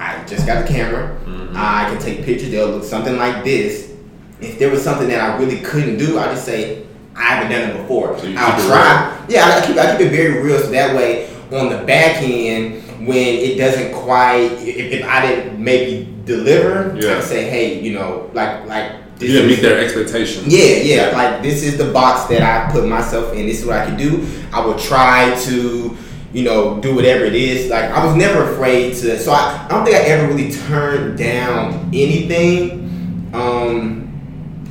I 0.00 0.24
just 0.24 0.46
got 0.46 0.66
the 0.66 0.72
camera. 0.72 1.18
I 1.56 1.90
can 1.90 2.00
take 2.00 2.24
pictures. 2.24 2.50
They'll 2.50 2.68
look 2.68 2.84
something 2.84 3.16
like 3.16 3.44
this. 3.44 3.92
If 4.40 4.58
there 4.58 4.70
was 4.70 4.82
something 4.82 5.08
that 5.08 5.20
I 5.20 5.36
really 5.38 5.60
couldn't 5.60 5.98
do, 5.98 6.18
I 6.18 6.26
just 6.26 6.44
say 6.44 6.86
I 7.14 7.22
haven't 7.22 7.50
done 7.50 7.70
it 7.70 7.80
before. 7.82 8.18
So 8.18 8.32
I'll 8.36 8.66
try. 8.66 9.26
Yeah, 9.28 9.46
I 9.46 9.66
keep 9.66 9.76
I 9.76 9.92
keep 9.96 10.06
it 10.06 10.10
very 10.10 10.42
real. 10.42 10.58
So 10.58 10.70
that 10.70 10.94
way, 10.94 11.30
on 11.52 11.68
the 11.70 11.84
back 11.86 12.22
end, 12.22 12.82
when 13.06 13.16
it 13.16 13.56
doesn't 13.56 13.92
quite, 13.94 14.50
if, 14.62 14.92
if 15.00 15.04
I 15.06 15.26
didn't 15.26 15.62
maybe 15.62 16.12
deliver, 16.24 16.92
I 16.92 16.94
Yeah. 16.96 17.14
can 17.14 17.22
say, 17.22 17.48
hey, 17.48 17.80
you 17.80 17.92
know, 17.94 18.30
like 18.34 18.66
like 18.66 18.92
You 19.20 19.28
didn't 19.28 19.48
meet 19.48 19.60
their 19.62 19.78
expectations. 19.78 20.46
yeah, 20.48 20.76
yeah. 20.82 21.16
Like 21.16 21.42
this 21.42 21.62
is 21.62 21.76
the 21.78 21.92
box 21.92 22.28
that 22.28 22.42
I 22.42 22.70
put 22.72 22.86
myself 22.88 23.32
in. 23.34 23.46
This 23.46 23.60
is 23.60 23.66
what 23.66 23.78
I 23.78 23.86
can 23.86 23.96
do. 23.96 24.26
I 24.52 24.64
will 24.64 24.78
try 24.78 25.34
to, 25.46 25.96
you 26.32 26.42
know, 26.44 26.80
do 26.80 26.94
whatever 26.94 27.24
it 27.24 27.34
is. 27.34 27.70
Like 27.70 27.90
I 27.90 28.04
was 28.04 28.16
never 28.16 28.52
afraid 28.52 28.94
to. 28.96 29.18
So 29.18 29.30
I, 29.32 29.64
I 29.64 29.68
don't 29.68 29.84
think 29.84 29.96
I 29.96 30.00
ever 30.00 30.26
really 30.32 30.50
turned 30.52 31.16
down 31.16 31.90
anything. 31.94 33.30
Um, 33.32 34.02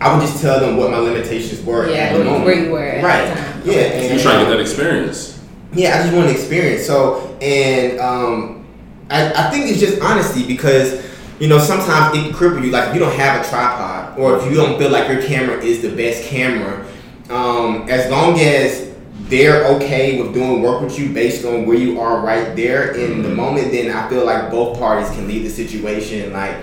I 0.02 0.14
would 0.14 0.22
just 0.22 0.42
tell 0.42 0.60
them 0.60 0.78
what 0.78 0.92
my 0.92 0.98
limitations 0.98 1.64
were. 1.64 1.90
Yeah, 1.90 1.96
at 1.96 2.14
the 2.14 2.20
where- 2.20 2.26
moment. 2.26 2.46
where 2.46 2.64
you 2.66 2.72
were 2.72 2.84
at 2.84 3.04
right. 3.04 3.30
the 3.30 3.42
time. 3.42 3.62
Yeah, 3.66 3.74
and 3.96 4.14
You're 4.14 4.20
trying 4.22 4.40
to 4.40 4.46
get 4.46 4.58
that 4.58 4.60
experience. 4.60 5.35
Yeah, 5.76 6.00
I 6.00 6.04
just 6.04 6.16
want 6.16 6.30
to 6.30 6.34
experience. 6.34 6.86
So, 6.86 7.38
and 7.42 8.00
um, 8.00 8.66
I, 9.10 9.32
I 9.34 9.52
think 9.52 9.68
it's 9.68 9.80
just 9.80 10.02
honesty 10.02 10.48
because, 10.48 11.06
you 11.40 11.48
know, 11.48 11.60
sometimes 11.60 12.18
it 12.18 12.24
can 12.24 12.34
cripple 12.34 12.64
you. 12.64 12.72
Like, 12.72 12.90
if 12.90 12.94
you 12.94 13.00
don't 13.00 13.16
have 13.16 13.46
a 13.46 13.50
tripod 13.50 14.18
or 14.18 14.38
if 14.38 14.46
you 14.46 14.56
don't 14.56 14.80
feel 14.80 14.90
like 14.90 15.10
your 15.10 15.22
camera 15.22 15.58
is 15.62 15.82
the 15.82 15.96
best 15.96 16.24
camera, 16.24 16.86
um, 17.30 17.90
as 17.90 18.10
long 18.10 18.40
as 18.40 18.96
they're 19.28 19.66
okay 19.66 20.22
with 20.22 20.34
doing 20.34 20.62
work 20.62 20.82
with 20.82 20.98
you 21.00 21.10
based 21.10 21.46
on 21.46 21.66
where 21.66 21.78
you 21.78 22.00
are 22.00 22.24
right 22.24 22.56
there 22.56 22.94
in 22.94 23.24
the 23.24 23.30
moment, 23.30 23.72
then 23.72 23.96
I 23.96 24.08
feel 24.08 24.26
like 24.26 24.52
both 24.52 24.78
parties 24.78 25.10
can 25.10 25.28
leave 25.28 25.44
the 25.44 25.50
situation 25.50 26.32
like 26.32 26.56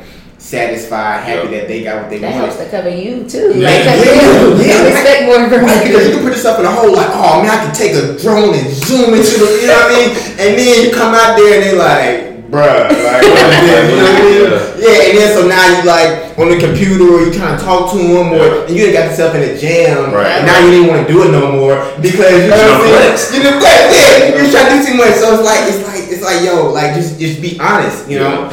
satisfied, 0.43 1.23
happy 1.23 1.49
Yeah. 1.49 1.59
that 1.61 1.69
they 1.69 1.83
got 1.83 2.03
what 2.03 2.11
they 2.11 2.19
that 2.19 2.33
wanted. 2.35 2.45
helps 2.51 2.57
to 2.59 2.67
cover 2.67 2.91
you 2.91 3.25
too 3.29 3.53
Yeah. 3.55 3.69
like 3.71 3.85
'cause 3.87 4.05
Yeah. 4.05 4.43
you 4.43 4.65
Yeah. 4.67 4.91
expect 4.91 5.21
more 5.27 5.39
from 5.49 5.65
Right, 5.65 5.85
because 5.87 6.05
you 6.09 6.13
can 6.15 6.23
put 6.27 6.33
yourself 6.35 6.59
in 6.59 6.67
a 6.67 6.71
hole 6.71 6.93
like, 6.93 7.11
oh 7.15 7.43
man, 7.43 7.51
I 7.51 7.59
can 7.65 7.73
take 7.75 7.95
a 7.95 8.19
drone 8.19 8.55
and 8.55 8.67
zoom 8.75 9.15
into 9.15 9.35
the, 9.39 9.49
you 9.63 9.67
know 9.69 9.79
what 9.79 9.93
I 9.93 9.97
mean? 9.97 10.11
And 10.43 10.51
then 10.59 10.83
you 10.85 10.91
come 10.91 11.15
out 11.15 11.37
there 11.39 11.55
and 11.55 11.63
they 11.63 11.75
like, 11.79 12.51
bruh, 12.51 12.91
like, 12.91 13.23
what 13.23 13.25
is? 13.25 13.89
You 13.89 13.97
know 13.97 14.05
what 14.05 14.19
I 14.19 14.23
mean? 14.23 14.51
Yeah, 14.83 15.09
and 15.09 15.15
then 15.19 15.29
so 15.39 15.47
now 15.47 15.65
you 15.73 15.81
like 15.89 16.11
on 16.37 16.49
the 16.51 16.59
computer 16.59 17.05
or 17.15 17.21
you 17.25 17.31
trying 17.33 17.57
to 17.57 17.63
talk 17.65 17.93
to 17.93 17.99
them 17.99 18.33
or 18.35 18.67
and 18.67 18.75
you 18.77 18.93
got 18.93 19.09
yourself 19.09 19.35
in 19.37 19.43
a 19.43 19.57
jam. 19.57 20.13
Right. 20.13 20.27
And 20.43 20.47
now 20.47 20.59
you 20.59 20.71
didn't 20.75 20.89
want 20.93 21.07
to 21.07 21.13
do 21.13 21.23
it 21.23 21.31
no 21.31 21.53
more 21.53 21.77
because 22.03 22.43
you 22.45 22.51
know 22.51 22.57
You 22.57 22.67
what 22.67 22.67
done 22.67 22.77
I'm 22.77 22.83
saying? 22.83 22.99
flexed. 22.99 23.35
You 23.35 23.41
done 23.47 23.59
flexed, 23.63 23.93
yeah. 23.95 24.37
You're 24.37 24.51
trying 24.51 24.69
to 24.69 24.75
do 24.75 24.81
too 24.91 24.95
much. 24.99 25.15
So 25.23 25.27
it's 25.39 25.45
like, 25.47 25.63
it's 25.71 25.83
like, 25.87 26.05
it's 26.13 26.25
like, 26.25 26.41
yo, 26.45 26.73
like 26.73 26.95
just, 26.95 27.19
just 27.21 27.41
be 27.41 27.57
honest, 27.61 28.09
you 28.11 28.19
know? 28.19 28.51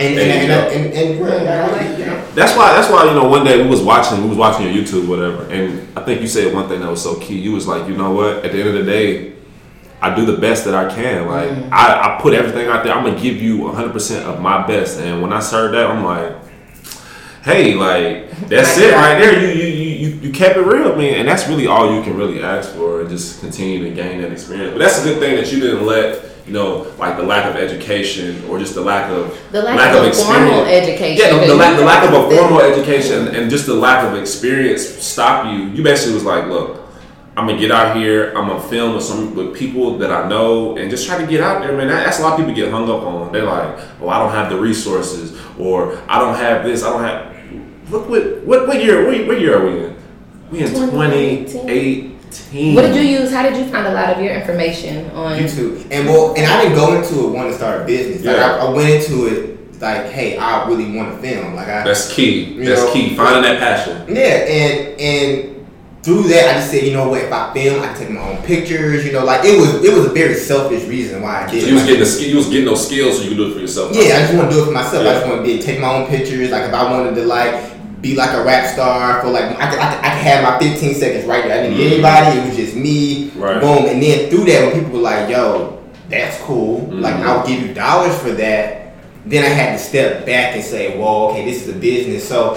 And, 0.00 0.18
and, 0.18 0.50
and, 0.50 0.50
and, 0.50 0.94
and, 0.94 1.20
and, 1.20 1.48
I 1.48 1.70
like 1.72 1.98
you 1.98 2.06
know? 2.06 2.26
That's 2.34 2.56
why. 2.56 2.72
That's 2.72 2.90
why 2.90 3.04
you 3.04 3.12
know. 3.12 3.28
One 3.28 3.44
day 3.44 3.62
we 3.62 3.68
was 3.68 3.82
watching. 3.82 4.22
We 4.22 4.30
was 4.30 4.38
watching 4.38 4.64
your 4.64 4.74
YouTube, 4.74 5.06
whatever, 5.06 5.44
and 5.52 5.86
I 5.96 6.02
think 6.02 6.22
you 6.22 6.26
said 6.26 6.54
one 6.54 6.68
thing 6.70 6.80
that 6.80 6.88
was 6.88 7.02
so 7.02 7.20
key. 7.20 7.38
You 7.38 7.52
was 7.52 7.66
like, 7.66 7.86
you 7.86 7.94
know 7.94 8.12
what? 8.12 8.42
At 8.42 8.52
the 8.52 8.60
end 8.60 8.68
of 8.70 8.74
the 8.74 8.90
day, 8.90 9.34
I 10.00 10.14
do 10.14 10.24
the 10.24 10.38
best 10.38 10.64
that 10.64 10.74
I 10.74 10.88
can. 10.88 11.26
Like 11.28 11.50
mm-hmm. 11.50 11.74
I, 11.74 12.16
I 12.16 12.20
put 12.22 12.32
everything 12.32 12.68
out 12.68 12.82
there. 12.82 12.94
I'm 12.94 13.04
gonna 13.04 13.20
give 13.20 13.42
you 13.42 13.58
100 13.58 13.92
percent 13.92 14.26
of 14.26 14.40
my 14.40 14.66
best. 14.66 14.98
And 15.00 15.20
when 15.20 15.34
I 15.34 15.42
heard 15.42 15.74
that, 15.74 15.90
I'm 15.90 16.02
like, 16.02 16.34
hey, 17.44 17.74
like 17.74 18.30
that's 18.48 18.78
it 18.78 18.94
right 18.94 19.18
there. 19.18 19.38
You 19.38 19.48
you 19.48 19.66
you 19.66 19.89
you, 20.00 20.08
you 20.20 20.32
kept 20.32 20.56
it 20.56 20.62
real, 20.62 20.96
man. 20.96 21.14
And 21.20 21.28
that's 21.28 21.46
really 21.46 21.66
all 21.66 21.94
you 21.94 22.02
can 22.02 22.16
really 22.16 22.42
ask 22.42 22.72
for, 22.74 23.00
and 23.00 23.10
just 23.10 23.40
continue 23.40 23.84
to 23.84 23.90
gain 23.94 24.22
that 24.22 24.32
experience. 24.32 24.72
But 24.72 24.78
that's 24.78 25.00
a 25.00 25.04
good 25.04 25.18
thing 25.18 25.36
that 25.36 25.52
you 25.52 25.60
didn't 25.60 25.86
let. 25.86 26.26
You 26.46 26.54
know, 26.54 26.92
like 26.98 27.16
the 27.16 27.22
lack 27.22 27.48
of 27.48 27.54
education 27.54 28.42
or 28.48 28.58
just 28.58 28.74
the 28.74 28.80
lack 28.80 29.08
of 29.08 29.38
The 29.52 29.62
lack 29.62 29.94
of 29.94 30.04
a 30.04 30.12
formal 30.12 30.64
education. 30.64 31.24
yeah, 31.24 31.38
the, 31.38 31.46
the, 31.46 31.54
lack, 31.54 31.76
the 31.76 31.84
lack 31.84 32.02
of 32.08 32.12
a 32.12 32.36
formal 32.36 32.60
education 32.60 33.28
and 33.28 33.48
just 33.48 33.66
the 33.66 33.74
lack 33.74 34.02
of 34.02 34.18
experience 34.18 34.82
stop 34.82 35.46
you. 35.46 35.68
You 35.68 35.84
basically 35.84 36.14
was 36.14 36.24
like, 36.24 36.46
look, 36.46 36.80
I'm 37.36 37.46
gonna 37.46 37.58
get 37.58 37.70
out 37.70 37.96
here. 37.96 38.30
I'm 38.36 38.48
gonna 38.48 38.60
film 38.62 38.96
with 38.96 39.04
some 39.04 39.34
with 39.36 39.54
people 39.54 39.98
that 39.98 40.10
I 40.10 40.28
know 40.28 40.76
and 40.76 40.90
just 40.90 41.06
try 41.06 41.18
to 41.18 41.26
get 41.26 41.40
out 41.40 41.62
there, 41.62 41.76
man. 41.76 41.86
That, 41.86 42.04
that's 42.04 42.18
a 42.18 42.22
lot 42.22 42.32
of 42.32 42.38
people 42.38 42.54
get 42.54 42.72
hung 42.72 42.90
up 42.90 43.02
on. 43.02 43.32
They're 43.32 43.44
like, 43.44 43.78
oh, 44.00 44.08
I 44.08 44.18
don't 44.18 44.32
have 44.32 44.50
the 44.50 44.58
resources, 44.58 45.40
or 45.56 46.02
I 46.08 46.18
don't 46.18 46.34
have 46.34 46.64
this. 46.64 46.82
I 46.82 46.90
don't 46.90 47.04
have. 47.04 47.29
Look 47.90 48.08
what 48.08 48.42
what 48.44 48.66
what 48.68 48.82
year? 48.82 49.04
What, 49.06 49.26
what 49.26 49.40
year 49.40 49.58
are 49.58 49.66
we 49.66 49.84
in? 49.84 49.96
We 50.50 50.60
in 50.60 50.68
2018. 50.68 52.74
What 52.74 52.82
did 52.82 52.94
you 52.96 53.02
use? 53.02 53.32
How 53.32 53.42
did 53.42 53.56
you 53.56 53.64
find 53.70 53.86
a 53.86 53.92
lot 53.92 54.10
of 54.10 54.22
your 54.22 54.32
information 54.34 55.10
on? 55.10 55.38
YouTube. 55.38 55.86
And 55.90 56.06
well, 56.08 56.34
and 56.36 56.46
I 56.46 56.62
didn't 56.62 56.76
go 56.76 56.94
into 56.94 57.26
it 57.26 57.30
wanting 57.32 57.52
to 57.52 57.58
start 57.58 57.82
a 57.82 57.84
business. 57.84 58.24
Like 58.24 58.36
Yeah. 58.36 58.56
I, 58.56 58.66
I 58.66 58.70
went 58.70 58.90
into 58.90 59.26
it 59.26 59.80
like, 59.80 60.06
hey, 60.10 60.36
I 60.36 60.66
really 60.68 60.94
want 60.96 61.14
to 61.14 61.18
film. 61.20 61.54
Like 61.54 61.68
I, 61.68 61.82
That's 61.84 62.12
key. 62.12 62.58
That's 62.64 62.82
know, 62.82 62.92
key. 62.92 63.16
Finding 63.16 63.42
that 63.42 63.58
passion. 63.58 64.06
yeah, 64.14 64.46
and 64.46 65.00
and 65.00 65.66
through 66.02 66.22
that, 66.28 66.50
I 66.50 66.54
just 66.60 66.70
said, 66.70 66.84
you 66.84 66.92
know 66.92 67.08
what? 67.08 67.22
If 67.22 67.32
I 67.32 67.52
film, 67.52 67.82
I 67.82 67.86
can 67.88 67.96
take 67.96 68.10
my 68.10 68.20
own 68.20 68.42
pictures. 68.44 69.04
You 69.04 69.12
know, 69.12 69.24
like 69.24 69.44
it 69.44 69.58
was 69.58 69.82
it 69.84 69.92
was 69.92 70.06
a 70.06 70.10
very 70.10 70.34
selfish 70.34 70.84
reason 70.86 71.22
why 71.22 71.44
I 71.44 71.50
did. 71.50 71.62
So 71.62 71.66
it. 71.66 71.70
you 71.70 71.74
was 71.74 71.82
Like, 71.84 71.98
getting 71.98 72.04
the. 72.24 72.28
You 72.30 72.36
was 72.36 72.48
getting 72.48 72.64
those 72.66 72.86
skills, 72.86 73.16
so 73.18 73.22
you 73.24 73.28
can 73.30 73.38
do 73.38 73.50
it 73.50 73.54
for 73.54 73.60
yourself. 73.60 73.94
yeah, 73.94 74.16
I 74.16 74.20
just 74.20 74.34
want 74.34 74.50
to 74.50 74.56
do 74.56 74.62
it 74.62 74.66
for 74.66 74.72
myself. 74.72 75.04
Yeah. 75.04 75.10
I 75.10 75.14
just 75.14 75.26
want 75.26 75.38
to 75.40 75.44
be 75.44 75.58
take 75.60 75.80
my 75.80 75.92
own 75.94 76.06
pictures. 76.08 76.50
Like 76.50 76.64
if 76.68 76.74
I 76.74 76.90
wanted 76.90 77.14
to 77.16 77.24
like 77.24 77.79
be 78.00 78.14
like 78.14 78.30
a 78.32 78.42
rap 78.44 78.72
star 78.72 79.20
for 79.20 79.28
like 79.28 79.44
I 79.44 79.70
could, 79.70 79.78
I 79.78 79.94
could, 79.94 80.04
I 80.04 80.08
could 80.10 80.22
have 80.22 80.42
my 80.44 80.58
15 80.58 80.94
seconds 80.94 81.26
right 81.26 81.44
there. 81.44 81.58
I 81.58 81.62
didn't 81.64 81.76
need 81.78 81.86
Mhm. 81.88 81.92
anybody. 82.04 82.38
It 82.38 82.46
was 82.48 82.56
just 82.56 82.74
me. 82.76 83.30
Right. 83.36 83.60
Boom. 83.60 83.86
And 83.86 84.02
then 84.02 84.30
through 84.30 84.44
that, 84.46 84.64
when 84.72 84.82
people 84.82 84.98
were 84.98 85.04
like, 85.04 85.28
"Yo, 85.28 85.78
that's 86.08 86.38
cool. 86.38 86.88
Like 86.92 87.16
Mhm. 87.16 87.26
I'll 87.26 87.46
give 87.46 87.60
you 87.60 87.74
dollars 87.74 88.16
for 88.18 88.30
that." 88.32 88.94
Then 89.26 89.44
I 89.44 89.48
had 89.48 89.76
to 89.76 89.84
step 89.84 90.24
back 90.24 90.54
and 90.56 90.64
say, 90.64 90.96
"Well, 90.98 91.28
okay, 91.30 91.44
this 91.44 91.62
is 91.62 91.68
a 91.68 91.72
business." 91.78 92.26
So, 92.26 92.56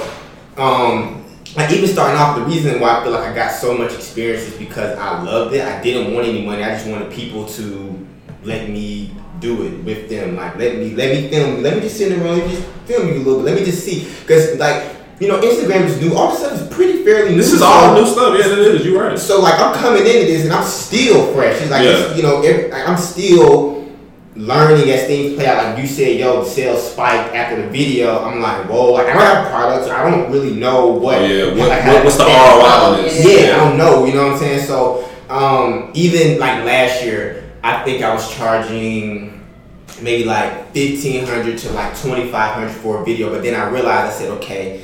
um, 0.58 1.24
like 1.58 1.72
even 1.72 1.88
starting 1.90 2.18
off, 2.18 2.38
the 2.38 2.44
reason 2.44 2.80
why 2.80 2.98
I 3.00 3.04
feel 3.04 3.12
like 3.12 3.28
I 3.30 3.36
got 3.36 3.52
so 3.52 3.74
much 3.78 3.94
experience 3.94 4.44
is 4.44 4.54
because 4.54 4.98
I 4.98 5.22
loved 5.24 5.54
it. 5.54 5.62
I 5.62 5.82
didn't 5.84 6.14
want 6.14 6.28
any 6.28 6.42
money. 6.46 6.64
I 6.64 6.74
just 6.74 6.88
wanted 6.88 7.12
people 7.12 7.46
to 7.46 7.96
let 8.46 8.70
me 8.70 9.12
do 9.42 9.64
it 9.64 9.84
with 9.84 10.10
them. 10.10 10.38
Like 10.38 10.58
let 10.58 10.78
me 10.78 10.94
let 10.96 11.12
me 11.14 11.28
film. 11.28 11.62
Let 11.62 11.76
me 11.76 11.82
just 11.82 11.98
sit 11.98 12.12
in 12.14 12.20
the 12.20 12.24
room. 12.26 12.40
Let 12.40 12.48
me 12.48 12.56
just 12.56 12.68
film 12.86 13.08
you 13.10 13.16
a 13.16 13.18
little 13.18 13.44
bit. 13.44 13.46
Let 13.52 13.56
me 13.60 13.66
just 13.66 13.84
see. 13.84 14.08
Because 14.22 14.58
like 14.58 14.84
you 15.24 15.30
know, 15.30 15.40
Instagram 15.42 15.86
is 15.86 16.00
new. 16.02 16.14
All 16.16 16.32
this 16.32 16.40
stuff 16.40 16.54
is 16.62 16.68
pretty 16.68 17.04
fairly 17.04 17.32
new. 17.32 17.38
This 17.38 17.54
is 17.54 17.60
So- 17.60 17.66
all 17.66 17.94
new 17.96 18.06
stuff. 18.06 18.36
Yeah, 18.38 18.52
it 18.52 18.60
is. 18.60 18.86
You 18.86 19.00
right. 19.00 19.18
so 19.18 19.40
like 19.42 19.60
I'm 19.60 19.74
coming 19.74 20.02
into 20.06 20.26
this 20.26 20.44
and 20.44 20.52
I'm 20.54 20.66
still 20.66 21.34
fresh. 21.34 21.62
It's 21.62 21.72
like 21.72 21.84
Yeah. 21.84 21.92
it's, 21.92 22.18
you 22.18 22.24
know 22.24 22.42
every, 22.42 22.70
like, 22.70 22.88
I'm 22.88 22.98
still 22.98 23.88
learning 24.36 24.90
as 24.92 25.06
things 25.06 25.36
play 25.36 25.46
out. 25.48 25.64
Like 25.64 25.78
you 25.78 25.88
said, 25.88 26.18
yo, 26.20 26.44
the 26.44 26.50
sales 26.50 26.92
spiked 26.92 27.34
after 27.36 27.62
the 27.62 27.68
video. 27.70 28.20
I'm 28.26 28.42
like, 28.42 28.68
whoa, 28.70 28.94
like 28.94 29.08
I 29.08 29.14
don't 29.14 29.22
have 29.22 29.48
products. 29.52 29.90
I 29.90 30.10
don't 30.10 30.32
really 30.32 30.54
know 30.56 30.88
what. 30.88 31.20
Oh, 31.20 31.26
yeah. 31.26 31.46
What- 31.58 31.70
like, 31.70 31.86
what- 31.88 32.04
what's 32.04 32.18
the 32.18 32.24
ROI 32.26 32.86
on 32.86 33.02
this? 33.04 33.24
Yeah, 33.26 33.32
Yeah. 33.48 33.56
I 33.56 33.58
don't 33.70 33.78
know. 33.78 34.06
You 34.06 34.14
know 34.16 34.24
what 34.28 34.34
I'm 34.34 34.40
saying? 34.40 34.66
So 34.66 35.06
um, 35.30 35.90
even 35.94 36.40
like 36.40 36.64
last 36.66 37.04
year. 37.04 37.40
I 37.66 37.82
think 37.86 38.04
I 38.04 38.14
was 38.14 38.30
charging 38.30 39.40
maybe 40.02 40.26
like 40.26 40.74
fifteen 40.74 41.26
hundred 41.26 41.58
to 41.60 41.72
like 41.72 41.98
twenty 41.98 42.30
five 42.30 42.56
hundred 42.56 42.72
for 42.72 43.02
a 43.02 43.06
video. 43.06 43.30
But 43.30 43.42
then 43.42 43.56
I 43.56 43.70
realized 43.70 44.14
I 44.14 44.20
said, 44.20 44.30
okay, 44.32 44.82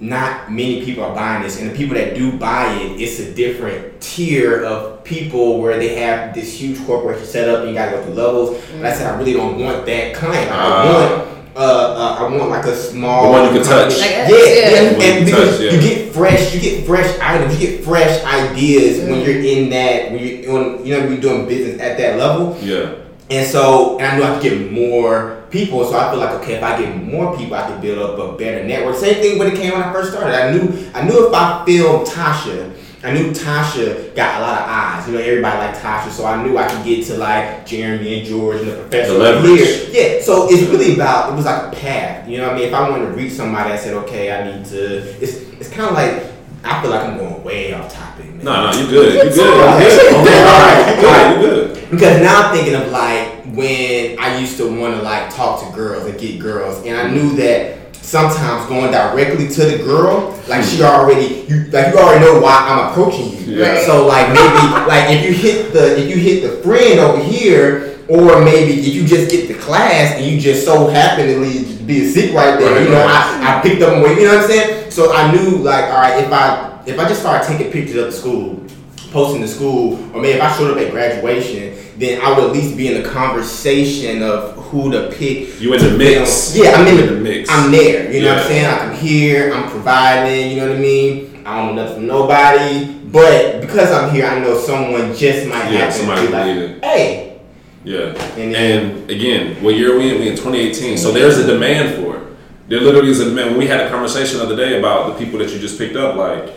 not 0.00 0.50
many 0.50 0.84
people 0.84 1.04
are 1.04 1.14
buying 1.14 1.42
this, 1.42 1.60
and 1.60 1.70
the 1.70 1.74
people 1.74 1.94
that 1.94 2.14
do 2.14 2.32
buy 2.38 2.72
it, 2.74 3.00
it's 3.00 3.20
a 3.20 3.32
different 3.32 4.00
tier 4.00 4.64
of 4.64 5.04
people 5.04 5.60
where 5.60 5.78
they 5.78 5.94
have 5.96 6.34
this 6.34 6.52
huge 6.60 6.84
corporation 6.86 7.24
set 7.24 7.48
up, 7.48 7.60
and 7.60 7.68
you 7.68 7.74
gotta 7.74 7.92
go 7.96 8.02
through 8.04 8.14
levels. 8.14 8.60
But 8.76 8.86
I 8.86 8.94
said 8.94 9.06
I 9.12 9.16
really 9.18 9.32
don't 9.34 9.58
want 9.58 9.86
that 9.86 10.14
client. 10.14 10.50
I 10.50 10.54
Ah. 10.54 10.92
want. 11.18 11.28
Uh, 11.56 11.60
uh, 11.60 12.16
I 12.18 12.22
want 12.36 12.50
like 12.50 12.64
a 12.64 12.74
small 12.74 13.26
The 13.26 13.30
one 13.30 13.54
you 13.54 13.60
can 13.60 13.68
touch. 13.68 13.96
Like, 14.00 14.10
Yeah, 14.10 14.28
yeah. 14.28 14.34
yeah, 14.34 14.70
The 14.92 14.96
you 14.96 15.12
and 15.12 15.24
because 15.26 15.50
touch, 15.52 15.60
yeah. 15.60 15.70
you 15.70 15.80
get 15.80 16.12
fresh, 16.12 16.52
you 16.52 16.60
get 16.60 16.84
fresh 16.84 17.16
items, 17.20 17.60
you 17.60 17.68
get 17.68 17.84
fresh 17.84 18.24
ideas 18.24 18.98
when 19.08 19.20
Mm. 19.20 19.24
you're 19.24 19.40
in 19.40 19.70
that 19.70 20.10
when 20.10 20.18
you're 20.20 20.50
on, 20.52 20.84
you 20.84 20.98
know, 20.98 21.06
you're 21.06 21.18
doing 21.18 21.46
business 21.46 21.80
at 21.80 21.96
that 21.98 22.18
level. 22.18 22.56
Yeah. 22.60 22.86
And 23.30 23.46
so, 23.46 23.98
and 24.00 24.06
I 24.08 24.16
knew 24.16 24.24
I 24.24 24.32
could 24.34 24.42
get 24.42 24.72
more 24.72 25.33
people. 25.54 25.84
So 25.84 25.96
I 25.96 26.10
feel 26.10 26.18
like, 26.18 26.34
okay, 26.42 26.54
if 26.54 26.62
I 26.62 26.78
get 26.78 27.02
more 27.02 27.36
people, 27.36 27.54
I 27.54 27.70
could 27.70 27.80
build 27.80 27.98
up 27.98 28.18
a 28.18 28.36
better 28.36 28.66
network. 28.66 28.96
Same 28.96 29.22
thing 29.22 29.38
when 29.38 29.48
it 29.48 29.56
came 29.56 29.72
when 29.72 29.82
I 29.82 29.92
first 29.92 30.10
started. 30.12 30.34
I 30.34 30.50
knew, 30.52 30.90
I 30.92 31.06
knew 31.06 31.28
if 31.28 31.32
I 31.32 31.64
filmed 31.64 32.06
Tasha, 32.06 32.74
I 33.04 33.12
knew 33.12 33.30
Tasha 33.30 34.16
got 34.16 34.40
a 34.40 34.42
lot 34.42 34.60
of 34.60 34.66
eyes. 34.66 35.06
You 35.06 35.14
know, 35.14 35.20
everybody 35.20 35.58
liked 35.58 35.78
Tasha, 35.78 36.10
so 36.10 36.26
I 36.26 36.42
knew 36.42 36.58
I 36.58 36.66
could 36.66 36.84
get 36.84 37.06
to 37.06 37.16
like 37.16 37.64
Jeremy 37.64 38.18
and 38.18 38.26
George 38.26 38.62
and 38.62 38.70
the 38.70 38.76
professor 38.76 39.40
here. 39.42 39.88
Yeah, 39.90 40.22
so 40.22 40.48
it's 40.50 40.68
really 40.70 40.94
about 40.94 41.32
it 41.32 41.36
was 41.36 41.44
like 41.44 41.72
a 41.72 41.76
path. 41.76 42.28
You 42.28 42.38
know 42.38 42.48
what 42.48 42.56
I 42.56 42.58
mean? 42.58 42.68
If 42.68 42.74
I 42.74 42.90
wanted 42.90 43.06
to 43.06 43.12
reach 43.12 43.32
somebody, 43.32 43.72
I 43.72 43.76
said, 43.76 43.94
okay, 44.04 44.32
I 44.32 44.50
need 44.50 44.64
to. 44.66 45.22
It's 45.22 45.34
it's 45.60 45.68
kind 45.68 45.90
of 45.90 45.94
like 45.94 46.32
I 46.64 46.80
feel 46.80 46.90
like 46.90 47.02
I'm 47.02 47.18
going 47.18 47.44
way 47.44 47.74
off 47.74 47.92
topic. 47.92 48.24
Man. 48.24 48.44
No, 48.44 48.70
no, 48.70 48.80
you 48.80 48.86
good. 48.88 49.12
You 49.12 49.34
good. 49.34 49.36
You 49.36 50.24
good. 50.24 50.46
All 50.48 50.60
right, 50.60 50.98
all 50.98 51.04
right. 51.04 51.36
You 51.36 51.46
good. 51.46 51.90
Because 51.90 52.22
now 52.22 52.48
I'm 52.48 52.56
thinking 52.56 52.74
of 52.74 52.90
like 52.90 53.33
when 53.56 54.18
I 54.18 54.38
used 54.38 54.56
to 54.58 54.64
want 54.80 54.94
to 54.96 55.02
like 55.02 55.34
talk 55.34 55.66
to 55.66 55.74
girls 55.74 56.06
and 56.06 56.18
get 56.18 56.40
girls, 56.40 56.84
and 56.84 56.96
I 56.96 57.10
knew 57.10 57.34
that 57.36 57.94
sometimes 57.96 58.66
going 58.68 58.90
directly 58.92 59.48
to 59.48 59.64
the 59.64 59.78
girl, 59.82 60.38
like 60.48 60.64
she 60.64 60.82
already 60.82 61.46
you 61.48 61.64
like 61.70 61.92
you 61.92 61.98
already 61.98 62.24
know 62.24 62.40
why 62.40 62.66
I'm 62.68 62.90
approaching 62.90 63.30
you. 63.32 63.56
Yeah. 63.56 63.84
So 63.86 64.06
like 64.06 64.28
maybe 64.28 64.86
like 64.86 65.10
if 65.10 65.24
you 65.24 65.32
hit 65.32 65.72
the 65.72 65.98
if 65.98 66.08
you 66.10 66.16
hit 66.16 66.42
the 66.48 66.62
friend 66.62 67.00
over 67.00 67.22
here. 67.22 67.90
Or 68.06 68.44
maybe 68.44 68.80
if 68.80 68.94
you 68.94 69.06
just 69.06 69.30
get 69.30 69.48
the 69.48 69.54
class 69.54 70.12
and 70.12 70.26
you 70.26 70.38
just 70.38 70.66
so 70.66 70.88
happen 70.88 71.26
to 71.26 71.38
lead, 71.38 71.86
be 71.86 72.04
a 72.04 72.06
seat 72.06 72.34
right 72.34 72.60
there, 72.60 72.74
Right, 72.74 72.82
you 72.82 72.90
know, 72.90 73.00
right. 73.02 73.40
I, 73.42 73.58
I 73.58 73.62
picked 73.62 73.80
up 73.80 73.94
on 73.94 74.02
what 74.02 74.10
you 74.20 74.26
know 74.26 74.34
what 74.34 74.44
I'm 74.44 74.50
saying. 74.50 74.90
So 74.90 75.14
I 75.14 75.32
knew 75.32 75.56
like, 75.62 75.84
all 75.86 76.02
right, 76.02 76.22
if 76.22 76.30
I 76.30 76.82
if 76.84 76.98
I 76.98 77.08
just 77.08 77.20
started 77.22 77.48
taking 77.48 77.72
pictures 77.72 77.96
of 77.96 78.04
the 78.04 78.12
school, 78.12 78.62
posting 79.10 79.40
to 79.40 79.48
school, 79.48 79.94
or 80.14 80.20
maybe 80.20 80.36
if 80.36 80.42
I 80.42 80.54
showed 80.54 80.70
up 80.72 80.76
at 80.84 80.90
graduation, 80.90 81.78
then 81.96 82.20
I 82.20 82.32
would 82.32 82.44
at 82.44 82.52
least 82.52 82.76
be 82.76 82.88
in 82.94 83.02
the 83.02 83.08
conversation 83.08 84.22
of 84.22 84.56
who 84.66 84.90
to 84.90 85.10
pick. 85.12 85.60
You 85.60 85.74
in 85.74 85.80
the 85.82 85.96
mix. 85.96 86.52
film. 86.54 86.64
Yeah, 86.64 86.72
I'm 86.72 86.86
in 86.88 86.96
the, 86.96 87.02
in 87.08 87.14
the 87.14 87.20
mix. 87.20 87.48
I'm 87.50 87.70
there. 87.70 88.12
You 88.12 88.22
know 88.22 88.34
what 88.34 88.42
I'm 88.42 88.48
saying? 88.48 88.64
Like 88.66 88.80
I'm 88.82 88.94
here. 88.96 89.52
I'm 89.54 89.70
providing. 89.70 90.50
You 90.50 90.56
know 90.58 90.68
what 90.68 90.76
I 90.76 90.80
mean? 90.80 91.42
I 91.46 91.58
don't 91.58 91.76
know 91.76 91.82
nothing 91.82 91.96
from 91.98 92.06
nobody, 92.06 92.94
but 93.12 93.60
because 93.60 93.92
I'm 93.92 94.10
here, 94.14 94.26
I 94.26 94.38
know 94.40 94.58
someone 94.58 95.14
just 95.14 95.46
might 95.46 95.70
Yeah, 95.70 95.78
happen 95.80 95.92
somebody 95.92 96.22
to 96.22 96.26
be 96.28 96.32
like, 96.72 96.84
"Hey, 96.84 97.40
Yeah. 97.84 98.14
And 98.38 98.56
And, 98.56 99.10
again, 99.10 99.62
what 99.62 99.74
year 99.74 99.94
are 99.94 99.98
we 99.98 100.10
in? 100.14 100.20
We 100.20 100.28
in 100.28 100.36
2018. 100.36 100.96
So 100.96 101.12
there's 101.12 101.36
a 101.38 101.46
demand 101.46 101.96
for 102.02 102.16
it. 102.16 102.22
There 102.68 102.80
literally 102.80 103.10
is 103.10 103.20
a 103.20 103.26
demand. 103.26 103.50
When 103.50 103.58
we 103.58 103.66
had 103.66 103.80
a 103.80 103.90
conversation 103.90 104.38
the 104.38 104.44
other 104.46 104.56
day 104.56 104.78
about 104.78 105.12
the 105.18 105.22
people 105.24 105.38
that 105.40 105.50
you 105.52 105.58
just 105.58 105.76
picked 105.76 105.96
up, 105.96 106.16
like, 106.16 106.48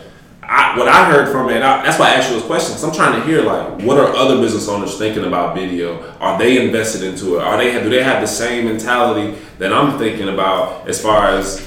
I, 0.50 0.78
what 0.78 0.88
I 0.88 1.04
heard 1.10 1.30
from 1.30 1.50
it, 1.50 1.62
I, 1.62 1.82
that's 1.84 1.98
why 1.98 2.08
I 2.08 2.14
asked 2.14 2.30
you 2.30 2.36
those 2.38 2.46
questions. 2.46 2.82
I'm 2.82 2.92
trying 2.92 3.20
to 3.20 3.26
hear, 3.26 3.42
like, 3.42 3.82
what 3.82 3.98
are 3.98 4.06
other 4.16 4.40
business 4.40 4.66
owners 4.68 4.96
thinking 4.96 5.24
about 5.24 5.54
video? 5.54 6.14
Are 6.20 6.38
they 6.38 6.64
invested 6.64 7.02
into 7.02 7.36
it? 7.36 7.42
Are 7.42 7.56
they 7.58 7.72
do 7.82 7.90
they 7.90 8.02
have 8.02 8.20
the 8.22 8.26
same 8.26 8.64
mentality 8.64 9.36
that 9.58 9.72
I'm 9.72 9.98
thinking 9.98 10.28
about 10.30 10.88
as 10.88 11.00
far 11.02 11.28
as 11.28 11.58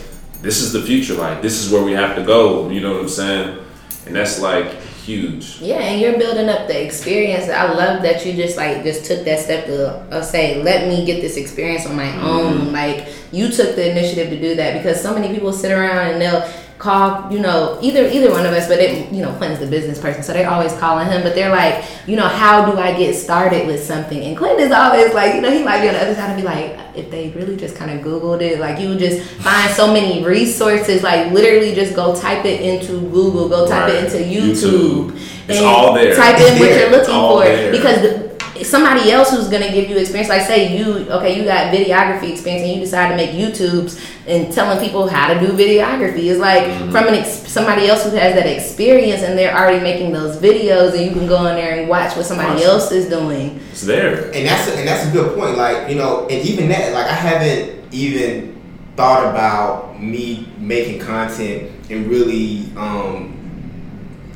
this 0.42 0.62
is 0.62 0.72
the 0.74 0.82
future? 0.82 1.14
Like, 1.14 1.42
this 1.44 1.64
is 1.64 1.72
where 1.72 1.84
we 1.84 1.92
have 1.92 2.16
to 2.16 2.24
go. 2.24 2.70
You 2.70 2.82
know 2.82 2.94
what 2.94 3.02
I'm 3.02 3.10
saying? 3.10 3.60
And 4.08 4.16
that's 4.16 4.42
like 4.42 4.74
huge. 5.06 5.60
Yeah, 5.62 5.78
and 5.78 6.02
you're 6.02 6.18
building 6.18 6.50
up 6.50 6.68
the 6.68 6.84
experience. 6.84 7.50
I 7.50 7.72
love 7.74 8.02
that 8.02 8.26
you 8.26 8.34
just 8.34 8.58
like 8.58 8.84
just 8.84 9.06
took 9.06 9.24
that 9.26 9.40
step 9.40 9.66
to 9.66 9.90
uh, 10.12 10.22
say, 10.24 10.62
"Let 10.64 10.88
me 10.88 11.06
get 11.06 11.22
this 11.22 11.38
experience 11.38 11.86
on 11.86 11.96
my 11.96 12.06
Mm-hmm. 12.08 12.26
own." 12.26 12.74
Like 12.74 13.08
you 13.32 13.50
took 13.50 13.76
the 13.76 13.92
initiative 13.92 14.30
to 14.32 14.40
do 14.40 14.56
that 14.56 14.78
because 14.82 15.02
so 15.02 15.14
many 15.14 15.28
people 15.34 15.54
sit 15.54 15.72
around 15.72 16.14
and 16.14 16.22
they'll 16.22 16.42
call, 16.82 17.32
you 17.32 17.40
know, 17.40 17.78
either 17.82 18.08
either 18.08 18.32
one 18.32 18.46
of 18.46 18.54
us, 18.54 18.68
but 18.68 18.80
it, 18.80 19.12
you 19.14 19.22
know, 19.22 19.32
Clinton's 19.34 19.60
the 19.60 19.68
business 19.68 20.00
person, 20.02 20.24
so 20.24 20.34
they're 20.34 20.50
always 20.50 20.74
calling 20.78 21.08
him. 21.08 21.22
But 21.22 21.36
they're 21.36 21.52
like, 21.52 21.86
you 22.08 22.16
know, 22.16 22.28
how 22.28 22.66
do 22.70 22.78
I 22.78 22.98
get 22.98 23.14
started 23.14 23.68
with 23.68 23.84
something? 23.84 24.20
And 24.20 24.36
Clinton 24.36 24.66
is 24.66 24.72
always 24.72 25.14
like, 25.14 25.36
you 25.36 25.42
know, 25.42 25.52
he 25.52 25.64
might 25.64 25.82
be 25.82 25.88
on 25.90 25.94
the 25.94 26.02
other 26.02 26.16
side 26.16 26.32
and 26.32 26.38
be 26.42 26.44
like, 26.44 26.78
if 26.96 27.12
they 27.12 27.30
really 27.30 27.56
just 27.56 27.76
kind 27.76 27.92
of 27.92 28.04
Googled 28.06 28.42
it, 28.42 28.60
like 28.60 28.80
you 28.80 28.90
would 28.90 29.00
just 29.00 29.22
find 29.42 29.72
so 29.74 29.94
many 29.94 30.24
resources. 30.26 31.04
Like 31.04 31.32
literally, 31.32 31.76
just 31.76 31.96
go 31.96 32.16
type 32.16 32.46
it 32.46 32.62
into 32.62 33.00
Google, 33.12 33.48
go 33.48 33.68
type 33.68 33.88
Right. 33.94 34.04
it 34.04 34.14
into 34.14 34.18
YouTube. 34.18 35.12
YouTube. 35.12 35.16
It's 35.48 35.58
and 35.60 35.66
all 35.66 35.94
there. 35.94 36.16
Type 36.16 36.40
in 36.40 36.60
what 36.60 36.70
you're 36.80 36.90
looking 36.90 37.14
for 37.14 37.40
there. 37.44 37.72
because 37.72 38.02
the, 38.02 38.31
somebody 38.64 39.12
else 39.12 39.32
who's 39.32 39.48
gonna 39.48 39.72
give 39.72 39.90
you 39.90 39.98
experience, 39.98 40.30
like 40.30 40.44
say 40.44 40.78
you, 40.78 41.10
okay, 41.12 41.38
you 41.38 41.46
got 41.46 41.74
videography 41.74 42.32
experience 42.32 42.64
and 42.64 42.74
you 42.74 42.80
decide 42.80 43.10
to 43.10 43.16
make 43.16 43.32
YouTubes 43.32 44.00
and 44.28 44.52
telling 44.54 44.80
people 44.84 45.08
how 45.08 45.34
to 45.34 45.40
do 45.40 45.48
videography 45.54 46.26
is 46.26 46.38
like 46.40 46.64
Mm-hmm. 46.64 46.92
from 46.92 47.08
an 47.08 47.16
ex- 47.16 47.48
somebody 47.52 47.88
else 47.88 48.04
who 48.04 48.12
has 48.12 48.36
that 48.36 48.46
experience 48.48 49.24
and 49.24 49.38
they're 49.38 49.56
already 49.56 49.80
making 49.82 50.12
those 50.12 50.38
videos 50.38 50.94
and 50.94 51.02
you 51.06 51.12
can 51.12 51.28
go 51.28 51.46
in 51.48 51.56
there 51.56 51.80
and 51.80 51.90
watch 51.90 52.16
what 52.16 52.26
somebody 52.26 52.54
Watch. 52.56 52.64
else 52.64 52.92
is 52.92 53.10
doing. 53.10 53.60
It's 53.72 53.82
there. 53.82 54.26
and 54.34 54.46
that's 54.48 54.68
a, 54.70 54.76
and 54.78 54.88
that's 54.88 55.08
a 55.08 55.12
good 55.12 55.38
point. 55.38 55.58
Like 55.58 55.90
you 55.90 55.96
know, 55.96 56.28
and 56.30 56.46
even 56.48 56.70
that, 56.70 56.94
like 56.94 57.08
I 57.08 57.14
haven't 57.14 57.92
even 57.94 58.62
thought 58.96 59.26
about 59.30 60.02
me 60.02 60.48
making 60.58 61.00
content 61.02 61.72
and 61.90 62.08
really, 62.08 62.66
um, 62.78 63.38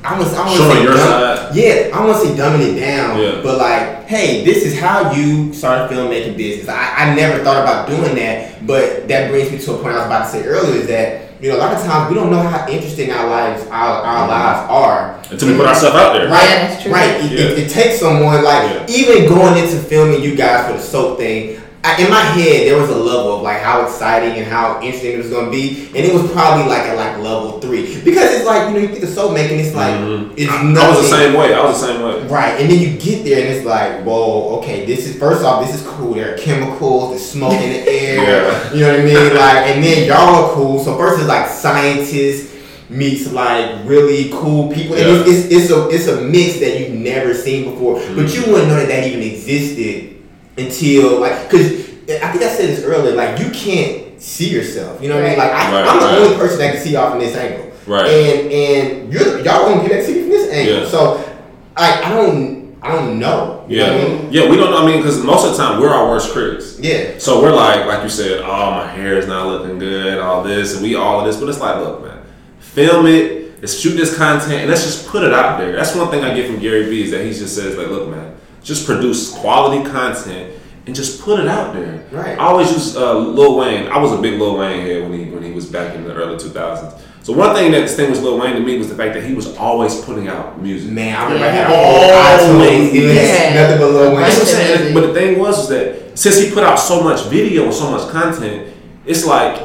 I 0.05 0.19
was, 0.19 0.33
I 0.33 0.45
want 0.45 0.51
to 0.51 0.57
Showing 0.57 0.71
say, 0.77 0.83
your 0.83 0.93
dumb- 0.93 1.37
side. 1.37 1.55
yeah, 1.55 1.89
I 1.97 2.05
want 2.05 2.21
to 2.21 2.27
say 2.27 2.33
dumbing 2.35 2.75
it 2.75 2.79
down, 2.79 3.19
Yeah. 3.19 3.41
but 3.41 3.57
like, 3.57 4.05
hey, 4.07 4.45
this 4.45 4.63
is 4.63 4.79
how 4.79 5.11
you 5.11 5.51
start 5.53 5.91
a 5.91 5.93
filmmaking 5.93 6.37
business. 6.37 6.69
I, 6.69 7.11
I 7.11 7.15
never 7.15 7.43
thought 7.43 7.63
about 7.63 7.87
doing 7.87 8.15
that, 8.15 8.65
but 8.67 9.07
that 9.07 9.31
brings 9.31 9.51
me 9.51 9.57
to 9.57 9.73
a 9.73 9.77
point 9.81 9.95
I 9.95 9.97
was 9.97 10.05
about 10.05 10.25
to 10.25 10.29
say 10.31 10.45
earlier 10.45 10.75
is 10.81 10.87
that 10.87 11.23
you 11.41 11.49
know 11.49 11.57
a 11.57 11.59
lot 11.59 11.73
of 11.73 11.83
times 11.83 12.09
we 12.09 12.15
don't 12.15 12.31
know 12.31 12.39
how 12.41 12.67
interesting 12.69 13.11
our 13.11 13.27
lives, 13.29 13.65
our, 13.67 14.01
our 14.01 14.27
mm-hmm. 14.27 14.29
lives 14.31 14.69
are 14.71 15.31
Until 15.33 15.49
we 15.51 15.57
put 15.57 15.67
ourselves 15.67 15.95
out 15.95 16.13
there. 16.13 16.29
Right, 16.29 16.49
Yeah, 16.49 16.67
that's 16.67 16.83
true. 16.83 16.91
right. 16.93 17.09
It, 17.25 17.31
Yeah. 17.31 17.45
it, 17.47 17.59
it 17.59 17.69
takes 17.69 17.99
someone 17.99 18.43
like 18.43 18.71
Yeah. 18.71 18.85
even 18.95 19.27
going 19.27 19.57
into 19.61 19.77
filming 19.77 20.21
you 20.23 20.35
guys 20.35 20.67
for 20.71 20.77
the 20.77 20.81
soap 20.83 21.17
thing. 21.19 21.59
I, 21.85 22.01
in 22.03 22.09
my 22.09 22.21
head, 22.21 22.67
there 22.67 22.77
was 22.81 22.89
a 22.89 22.95
level 22.97 23.35
of 23.37 23.41
like 23.43 23.61
how 23.61 23.83
exciting 23.85 24.31
and 24.41 24.45
how 24.45 24.81
interesting 24.81 25.13
it 25.13 25.17
was 25.19 25.29
going 25.29 25.45
to 25.45 25.51
be, 25.51 25.85
and 25.87 25.97
it 25.97 26.11
was 26.13 26.29
probably 26.31 26.65
like 26.67 26.81
at 26.81 26.95
like 26.97 27.17
level 27.19 27.59
three 27.61 27.83
because 28.03 28.33
it's 28.35 28.45
like 28.45 28.67
you 28.67 28.73
know 28.73 28.79
you 28.81 28.87
think 28.87 29.03
of 29.03 29.09
soap 29.09 29.33
making, 29.33 29.59
it's 29.59 29.75
like 29.75 29.93
Mhm. 29.93 30.31
it's 30.35 30.51
nothing. 30.51 30.77
I 30.77 30.89
was 30.89 31.09
the 31.09 31.15
same 31.17 31.33
way. 31.35 31.53
I 31.53 31.63
was 31.63 31.79
the 31.81 31.87
same 31.87 32.01
way. 32.01 32.27
Right, 32.27 32.59
and 32.59 32.69
then 32.71 32.79
you 32.79 32.97
get 32.97 33.23
there 33.23 33.39
and 33.45 33.55
it's 33.55 33.65
like, 33.65 34.03
whoa, 34.03 34.57
okay, 34.59 34.85
this 34.85 35.05
is 35.07 35.15
first 35.17 35.43
off, 35.43 35.65
this 35.65 35.75
is 35.79 35.85
cool. 35.87 36.15
There 36.15 36.33
are 36.33 36.37
chemicals, 36.37 37.11
there's 37.11 37.29
smoke 37.29 37.53
in 37.53 37.69
the 37.69 37.89
air. 38.01 38.23
Yeah. 38.23 38.73
You 38.73 38.79
know 38.81 38.91
what 38.91 38.99
I 38.99 39.03
mean? 39.03 39.35
Like, 39.35 39.57
and 39.69 39.83
then 39.83 40.07
y'all 40.07 40.45
are 40.45 40.53
cool. 40.53 40.83
So 40.83 40.97
first 40.97 41.19
it's 41.19 41.27
like 41.29 41.47
scientists 41.47 42.53
meets 42.89 43.31
like 43.31 43.77
really 43.85 44.29
cool 44.31 44.71
people, 44.71 44.95
and 44.95 45.05
Yeah. 45.07 45.23
it's, 45.25 45.45
it's 45.45 45.69
it's 45.69 45.71
a 45.71 45.89
it's 45.89 46.07
a 46.07 46.21
mix 46.21 46.59
that 46.59 46.79
you've 46.79 46.91
never 46.91 47.33
seen 47.33 47.65
before. 47.71 47.95
But 48.15 48.33
you 48.35 48.41
wouldn't 48.51 48.67
know 48.69 48.75
that 48.75 48.87
that 48.87 49.07
even 49.07 49.21
existed 49.21 50.14
until 50.57 51.19
like, 51.21 51.49
cause 51.49 51.65
I 52.07 52.31
think 52.31 52.43
I 52.43 52.49
said 52.55 52.69
this 52.69 52.83
earlier. 52.83 53.15
Like, 53.15 53.39
you 53.39 53.49
can't 53.51 54.21
see 54.21 54.49
yourself. 54.49 55.01
You 55.01 55.09
know 55.09 55.15
what 55.15 55.25
I 55.25 55.29
mean? 55.29 55.37
Like, 55.39 55.51
I, 55.51 55.71
Right, 55.71 55.87
I'm 55.87 55.99
the 55.99 56.05
right. 56.05 56.17
only 56.19 56.37
person 56.37 56.59
that 56.59 56.73
can 56.73 56.81
see 56.83 56.91
y'all 56.93 57.09
from 57.11 57.19
this 57.19 57.35
angle. 57.35 57.71
Right. 57.87 58.05
And 58.07 58.51
and 58.51 59.13
you're 59.13 59.39
y'all 59.41 59.63
won't 59.69 59.87
get 59.87 59.91
that 59.97 60.05
see 60.05 60.21
from 60.21 60.29
this 60.29 60.51
angle. 60.51 60.81
Yeah. 60.83 60.87
So 60.87 61.37
I 61.75 62.01
I 62.03 62.09
don't 62.15 62.75
I 62.81 62.91
don't 62.95 63.19
know. 63.19 63.65
You 63.67 63.77
know 63.79 63.85
Yeah. 63.85 63.93
what 63.97 64.05
I 64.05 64.09
mean? 64.21 64.33
Yeah, 64.33 64.49
we 64.49 64.57
don't 64.57 64.69
know. 64.71 64.83
I 64.83 64.85
mean, 64.85 64.97
because 64.97 65.23
most 65.23 65.45
of 65.45 65.51
the 65.51 65.57
time 65.57 65.79
we're 65.81 65.89
our 65.89 66.07
worst 66.09 66.31
critics. 66.31 66.77
Yeah. 66.79 67.17
So 67.17 67.41
we're 67.41 67.51
like, 67.51 67.85
like 67.87 68.03
you 68.03 68.09
said, 68.09 68.41
oh, 68.41 68.71
my 68.71 68.87
hair 68.87 69.17
is 69.17 69.27
not 69.27 69.47
looking 69.47 69.79
good, 69.79 70.19
all 70.19 70.43
this, 70.43 70.73
and 70.75 70.83
we 70.83 70.93
all 70.95 71.19
of 71.19 71.25
this. 71.25 71.37
But 71.39 71.49
it's 71.49 71.59
like, 71.59 71.77
look, 71.77 72.03
man, 72.03 72.21
film 72.59 73.07
it, 73.07 73.59
let's 73.61 73.79
shoot 73.79 73.91
this 73.95 74.15
content, 74.15 74.53
and 74.61 74.69
let's 74.69 74.83
just 74.83 75.07
put 75.07 75.23
it 75.23 75.33
out 75.33 75.57
there. 75.59 75.71
That's 75.75 75.95
one 75.95 76.09
thing 76.11 76.23
I 76.23 76.35
get 76.35 76.45
from 76.45 76.59
Gary 76.59 76.85
Vee 76.87 77.03
is 77.05 77.11
that 77.11 77.25
he 77.25 77.31
just 77.33 77.55
says, 77.55 77.75
like, 77.75 77.87
look, 77.87 78.07
man, 78.09 78.34
just 78.65 78.85
produce 78.85 79.31
quality 79.31 79.87
content 79.89 80.59
and 80.87 80.95
just 80.95 81.21
put 81.21 81.39
it 81.39 81.47
out 81.47 81.73
there. 81.73 82.03
Right. 82.11 82.37
I 82.37 82.45
always 82.45 82.71
use 82.71 82.97
uh, 82.97 83.17
Lil 83.17 83.57
Wayne. 83.57 83.87
I 83.87 83.97
was 83.99 84.11
a 84.11 84.17
big 84.17 84.39
Lil 84.39 84.57
Wayne 84.57 84.81
head 84.81 85.09
when 85.09 85.17
he 85.19 85.31
when 85.31 85.43
he 85.43 85.51
was 85.51 85.67
back 85.67 85.95
in 85.95 86.03
the 86.03 86.13
early 86.13 86.35
2000s. 86.35 86.99
So 87.23 87.33
one 87.33 87.55
thing 87.55 87.71
that 87.71 87.81
distinguished 87.81 88.21
Lil 88.21 88.39
Wayne 88.39 88.53
to 88.55 88.59
me 88.59 88.77
was 88.77 88.89
the 88.89 88.95
fact 88.95 89.13
that 89.13 89.23
he 89.23 89.33
was 89.33 89.55
always 89.57 90.01
putting 90.01 90.27
out 90.27 90.61
music. 90.61 90.91
Man, 90.91 91.15
I 91.15 91.23
remember 91.25 91.45
Yeah. 91.45 91.51
I 91.51 91.55
had 91.55 91.71
all 91.71 92.59
iTunes. 92.59 92.93
It 92.93 93.05
was 93.07 93.15
Yeah. 93.15 93.53
nothing 93.61 93.79
but 93.79 93.91
Lil 93.91 94.11
Wayne. 94.11 94.21
That's 94.21 94.37
what 94.37 94.47
I'm 94.47 94.77
saying. 94.77 94.93
But 94.93 95.01
the 95.07 95.13
thing 95.13 95.39
was, 95.39 95.57
was 95.57 95.69
that 95.69 96.17
since 96.17 96.39
he 96.39 96.51
put 96.51 96.63
out 96.63 96.79
so 96.79 97.01
much 97.01 97.25
video 97.25 97.65
and 97.65 97.73
so 97.73 97.89
much 97.91 98.09
content, 98.09 98.73
it's 99.05 99.25
like 99.25 99.61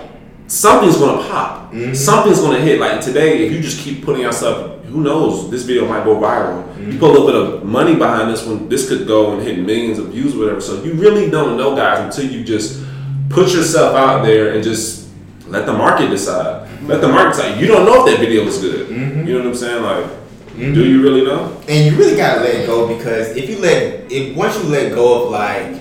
something's 0.47 0.97
gonna 0.97 1.27
pop. 1.29 1.73
Mm-hmm. 1.73 1.95
Something's 1.95 2.41
gonna 2.41 2.61
hit. 2.61 2.81
Like 2.81 3.01
today, 3.01 3.47
if 3.47 3.53
you 3.53 3.61
just 3.61 3.81
keep 3.81 4.05
putting 4.05 4.25
out 4.25 4.35
stuff, 4.35 4.80
who 4.91 5.03
knows? 5.03 5.51
This 5.51 5.63
video 5.63 5.87
might 5.87 6.05
go 6.05 6.17
viral. 6.17 6.63
Mm-hmm. 6.63 6.93
You 6.93 6.99
put 6.99 7.11
a 7.11 7.13
little 7.13 7.27
bit 7.27 7.35
of 7.37 7.65
money 7.65 7.95
behind 7.95 8.31
this 8.31 8.47
one, 8.47 8.69
this 8.69 8.89
could 8.89 9.07
go 9.07 9.33
and 9.33 9.43
hit 9.43 9.59
millions 9.59 9.99
of 9.99 10.09
views, 10.09 10.35
or 10.35 10.41
whatever. 10.41 10.61
So 10.61 10.83
you 10.83 10.95
really 10.95 11.31
don't 11.31 11.57
know, 11.57 11.77
guys, 11.77 11.99
until 11.99 12.31
you 12.31 12.45
just 12.45 12.83
put 13.29 13.53
yourself 13.55 13.95
out 13.95 14.25
there 14.25 14.55
and 14.55 14.63
just 14.63 15.09
let 15.47 15.67
the 15.67 15.73
market 15.73 16.09
decide. 16.09 16.69
Let 16.83 17.01
the 17.01 17.09
market 17.09 17.37
decide. 17.37 17.61
You 17.61 17.67
don't 17.69 17.87
know 17.87 18.05
if 18.05 18.13
that 18.13 18.21
video 18.21 18.43
is 18.43 18.59
good. 18.59 18.89
Mm-hmm. 18.89 19.27
You 19.27 19.35
know 19.35 19.39
what 19.41 19.49
I'm 19.49 19.55
saying? 19.55 19.83
Like, 19.83 20.05
mm-hmm. 20.05 20.75
do 20.75 20.85
you 20.85 21.03
really 21.03 21.25
know? 21.25 21.61
And 21.69 21.87
you 21.87 21.99
really 21.99 22.17
gotta 22.17 22.41
let 22.41 22.55
it 22.57 22.67
go 22.67 22.89
because 22.97 23.37
if 23.37 23.49
you 23.49 23.59
let, 23.59 24.11
if 24.11 24.37
once 24.37 24.57
you 24.63 24.69
let 24.69 24.95
go 24.95 25.25
of 25.25 25.31
like 25.31 25.81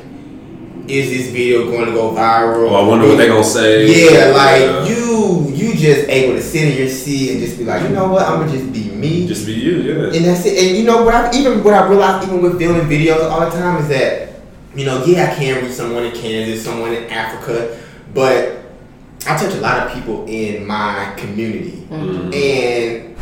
is 0.89 1.09
this 1.09 1.29
video 1.29 1.69
going 1.69 1.85
to 1.85 1.91
go 1.91 2.11
viral? 2.11 2.71
Oh, 2.71 2.75
I 2.75 2.87
wonder 2.87 3.07
what 3.07 3.17
they're 3.17 3.29
gonna 3.29 3.43
say. 3.43 3.85
Yeah, 3.85 4.33
like 4.33 4.61
yeah. 4.61 4.87
you, 4.87 5.08
you 5.59 5.75
just 5.75 6.07
able 6.07 6.35
to 6.35 6.41
sit 6.41 6.69
in 6.69 6.77
your 6.77 6.87
seat 6.87 7.31
and 7.31 7.39
just 7.39 7.57
be 7.57 7.65
like, 7.65 7.83
you 7.83 7.89
know 7.89 8.07
what, 8.07 8.23
I'm 8.23 8.39
gonna 8.39 8.51
just 8.51 8.71
be 8.71 8.89
me. 8.91 9.27
Just 9.27 9.45
be 9.45 9.53
you, 9.53 9.77
yeah. 9.81 10.15
And 10.15 10.25
that's 10.25 10.45
it. 10.45 10.57
And 10.57 10.77
you 10.77 10.83
know 10.83 11.03
what? 11.03 11.13
I 11.13 11.35
even 11.37 11.63
what 11.63 11.73
I 11.73 11.87
realized 11.87 12.27
even 12.27 12.41
with 12.41 12.57
filming 12.57 12.87
videos 12.87 13.29
all 13.29 13.41
the 13.41 13.51
time 13.51 13.81
is 13.81 13.89
that, 13.89 14.33
you 14.75 14.85
know, 14.85 15.03
yeah, 15.05 15.31
I 15.31 15.35
can 15.35 15.63
reach 15.63 15.73
someone 15.73 16.05
in 16.05 16.11
Kansas, 16.13 16.63
someone 16.63 16.93
in 16.93 17.09
Africa, 17.09 17.79
but 18.13 18.63
I 19.27 19.37
touch 19.37 19.53
a 19.53 19.61
lot 19.61 19.85
of 19.85 19.93
people 19.93 20.25
in 20.27 20.65
my 20.65 21.13
community, 21.17 21.85
mm-hmm. 21.89 22.33
and 22.33 23.15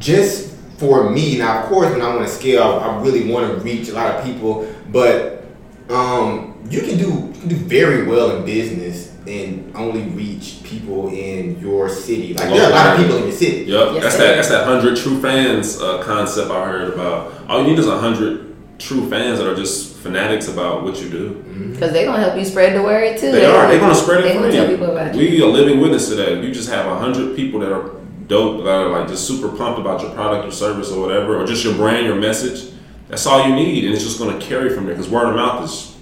just 0.00 0.54
for 0.78 1.10
me 1.10 1.38
now, 1.38 1.62
of 1.62 1.68
course, 1.68 1.90
when 1.90 2.02
I 2.02 2.14
want 2.14 2.26
to 2.26 2.32
scale, 2.32 2.62
I 2.62 3.00
really 3.02 3.30
want 3.30 3.56
to 3.56 3.64
reach 3.64 3.88
a 3.88 3.92
lot 3.92 4.14
of 4.14 4.24
people, 4.24 4.72
but 4.90 5.44
um, 5.90 6.58
you 6.70 6.80
can 6.80 6.98
do 6.98 7.04
you 7.04 7.40
can 7.40 7.48
do 7.48 7.56
very 7.56 8.04
well 8.04 8.36
in 8.36 8.44
business 8.44 9.14
and 9.26 9.74
only 9.76 10.02
reach 10.10 10.55
people 10.66 11.08
in 11.08 11.58
your 11.60 11.88
city. 11.88 12.34
Like 12.34 12.48
there 12.48 12.64
are 12.64 12.70
a 12.70 12.74
lot 12.74 12.94
of 12.94 13.00
people 13.00 13.16
in 13.18 13.22
your 13.24 13.32
city. 13.32 13.64
Yep, 13.64 13.94
yes, 13.94 14.02
that's 14.02 14.16
that. 14.16 14.34
That's 14.36 14.48
that 14.48 14.64
hundred 14.64 14.96
true 14.96 15.20
fans 15.20 15.80
uh, 15.80 16.02
concept 16.02 16.50
I 16.50 16.66
heard 16.66 16.92
about. 16.92 17.48
All 17.48 17.62
you 17.62 17.68
need 17.68 17.78
is 17.78 17.86
a 17.86 17.98
hundred 17.98 18.54
true 18.78 19.08
fans 19.08 19.38
that 19.38 19.50
are 19.50 19.54
just 19.54 19.96
fanatics 19.96 20.48
about 20.48 20.82
what 20.82 21.00
you 21.00 21.08
do. 21.08 21.28
Because 21.30 21.54
mm-hmm. 21.56 21.92
they're 21.92 22.04
gonna 22.04 22.22
help 22.22 22.36
you 22.36 22.44
spread 22.44 22.74
the 22.74 22.82
word 22.82 23.16
too. 23.18 23.32
They, 23.32 23.40
they 23.40 23.46
are. 23.46 23.68
They're 23.68 23.80
gonna 23.80 23.94
spread 23.94 24.24
it 24.24 24.36
for 24.36 25.16
you. 25.16 25.18
We 25.18 25.42
are 25.42 25.46
living 25.46 25.80
witness 25.80 26.08
to 26.08 26.14
that. 26.16 26.42
You 26.42 26.52
just 26.52 26.68
have 26.68 26.86
a 26.86 26.98
hundred 26.98 27.36
people 27.36 27.60
that 27.60 27.72
are 27.72 27.90
dope, 28.26 28.64
that 28.64 28.70
are 28.70 28.88
like 28.88 29.08
just 29.08 29.26
super 29.26 29.48
pumped 29.56 29.78
about 29.78 30.02
your 30.02 30.10
product 30.10 30.46
or 30.46 30.50
service 30.50 30.90
or 30.90 31.00
whatever, 31.00 31.40
or 31.40 31.46
just 31.46 31.64
your 31.64 31.74
brand, 31.74 32.06
your 32.06 32.16
message. 32.16 32.72
That's 33.08 33.24
all 33.26 33.48
you 33.48 33.54
need, 33.54 33.84
and 33.84 33.94
it's 33.94 34.02
just 34.02 34.18
gonna 34.18 34.40
carry 34.40 34.70
from 34.74 34.86
there. 34.86 34.94
Because 34.94 35.10
word 35.10 35.28
of 35.28 35.36
mouth 35.36 35.64
is 35.64 35.96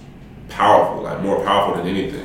powerful, 0.49 1.03
like 1.03 1.21
more 1.21 1.43
powerful 1.43 1.81
than 1.81 1.87
anything, 1.87 2.19
you 2.19 2.24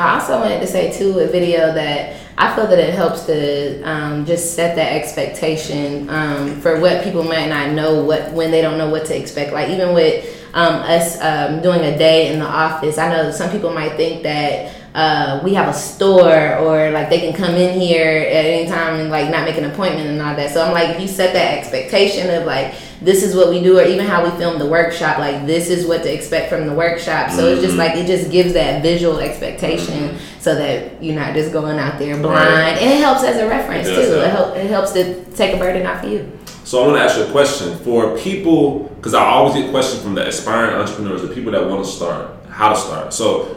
I 0.00 0.18
also 0.18 0.40
wanted 0.40 0.60
to 0.60 0.66
say 0.66 0.90
too 0.90 1.18
a 1.18 1.26
video 1.26 1.72
that 1.74 2.16
I 2.38 2.54
feel 2.56 2.66
that 2.66 2.78
it 2.78 2.94
helps 2.94 3.26
to 3.26 3.82
um, 3.82 4.24
just 4.24 4.54
set 4.54 4.74
that 4.76 4.94
expectation 4.94 6.08
um, 6.08 6.60
for 6.60 6.80
what 6.80 7.04
people 7.04 7.22
might 7.22 7.48
not 7.48 7.72
know 7.72 8.02
what 8.02 8.32
when 8.32 8.50
they 8.50 8.62
don't 8.62 8.78
know 8.78 8.88
what 8.88 9.04
to 9.06 9.18
expect. 9.18 9.52
Like 9.52 9.68
even 9.68 9.92
with 9.92 10.24
um, 10.54 10.76
us 10.82 11.20
um, 11.20 11.60
doing 11.60 11.80
a 11.80 11.98
day 11.98 12.32
in 12.32 12.38
the 12.38 12.46
office, 12.46 12.96
I 12.96 13.10
know 13.14 13.30
some 13.30 13.50
people 13.50 13.72
might 13.74 13.96
think 13.96 14.22
that 14.22 14.74
uh, 14.94 15.40
we 15.44 15.54
have 15.54 15.68
a 15.68 15.74
store 15.74 16.56
or 16.56 16.90
like 16.90 17.10
they 17.10 17.20
can 17.20 17.32
come 17.32 17.54
in 17.54 17.78
here 17.78 18.08
at 18.08 18.44
any 18.44 18.68
time 18.68 18.98
and 18.98 19.10
like 19.10 19.30
not 19.30 19.44
make 19.44 19.56
an 19.58 19.64
appointment 19.64 20.08
and 20.08 20.20
all 20.20 20.34
that. 20.34 20.50
So 20.50 20.64
I'm 20.64 20.72
like, 20.72 20.96
if 20.96 21.00
you 21.00 21.08
set 21.08 21.32
that 21.34 21.58
expectation 21.58 22.34
of 22.34 22.46
like, 22.46 22.74
this 23.00 23.22
is 23.22 23.34
what 23.34 23.48
we 23.48 23.62
do, 23.62 23.78
or 23.78 23.82
even 23.82 24.06
how 24.06 24.24
we 24.24 24.30
film 24.38 24.58
the 24.58 24.66
workshop, 24.66 25.18
like 25.18 25.46
this 25.46 25.70
is 25.70 25.86
what 25.86 26.02
to 26.02 26.12
expect 26.12 26.50
from 26.50 26.66
the 26.66 26.74
workshop. 26.74 27.30
So 27.30 27.38
mm-hmm. 27.38 27.52
it's 27.52 27.62
just 27.62 27.70
mm-hmm. 27.70 27.78
like 27.78 27.96
it 27.96 28.06
just 28.06 28.30
gives 28.30 28.52
that 28.52 28.82
visual 28.82 29.18
expectation 29.20 30.10
mm-hmm. 30.10 30.40
so 30.40 30.54
that 30.54 31.02
you're 31.02 31.18
not 31.18 31.34
just 31.34 31.52
going 31.52 31.78
out 31.78 31.98
there 31.98 32.16
blind. 32.20 32.48
Right. 32.48 32.82
And 32.82 32.90
it 32.90 33.00
helps 33.00 33.24
as 33.24 33.36
a 33.38 33.48
reference 33.48 33.88
it 33.88 33.94
too. 33.94 34.20
It, 34.20 34.30
help, 34.30 34.56
it 34.56 34.68
helps 34.68 34.92
to 34.92 35.24
take 35.32 35.54
a 35.54 35.58
burden 35.58 35.86
off 35.86 36.04
of 36.04 36.10
you. 36.10 36.38
So 36.64 36.82
I 36.82 36.86
want 36.86 36.98
to 36.98 37.02
ask 37.02 37.16
you 37.16 37.24
a 37.24 37.30
question 37.32 37.76
for 37.78 38.16
people 38.18 38.84
because 38.96 39.14
I 39.14 39.24
always 39.24 39.54
get 39.54 39.70
questions 39.70 40.02
from 40.02 40.14
the 40.14 40.28
aspiring 40.28 40.76
entrepreneurs, 40.76 41.22
the 41.22 41.34
people 41.34 41.52
that 41.52 41.66
want 41.66 41.84
to 41.84 41.90
start, 41.90 42.30
how 42.48 42.68
to 42.68 42.76
start. 42.76 43.12
So 43.12 43.56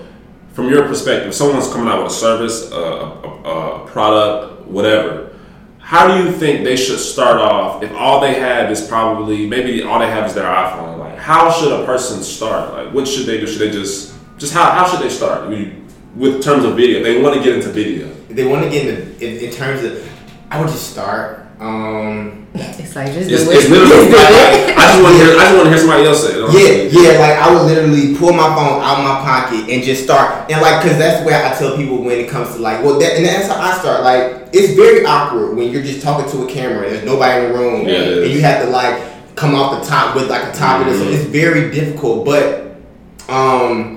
from 0.53 0.69
your 0.69 0.87
perspective, 0.87 1.33
someone's 1.35 1.71
coming 1.71 1.87
out 1.87 2.03
with 2.03 2.11
a 2.11 2.15
service, 2.15 2.71
a, 2.71 2.75
a, 2.75 3.83
a, 3.83 3.87
product, 3.87 4.67
whatever. 4.67 5.32
How 5.93 6.07
do 6.07 6.23
you 6.23 6.31
think 6.31 6.63
they 6.63 6.75
should 6.75 6.97
start 6.97 7.37
off 7.37 7.83
if 7.83 7.93
all 7.93 8.19
they 8.19 8.33
have 8.33 8.71
is 8.71 8.81
probably 8.81 9.45
maybe 9.45 9.83
all 9.83 9.99
they 9.99 10.07
have 10.07 10.25
is 10.25 10.33
their 10.33 10.51
iPhone? 10.51 10.97
Like, 10.97 11.19
how 11.19 11.51
should 11.51 11.71
a 11.71 11.85
person 11.85 12.23
start? 12.23 12.73
Like, 12.73 12.91
what 12.91 13.07
should 13.07 13.27
they 13.27 13.39
do? 13.39 13.45
Should 13.45 13.59
they 13.59 13.69
just 13.69 14.15
just 14.39 14.55
how, 14.55 14.71
how 14.71 14.87
should 14.87 15.01
they 15.01 15.09
start? 15.09 15.43
I 15.43 15.49
mean, 15.49 15.87
with 16.15 16.41
terms 16.41 16.65
of 16.65 16.75
video, 16.75 17.03
they 17.03 17.21
want 17.21 17.35
to 17.35 17.43
get 17.43 17.53
into 17.53 17.69
video. 17.69 18.11
They 18.27 18.43
want 18.43 18.63
to 18.63 18.71
get 18.71 18.87
into 18.87 19.23
in, 19.23 19.49
in 19.49 19.51
terms 19.53 19.83
of. 19.83 20.11
I 20.49 20.59
would 20.59 20.69
just 20.69 20.89
start 20.89 21.42
um, 21.59 22.47
it's 22.53 22.95
like 22.95 23.13
just 23.13 23.29
it's, 23.29 23.43
it's 23.43 23.69
literally 23.69 24.09
like, 24.09 24.77
I 24.77 24.93
just 24.93 25.03
want 25.03 25.17
to 25.17 25.23
hear. 25.23 25.37
I 25.37 25.43
just 25.43 25.55
want 25.55 25.65
to 25.65 25.69
hear 25.69 25.77
somebody 25.77 26.05
else 26.05 26.21
say 26.21 26.33
it. 26.35 26.91
Yeah, 26.93 27.01
yeah. 27.01 27.19
Like 27.19 27.37
I 27.37 27.53
would 27.53 27.65
literally 27.65 28.15
pull 28.17 28.33
my 28.33 28.49
phone 28.55 28.81
out 28.81 28.99
of 28.99 29.03
my 29.03 29.21
pocket 29.21 29.69
and 29.69 29.83
just 29.83 30.03
start. 30.03 30.51
And 30.51 30.61
like, 30.61 30.81
cause 30.81 30.97
that's 30.97 31.25
where 31.25 31.45
I 31.45 31.57
tell 31.57 31.75
people 31.75 32.03
when 32.03 32.19
it 32.19 32.29
comes 32.29 32.55
to 32.55 32.61
like, 32.61 32.83
well, 32.83 32.99
that, 32.99 33.15
and 33.15 33.25
that's 33.25 33.47
how 33.47 33.61
I 33.61 33.77
start. 33.77 34.03
Like, 34.03 34.49
it's 34.53 34.73
very 34.73 35.05
awkward 35.05 35.55
when 35.55 35.71
you're 35.71 35.83
just 35.83 36.01
talking 36.01 36.29
to 36.31 36.45
a 36.45 36.47
camera. 36.49 36.89
There's 36.89 37.05
nobody 37.05 37.45
in 37.45 37.51
the 37.51 37.57
room, 37.57 37.87
yeah, 37.87 38.23
and 38.23 38.31
you 38.31 38.41
have 38.41 38.65
to 38.65 38.69
like 38.69 39.35
come 39.35 39.55
off 39.55 39.81
the 39.81 39.89
top 39.89 40.15
with 40.15 40.29
like 40.29 40.43
a 40.43 40.51
topic. 40.57 40.87
Mm-hmm. 40.87 41.03
So 41.03 41.09
it's 41.09 41.25
very 41.25 41.71
difficult, 41.71 42.25
but 42.25 42.75
um 43.29 43.92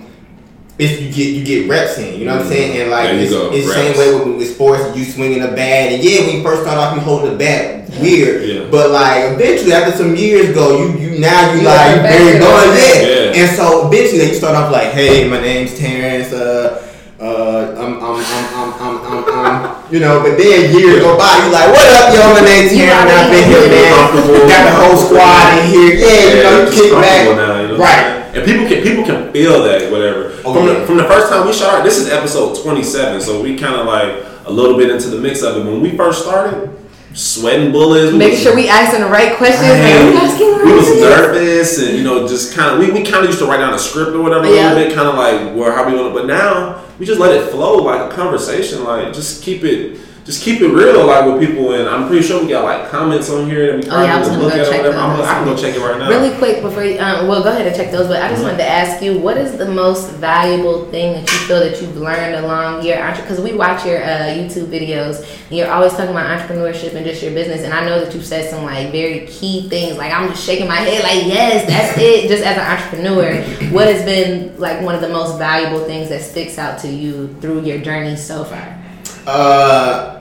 if 0.78 1.00
you 1.00 1.08
get 1.08 1.32
you 1.32 1.42
get 1.44 1.70
reps 1.70 1.96
in, 1.98 2.20
you 2.20 2.26
know 2.26 2.36
what 2.36 2.44
I'm 2.44 2.48
saying? 2.48 2.80
And 2.80 2.90
like 2.90 3.08
it's, 3.14 3.32
it's 3.32 3.66
the 3.66 3.72
same 3.72 3.96
way 3.96 4.12
with, 4.12 4.36
with, 4.36 4.54
sports, 4.54 4.96
you 4.96 5.04
swinging 5.04 5.42
a 5.42 5.48
bat, 5.48 5.92
and 5.92 6.04
yeah, 6.04 6.20
when 6.20 6.36
you 6.36 6.42
first 6.42 6.62
start 6.62 6.76
off, 6.76 6.94
you 6.94 7.00
holding 7.00 7.32
the 7.32 7.38
bat 7.38 7.88
weird, 7.96 8.44
yeah. 8.44 8.68
but 8.70 8.90
like 8.90 9.32
eventually 9.32 9.72
after 9.72 9.96
some 9.96 10.14
years 10.14 10.54
go, 10.54 10.76
you 10.76 10.92
you 11.00 11.18
now 11.18 11.52
you, 11.52 11.60
you 11.60 11.64
like 11.64 12.02
very 12.02 12.38
going 12.38 12.76
in, 12.76 12.96
yeah. 13.08 13.40
and 13.40 13.56
so 13.56 13.88
eventually 13.88 14.28
you 14.28 14.34
start 14.34 14.54
off 14.54 14.70
like, 14.70 14.92
hey, 14.92 15.28
my 15.28 15.40
name's 15.40 15.78
Terrence, 15.78 16.32
uh. 16.32 16.82
Uh, 17.16 17.72
I'm, 17.80 17.96
I'm, 17.96 18.20
I'm, 18.20 18.74
I'm, 18.76 18.96
I'm, 19.00 19.24
I'm, 19.24 19.90
you 19.90 20.00
know, 20.00 20.20
but 20.20 20.36
then 20.36 20.68
years 20.76 21.00
go 21.00 21.16
by, 21.16 21.32
you 21.46 21.50
like, 21.50 21.72
what 21.72 21.88
up, 21.96 22.12
yo, 22.12 22.28
my 22.36 22.44
name's 22.44 22.76
Terrence, 22.76 23.08
I've 23.08 23.32
been 23.32 23.48
here, 23.48 23.64
man. 23.72 24.44
Got 24.44 24.64
the 24.68 24.74
whole 24.76 24.96
squad 25.00 25.56
in 25.56 25.70
here, 25.72 25.94
yeah, 25.96 26.28
you 26.28 26.42
know, 26.44 26.68
you 26.68 26.76
kick 26.76 26.92
back, 26.92 27.34
now, 27.34 27.60
you 27.62 27.68
know 27.68 27.78
right? 27.78 28.15
And 28.36 28.44
people 28.44 28.68
can 28.68 28.82
people 28.82 29.04
can 29.04 29.32
feel 29.32 29.62
that 29.62 29.90
whatever. 29.90 30.38
Oh, 30.44 30.52
from, 30.52 30.66
yeah. 30.66 30.80
the, 30.80 30.86
from 30.86 30.96
the 30.98 31.04
first 31.04 31.32
time 31.32 31.46
we 31.46 31.54
shot, 31.54 31.82
this 31.82 31.96
is 31.96 32.10
episode 32.10 32.62
twenty 32.62 32.82
seven, 32.82 33.20
so 33.20 33.42
we 33.42 33.56
kind 33.56 33.80
of 33.80 33.86
like 33.86 34.24
a 34.44 34.52
little 34.52 34.76
bit 34.76 34.90
into 34.90 35.08
the 35.08 35.18
mix 35.18 35.42
of 35.42 35.56
it. 35.56 35.64
When 35.64 35.80
we 35.80 35.96
first 35.96 36.22
started, 36.22 36.70
sweating 37.14 37.72
bullets, 37.72 38.14
making 38.14 38.38
sure 38.38 38.54
we 38.54 38.68
asking 38.68 39.00
the 39.00 39.08
right 39.08 39.36
questions. 39.38 39.62
Man, 39.62 40.12
we, 40.12 40.18
asking 40.18 40.54
we 40.66 40.72
was 40.74 41.00
nervous, 41.00 41.78
and 41.78 41.96
you 41.96 42.04
know, 42.04 42.28
just 42.28 42.54
kind 42.54 42.74
of 42.74 42.78
we, 42.78 42.92
we 42.92 43.02
kind 43.02 43.24
of 43.24 43.30
used 43.30 43.38
to 43.38 43.46
write 43.46 43.58
down 43.58 43.72
a 43.72 43.78
script 43.78 44.12
or 44.12 44.20
whatever 44.20 44.44
yeah. 44.44 44.50
a 44.50 44.74
little 44.74 44.84
bit, 44.84 44.94
kind 44.94 45.08
of 45.08 45.14
like 45.14 45.56
where 45.56 45.72
how 45.72 45.88
we 45.88 45.94
want 45.94 46.14
to. 46.14 46.20
But 46.20 46.26
now 46.26 46.84
we 46.98 47.06
just 47.06 47.18
let 47.18 47.34
it 47.34 47.50
flow 47.50 47.76
like 47.78 48.12
a 48.12 48.14
conversation, 48.14 48.84
like 48.84 49.14
just 49.14 49.42
keep 49.42 49.64
it 49.64 49.98
just 50.26 50.42
keep 50.42 50.60
it 50.60 50.68
real, 50.68 51.06
like 51.06 51.24
with 51.24 51.48
people. 51.48 51.72
And 51.74 51.88
I'm 51.88 52.08
pretty 52.08 52.26
sure 52.26 52.42
we 52.42 52.48
got 52.48 52.64
like 52.64 52.90
comments 52.90 53.30
on 53.30 53.48
here 53.48 53.66
that 53.66 53.84
we 53.84 53.90
oh, 53.90 54.02
yeah, 54.02 54.16
I 54.16 54.18
was 54.18 54.28
gonna 54.28 54.42
look 54.42 54.54
go 54.54 54.68
check 54.68 54.84
I'm, 54.84 55.20
I 55.20 55.24
can 55.24 55.44
go 55.44 55.56
check 55.56 55.76
it 55.76 55.80
right 55.80 55.98
now. 56.00 56.08
Really 56.08 56.36
quick 56.36 56.62
before 56.62 56.82
you, 56.82 56.98
um, 56.98 57.28
well, 57.28 57.44
go 57.44 57.50
ahead 57.50 57.64
and 57.64 57.76
check 57.76 57.92
those. 57.92 58.08
But 58.08 58.20
I 58.20 58.28
just 58.28 58.40
mm-hmm. 58.40 58.50
wanted 58.50 58.58
to 58.58 58.68
ask 58.68 59.00
you, 59.04 59.18
what 59.20 59.36
is 59.36 59.56
the 59.56 59.70
most 59.70 60.10
valuable 60.14 60.90
thing 60.90 61.12
that 61.12 61.20
you 61.32 61.38
feel 61.46 61.60
that 61.60 61.80
you've 61.80 61.96
learned 61.96 62.44
along 62.44 62.84
your 62.84 62.96
because 63.14 63.40
we 63.40 63.54
watch 63.54 63.86
your 63.86 64.02
uh, 64.02 64.34
YouTube 64.34 64.66
videos 64.66 65.20
and 65.48 65.58
you're 65.58 65.70
always 65.70 65.92
talking 65.92 66.10
about 66.10 66.26
entrepreneurship 66.26 66.94
and 66.94 67.06
just 67.06 67.22
your 67.22 67.32
business. 67.32 67.62
And 67.62 67.72
I 67.72 67.84
know 67.84 68.04
that 68.04 68.12
you've 68.12 68.26
said 68.26 68.50
some 68.50 68.64
like 68.64 68.90
very 68.90 69.28
key 69.28 69.68
things. 69.68 69.96
Like 69.96 70.12
I'm 70.12 70.28
just 70.28 70.44
shaking 70.44 70.66
my 70.66 70.80
head, 70.80 71.04
like 71.04 71.24
yes, 71.32 71.68
that's 71.68 71.96
it. 72.00 72.26
Just 72.26 72.42
as 72.42 72.58
an 72.58 72.66
entrepreneur, 72.66 73.70
what 73.70 73.86
has 73.86 74.04
been 74.04 74.58
like 74.58 74.82
one 74.82 74.96
of 74.96 75.02
the 75.02 75.08
most 75.08 75.38
valuable 75.38 75.84
things 75.84 76.08
that 76.08 76.22
sticks 76.22 76.58
out 76.58 76.80
to 76.80 76.88
you 76.88 77.32
through 77.40 77.62
your 77.62 77.78
journey 77.78 78.16
so 78.16 78.42
far? 78.42 78.82
Uh 79.24 80.15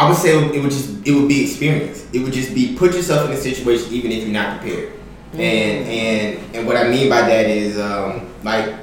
I 0.00 0.08
would 0.08 0.16
say 0.16 0.34
it 0.34 0.62
would 0.62 0.70
just 0.70 1.06
it 1.06 1.12
would 1.12 1.28
be 1.28 1.44
experience. 1.44 2.06
It 2.14 2.20
would 2.20 2.32
just 2.32 2.54
be 2.54 2.74
put 2.74 2.94
yourself 2.94 3.28
in 3.28 3.36
a 3.36 3.36
situation 3.36 3.92
even 3.92 4.10
if 4.10 4.24
you're 4.24 4.32
not 4.32 4.58
prepared. 4.58 4.94
Mm-hmm. 4.94 5.40
And 5.40 5.86
and 5.86 6.56
and 6.56 6.66
what 6.66 6.78
I 6.78 6.88
mean 6.88 7.10
by 7.10 7.20
that 7.20 7.46
is 7.50 7.78
um, 7.78 8.32
like 8.42 8.74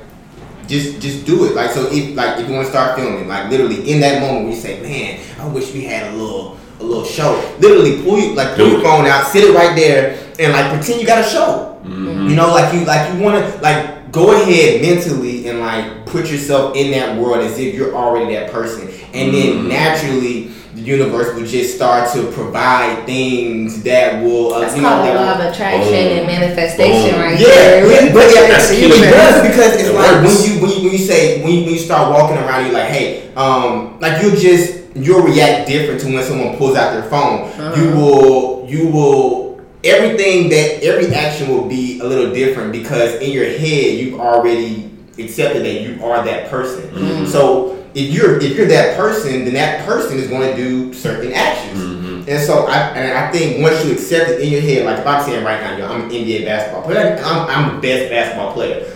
just 0.67 1.01
just 1.01 1.25
do 1.25 1.45
it. 1.45 1.55
Like 1.55 1.71
so 1.71 1.89
if 1.91 2.15
like 2.15 2.39
if 2.39 2.47
you 2.47 2.53
want 2.53 2.67
to 2.67 2.71
start 2.71 2.99
filming, 2.99 3.27
like 3.27 3.49
literally 3.49 3.91
in 3.91 3.99
that 4.01 4.21
moment 4.21 4.45
when 4.45 4.53
you 4.53 4.61
say, 4.61 4.79
Man, 4.79 5.19
I 5.39 5.47
wish 5.47 5.73
we 5.73 5.85
had 5.85 6.13
a 6.13 6.15
little 6.15 6.55
a 6.79 6.83
little 6.83 7.03
show. 7.03 7.33
Literally 7.57 8.03
pull 8.03 8.19
you 8.19 8.35
like 8.35 8.55
pull 8.55 8.69
your 8.69 8.81
phone 8.81 9.07
out, 9.07 9.25
sit 9.25 9.43
it 9.43 9.55
right 9.55 9.75
there, 9.75 10.19
and 10.37 10.53
like 10.53 10.71
pretend 10.71 11.01
you 11.01 11.07
got 11.07 11.25
a 11.25 11.27
show. 11.27 11.81
Mm-hmm. 11.83 12.29
You 12.29 12.35
know, 12.35 12.51
like 12.51 12.71
you 12.75 12.85
like 12.85 13.11
you 13.11 13.23
wanna 13.23 13.59
like 13.63 14.11
go 14.11 14.39
ahead 14.39 14.83
mentally 14.83 15.47
and 15.47 15.61
like 15.61 16.05
put 16.05 16.29
yourself 16.29 16.75
in 16.75 16.91
that 16.91 17.17
world 17.17 17.43
as 17.43 17.57
if 17.57 17.73
you're 17.73 17.95
already 17.95 18.35
that 18.35 18.51
person. 18.51 18.87
And 19.13 19.33
mm-hmm. 19.33 19.67
then 19.67 19.67
naturally 19.67 20.46
the 20.46 20.46
universe 20.87 21.35
will 21.35 21.45
just 21.45 21.75
start 21.75 22.11
to 22.13 22.31
provide 22.31 23.05
things 23.05 23.83
that 23.83 24.23
will. 24.23 24.53
Uh, 24.53 24.61
That's 24.61 24.75
you 24.75 24.81
know, 24.81 24.89
called 24.89 25.07
the 25.07 25.13
law 25.15 25.33
of 25.33 25.39
attraction 25.53 25.91
Boom. 25.91 26.17
and 26.19 26.27
manifestation, 26.27 27.11
Boom. 27.11 27.19
right 27.21 27.39
Yeah, 27.39 27.47
there. 27.47 28.05
yeah, 28.07 28.13
but 28.13 28.33
yeah, 28.33 28.47
That's 28.47 28.71
it 28.71 28.91
key. 28.91 29.01
does 29.01 29.47
because 29.47 29.73
it's 29.75 29.89
It 29.89 29.95
like 29.95 30.23
when 30.23 30.35
you 30.47 30.61
when 30.61 30.71
you 30.71 30.83
when 30.83 30.91
you 30.93 30.97
say 30.97 31.43
when 31.43 31.51
you, 31.53 31.61
when 31.65 31.73
you 31.73 31.79
start 31.79 32.11
walking 32.11 32.37
around, 32.37 32.65
you're 32.65 32.73
like, 32.73 32.89
hey, 32.89 33.33
um, 33.35 33.99
like 33.99 34.21
you 34.23 34.31
just 34.31 34.79
you'll 34.95 35.21
react 35.23 35.67
different 35.67 35.99
to 36.01 36.07
when 36.07 36.23
someone 36.23 36.57
pulls 36.57 36.75
out 36.77 36.93
their 36.93 37.03
phone. 37.09 37.51
You 37.77 37.91
will 37.95 38.65
you 38.67 38.87
will 38.87 39.61
everything 39.83 40.49
that 40.49 40.83
every 40.83 41.13
action 41.13 41.49
will 41.49 41.67
be 41.67 41.99
a 41.99 42.03
little 42.03 42.33
different 42.33 42.71
because 42.71 43.15
in 43.21 43.31
your 43.31 43.45
head 43.45 43.99
you've 43.99 44.19
already 44.19 44.89
accepted 45.19 45.63
that 45.65 45.81
you 45.81 46.03
are 46.03 46.23
that 46.25 46.49
person. 46.49 47.27
So 47.27 47.76
if 47.97 48.13
you're 48.13 48.39
if 48.39 48.55
you're 48.55 48.67
that 48.67 48.95
person, 48.95 49.43
then 49.45 49.55
that 49.55 49.85
person 49.85 50.19
is 50.19 50.27
going 50.27 50.55
to 50.55 50.55
do 50.55 50.93
certain 50.93 51.33
actions. 51.33 51.81
Mm-hmm. 51.81 52.29
And 52.29 52.45
so 52.45 52.67
I 52.67 52.77
and 52.89 53.17
I 53.17 53.31
think 53.31 53.63
once 53.63 53.83
you 53.83 53.91
accept 53.91 54.29
it 54.29 54.41
in 54.41 54.51
your 54.51 54.61
head, 54.61 54.85
like 54.85 54.99
if 54.99 55.07
I'm 55.07 55.23
saying 55.25 55.43
right 55.43 55.59
now, 55.59 55.77
yo, 55.77 55.87
I'm 55.87 56.01
an 56.03 56.09
NBA 56.09 56.45
basketball 56.45 56.83
player, 56.83 57.19
I'm, 57.23 57.49
I'm 57.49 57.75
the 57.75 57.81
best 57.81 58.11
basketball 58.11 58.53
player. 58.53 58.93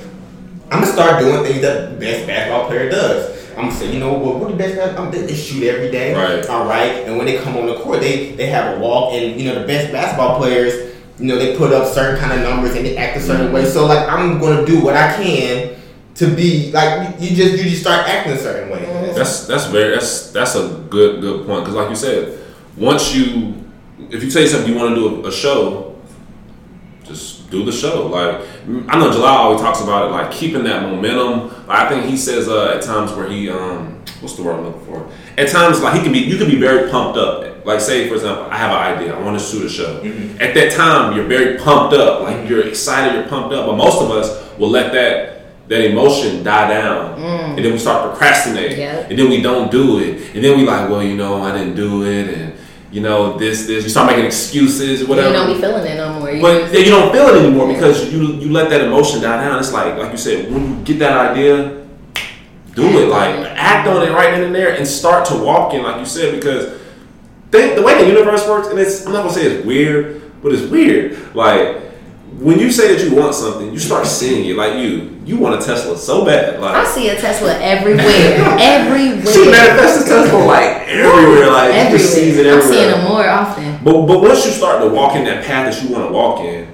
I'm 0.69 0.81
gonna 0.81 0.93
start 0.93 1.19
doing 1.19 1.43
things 1.43 1.61
that 1.61 1.91
the 1.91 1.97
best 1.97 2.27
basketball 2.27 2.67
player 2.67 2.91
does. 2.91 3.41
I'm 3.57 3.65
gonna 3.67 3.71
say, 3.71 3.91
you 3.91 3.99
know 3.99 4.13
what? 4.13 4.35
What 4.35 4.51
the 4.51 4.55
best? 4.55 4.97
I'm, 4.97 5.09
they, 5.09 5.25
they 5.25 5.35
shoot 5.35 5.63
every 5.63 5.89
day, 5.89 6.13
Right. 6.13 6.45
All 6.45 6.65
right. 6.67 7.03
And 7.07 7.17
when 7.17 7.25
they 7.25 7.39
come 7.39 7.57
on 7.57 7.65
the 7.65 7.79
court, 7.79 8.01
they 8.01 8.33
they 8.35 8.47
have 8.47 8.77
a 8.77 8.79
walk, 8.79 9.13
and 9.13 9.41
you 9.41 9.49
know 9.49 9.59
the 9.59 9.65
best 9.65 9.91
basketball 9.91 10.37
players, 10.37 10.95
you 11.17 11.25
know 11.25 11.39
they 11.39 11.57
put 11.57 11.73
up 11.73 11.91
certain 11.91 12.19
kind 12.19 12.33
of 12.33 12.47
numbers 12.47 12.75
and 12.75 12.85
they 12.85 12.97
act 12.97 13.17
a 13.17 13.19
certain 13.19 13.47
mm-hmm. 13.47 13.55
way. 13.55 13.65
So 13.65 13.87
like 13.87 14.07
I'm 14.07 14.39
gonna 14.39 14.63
do 14.63 14.79
what 14.83 14.95
I 14.95 15.11
can 15.15 15.80
to 16.15 16.35
be 16.35 16.71
like 16.71 17.19
you 17.19 17.29
you 17.29 17.35
just 17.35 17.63
you 17.63 17.69
just 17.69 17.81
start 17.81 18.07
acting 18.07 18.33
a 18.33 18.37
certain 18.37 18.69
way. 18.69 19.11
That's 19.15 19.47
that's 19.47 19.65
very 19.67 19.91
that's 19.91 20.31
that's 20.31 20.55
a 20.55 20.85
good 20.89 21.21
good 21.21 21.45
point 21.45 21.65
because 21.65 21.75
like 21.75 21.89
you 21.89 21.95
said, 21.95 22.39
once 22.77 23.13
you 23.13 23.55
if 24.09 24.23
you 24.23 24.29
say 24.29 24.47
something 24.47 24.71
you 24.71 24.77
want 24.77 24.95
to 24.95 24.95
do 24.95 25.23
a, 25.23 25.29
a 25.29 25.31
show, 25.31 25.95
just 27.03 27.49
do 27.49 27.63
the 27.63 27.71
show. 27.71 28.07
Like 28.07 28.41
I 28.89 28.99
know 28.99 29.11
Jalal 29.11 29.25
always 29.25 29.61
talks 29.61 29.81
about 29.81 30.07
it, 30.07 30.11
like 30.11 30.31
keeping 30.31 30.63
that 30.63 30.83
momentum. 30.83 31.51
I 31.67 31.87
think 31.87 32.05
he 32.05 32.17
says 32.17 32.47
uh, 32.47 32.73
at 32.75 32.81
times 32.81 33.11
where 33.13 33.29
he 33.29 33.49
um 33.49 34.03
what's 34.21 34.35
the 34.35 34.43
word 34.43 34.55
I'm 34.55 34.65
looking 34.65 34.85
for? 34.85 35.09
At 35.37 35.49
times 35.49 35.81
like 35.81 35.95
he 35.95 36.01
can 36.01 36.11
be 36.11 36.19
you 36.19 36.37
can 36.37 36.47
be 36.47 36.59
very 36.59 36.89
pumped 36.89 37.17
up. 37.17 37.65
Like 37.65 37.79
say 37.79 38.07
for 38.07 38.15
example, 38.15 38.45
I 38.45 38.57
have 38.57 38.71
an 38.71 38.97
idea, 38.97 39.15
I 39.15 39.21
want 39.21 39.39
to 39.39 39.45
shoot 39.45 39.65
a 39.65 39.69
show. 39.69 39.97
At 40.39 40.53
that 40.55 40.71
time, 40.71 41.15
you're 41.15 41.27
very 41.27 41.57
pumped 41.59 41.93
up, 41.93 42.21
like 42.23 42.49
you're 42.49 42.67
excited, 42.67 43.13
you're 43.13 43.27
pumped 43.27 43.53
up. 43.53 43.67
But 43.67 43.75
most 43.75 44.01
of 44.01 44.09
us 44.11 44.57
will 44.57 44.69
let 44.69 44.91
that 44.93 45.40
that 45.71 45.85
emotion 45.85 46.43
die 46.43 46.67
down, 46.67 47.17
mm. 47.17 47.55
and 47.55 47.63
then 47.63 47.71
we 47.71 47.79
start 47.79 48.09
procrastinating, 48.09 48.77
Yeah. 48.77 49.07
and 49.09 49.17
then 49.17 49.29
we 49.29 49.41
don't 49.41 49.71
do 49.71 49.99
it, 49.99 50.35
and 50.35 50.43
then 50.43 50.57
we 50.57 50.65
like, 50.65 50.89
well, 50.89 51.01
you 51.01 51.15
know, 51.15 51.41
I 51.41 51.57
didn't 51.57 51.75
do 51.75 52.03
it, 52.03 52.27
and 52.27 52.53
you 52.91 52.99
know 52.99 53.37
this 53.37 53.67
this. 53.67 53.85
You 53.85 53.89
start 53.89 54.07
making 54.11 54.25
excuses, 54.25 55.07
whatever. 55.07 55.29
You 55.29 55.33
don't 55.33 55.53
be 55.55 55.61
feeling 55.61 55.85
it 55.85 55.95
no 55.95 56.19
more. 56.19 56.29
You 56.29 56.41
But 56.41 56.73
you 56.73 56.91
don't 56.91 57.13
feel 57.13 57.27
it 57.29 57.41
anymore 57.41 57.69
because 57.73 58.11
you 58.11 58.33
you 58.33 58.51
let 58.51 58.69
that 58.69 58.81
emotion 58.81 59.21
die 59.21 59.41
down. 59.41 59.59
It's 59.59 59.71
like 59.71 59.97
like 59.97 60.11
you 60.11 60.17
said, 60.17 60.51
when 60.51 60.79
you 60.79 60.83
get 60.83 60.99
that 60.99 61.31
idea, 61.31 61.85
do 62.75 62.83
it. 62.99 63.07
Like 63.07 63.33
act 63.55 63.87
on 63.87 64.05
it 64.05 64.11
right 64.11 64.31
then 64.31 64.43
and 64.43 64.53
there 64.53 64.75
and 64.75 64.85
start 64.85 65.25
to 65.27 65.35
walk 65.35 65.73
in, 65.73 65.83
like 65.83 65.99
you 65.99 66.05
said, 66.05 66.35
because 66.35 66.81
think 67.49 67.75
the 67.75 67.81
way 67.81 68.03
the 68.03 68.09
universe 68.09 68.45
works, 68.45 68.67
and 68.67 68.77
it's 68.77 69.05
I'm 69.05 69.13
not 69.13 69.21
gonna 69.23 69.33
say 69.33 69.45
it's 69.45 69.65
weird, 69.65 70.21
but 70.43 70.51
it's 70.51 70.69
weird. 70.69 71.33
Like 71.33 71.90
when 72.39 72.59
you 72.59 72.71
say 72.71 72.95
that 72.95 73.03
you 73.03 73.15
want 73.15 73.35
something, 73.35 73.71
you 73.71 73.79
start 73.79 74.05
seeing 74.05 74.49
it. 74.49 74.55
Like 74.55 74.75
you, 74.79 75.19
you 75.25 75.37
want 75.37 75.61
a 75.61 75.65
Tesla 75.65 75.97
so 75.97 76.25
bad. 76.25 76.59
Like 76.59 76.75
I 76.75 76.85
see 76.85 77.09
a 77.09 77.15
Tesla 77.15 77.59
everywhere, 77.59 78.05
everywhere. 78.59 79.25
she 79.33 79.51
manifests 79.51 80.05
a 80.05 80.09
Tesla 80.09 80.39
like 80.45 80.87
everywhere. 80.87 81.51
Like 81.51 81.91
you 81.91 81.97
just 81.97 82.13
sees 82.13 82.37
it 82.37 82.47
I'm 82.47 82.61
seeing 82.61 82.89
them 82.89 83.07
more 83.07 83.27
often. 83.27 83.83
But 83.83 84.05
but 84.07 84.21
once 84.21 84.45
you 84.45 84.51
start 84.51 84.81
to 84.81 84.89
walk 84.89 85.15
in 85.15 85.25
that 85.25 85.45
path 85.45 85.73
that 85.73 85.83
you 85.83 85.93
want 85.93 86.07
to 86.07 86.13
walk 86.13 86.39
in, 86.41 86.73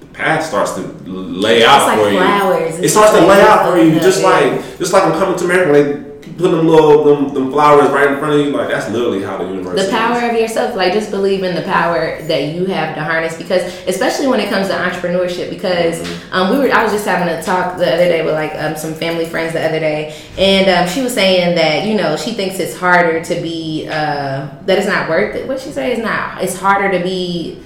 the 0.00 0.06
path 0.06 0.44
starts 0.44 0.74
to 0.74 0.82
lay 1.06 1.64
out 1.64 1.86
like 1.86 1.98
for 1.98 2.10
you. 2.10 2.18
flowers. 2.18 2.78
It 2.80 2.88
starts 2.88 3.12
to 3.12 3.24
lay 3.24 3.40
out 3.40 3.70
for 3.70 3.78
you, 3.78 4.00
just 4.00 4.22
like 4.22 4.60
just 4.78 4.92
like 4.92 5.04
I'm 5.04 5.12
coming 5.12 5.38
to 5.38 5.44
America 5.44 5.72
they 5.72 6.07
put 6.38 6.52
them 6.52 6.66
little 6.68 7.02
them, 7.04 7.34
them 7.34 7.50
flowers 7.50 7.90
right 7.90 8.12
in 8.12 8.18
front 8.18 8.34
of 8.34 8.46
you. 8.46 8.52
Like 8.52 8.68
that's 8.68 8.88
literally 8.90 9.22
how 9.22 9.36
the 9.36 9.44
universe. 9.44 9.74
the 9.74 9.86
is. 9.86 9.90
power 9.90 10.30
of 10.30 10.36
yourself 10.36 10.76
like 10.76 10.92
just 10.92 11.10
believe 11.10 11.42
in 11.42 11.54
the 11.54 11.62
power 11.62 12.22
that 12.22 12.54
you 12.54 12.64
have 12.66 12.94
to 12.94 13.02
harness 13.02 13.36
because 13.36 13.62
especially 13.88 14.28
when 14.28 14.40
it 14.40 14.48
comes 14.48 14.68
to 14.68 14.74
entrepreneurship 14.74 15.50
because 15.50 16.00
um, 16.32 16.50
we 16.50 16.58
were 16.58 16.72
i 16.72 16.82
was 16.82 16.92
just 16.92 17.04
having 17.04 17.28
a 17.28 17.42
talk 17.42 17.76
the 17.76 17.92
other 17.92 18.04
day 18.04 18.24
with 18.24 18.34
like 18.34 18.54
um, 18.54 18.76
some 18.76 18.94
family 18.94 19.26
friends 19.26 19.52
the 19.52 19.64
other 19.64 19.80
day 19.80 20.16
and 20.38 20.68
um, 20.70 20.88
she 20.88 21.02
was 21.02 21.12
saying 21.12 21.54
that 21.54 21.86
you 21.86 21.94
know 21.94 22.16
she 22.16 22.32
thinks 22.32 22.58
it's 22.58 22.76
harder 22.76 23.22
to 23.22 23.40
be 23.42 23.86
uh, 23.88 24.48
that 24.64 24.78
it's 24.78 24.86
not 24.86 25.08
worth 25.08 25.34
it 25.34 25.46
what 25.48 25.60
she 25.60 25.70
say 25.70 25.92
is 25.92 25.98
not 25.98 26.42
it's 26.42 26.58
harder 26.58 26.96
to 26.96 27.02
be 27.02 27.62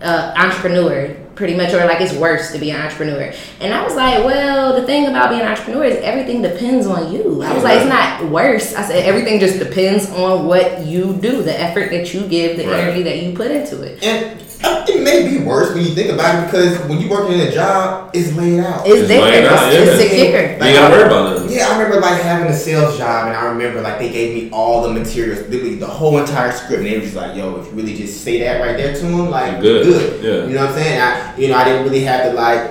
uh, 0.00 0.34
entrepreneur 0.36 1.14
pretty 1.34 1.54
much 1.54 1.72
or 1.74 1.84
like 1.86 2.00
it's 2.00 2.14
worse 2.14 2.52
to 2.52 2.58
be 2.58 2.70
an 2.70 2.80
entrepreneur. 2.80 3.32
And 3.60 3.74
i 3.74 3.82
was 3.84 3.94
like 3.96 4.24
well 4.24 4.78
the 4.78 4.86
thing 4.86 5.06
about 5.06 5.30
being 5.30 5.40
an 5.42 5.48
entrepreneur 5.48 5.84
is 5.84 5.96
everything 5.98 6.42
depends 6.42 6.86
on 6.86 7.12
you. 7.12 7.42
I 7.42 7.52
was 7.52 7.64
like 7.64 7.80
it's 7.80 7.88
not 7.88 8.30
worse. 8.30 8.74
I 8.74 8.82
said 8.82 9.04
everything 9.04 9.40
just 9.40 9.58
depends 9.58 10.08
on 10.10 10.46
what 10.46 10.82
you 10.86 11.14
do 11.14 11.42
the 11.42 11.58
effort 11.60 11.90
that 11.90 12.14
you 12.14 12.26
give 12.28 12.56
the 12.56 12.66
Right. 12.66 12.80
energy 12.80 13.02
that 13.02 13.22
you 13.22 13.34
put 13.34 13.50
into 13.50 13.82
it. 13.82 14.02
And 14.04 14.40
it 14.88 15.02
may 15.02 15.28
be 15.28 15.44
worse 15.44 15.74
when 15.74 15.84
you 15.84 15.90
think 15.94 16.10
about 16.12 16.42
it 16.42 16.46
because 16.46 16.78
when 16.88 17.00
you 17.00 17.08
working 17.08 17.38
in 17.38 17.48
a 17.48 17.52
job, 17.52 18.10
it's 18.14 18.32
laid 18.34 18.60
out. 18.60 18.86
it's 18.86 19.00
It's 19.00 19.08
there 19.08 19.20
laid 19.22 19.44
it's, 19.44 19.52
out, 19.52 19.72
it's 19.72 19.90
yeah. 19.90 19.96
secure 20.08 20.42
You 20.52 20.74
gotta 20.74 20.94
worry 20.94 21.06
about 21.06 21.32
nothing. 21.34 21.56
Yeah, 21.56 21.68
I 21.68 21.78
remember 21.78 22.00
like 22.00 22.20
having 22.22 22.46
a 22.52 22.56
sales 22.56 22.96
job, 22.98 23.28
and 23.28 23.36
I 23.36 23.46
remember 23.46 23.80
like 23.80 23.98
they 23.98 24.10
gave 24.10 24.34
me 24.34 24.50
all 24.50 24.82
the 24.82 24.90
materials, 24.92 25.40
literally 25.48 25.76
the 25.76 25.86
whole 25.86 26.18
entire 26.18 26.52
script, 26.52 26.82
and 26.82 26.86
they 26.86 26.94
were 26.98 27.04
just 27.04 27.16
like, 27.16 27.36
"Yo, 27.36 27.56
if 27.60 27.66
you 27.66 27.72
really 27.72 27.94
just 27.96 28.22
say 28.24 28.40
that 28.40 28.60
right 28.60 28.76
there 28.76 28.94
to 28.94 29.00
them, 29.00 29.30
like 29.30 29.60
Good. 29.60 29.84
good, 29.86 30.24
Yeah. 30.24 30.46
You 30.48 30.54
know 30.54 30.60
what 30.62 30.70
I'm 30.70 30.76
saying? 30.76 31.00
I, 31.00 31.36
you 31.36 31.48
know, 31.48 31.56
I 31.56 31.64
didn't 31.64 31.84
really 31.84 32.04
have 32.04 32.24
to 32.30 32.32
like 32.32 32.70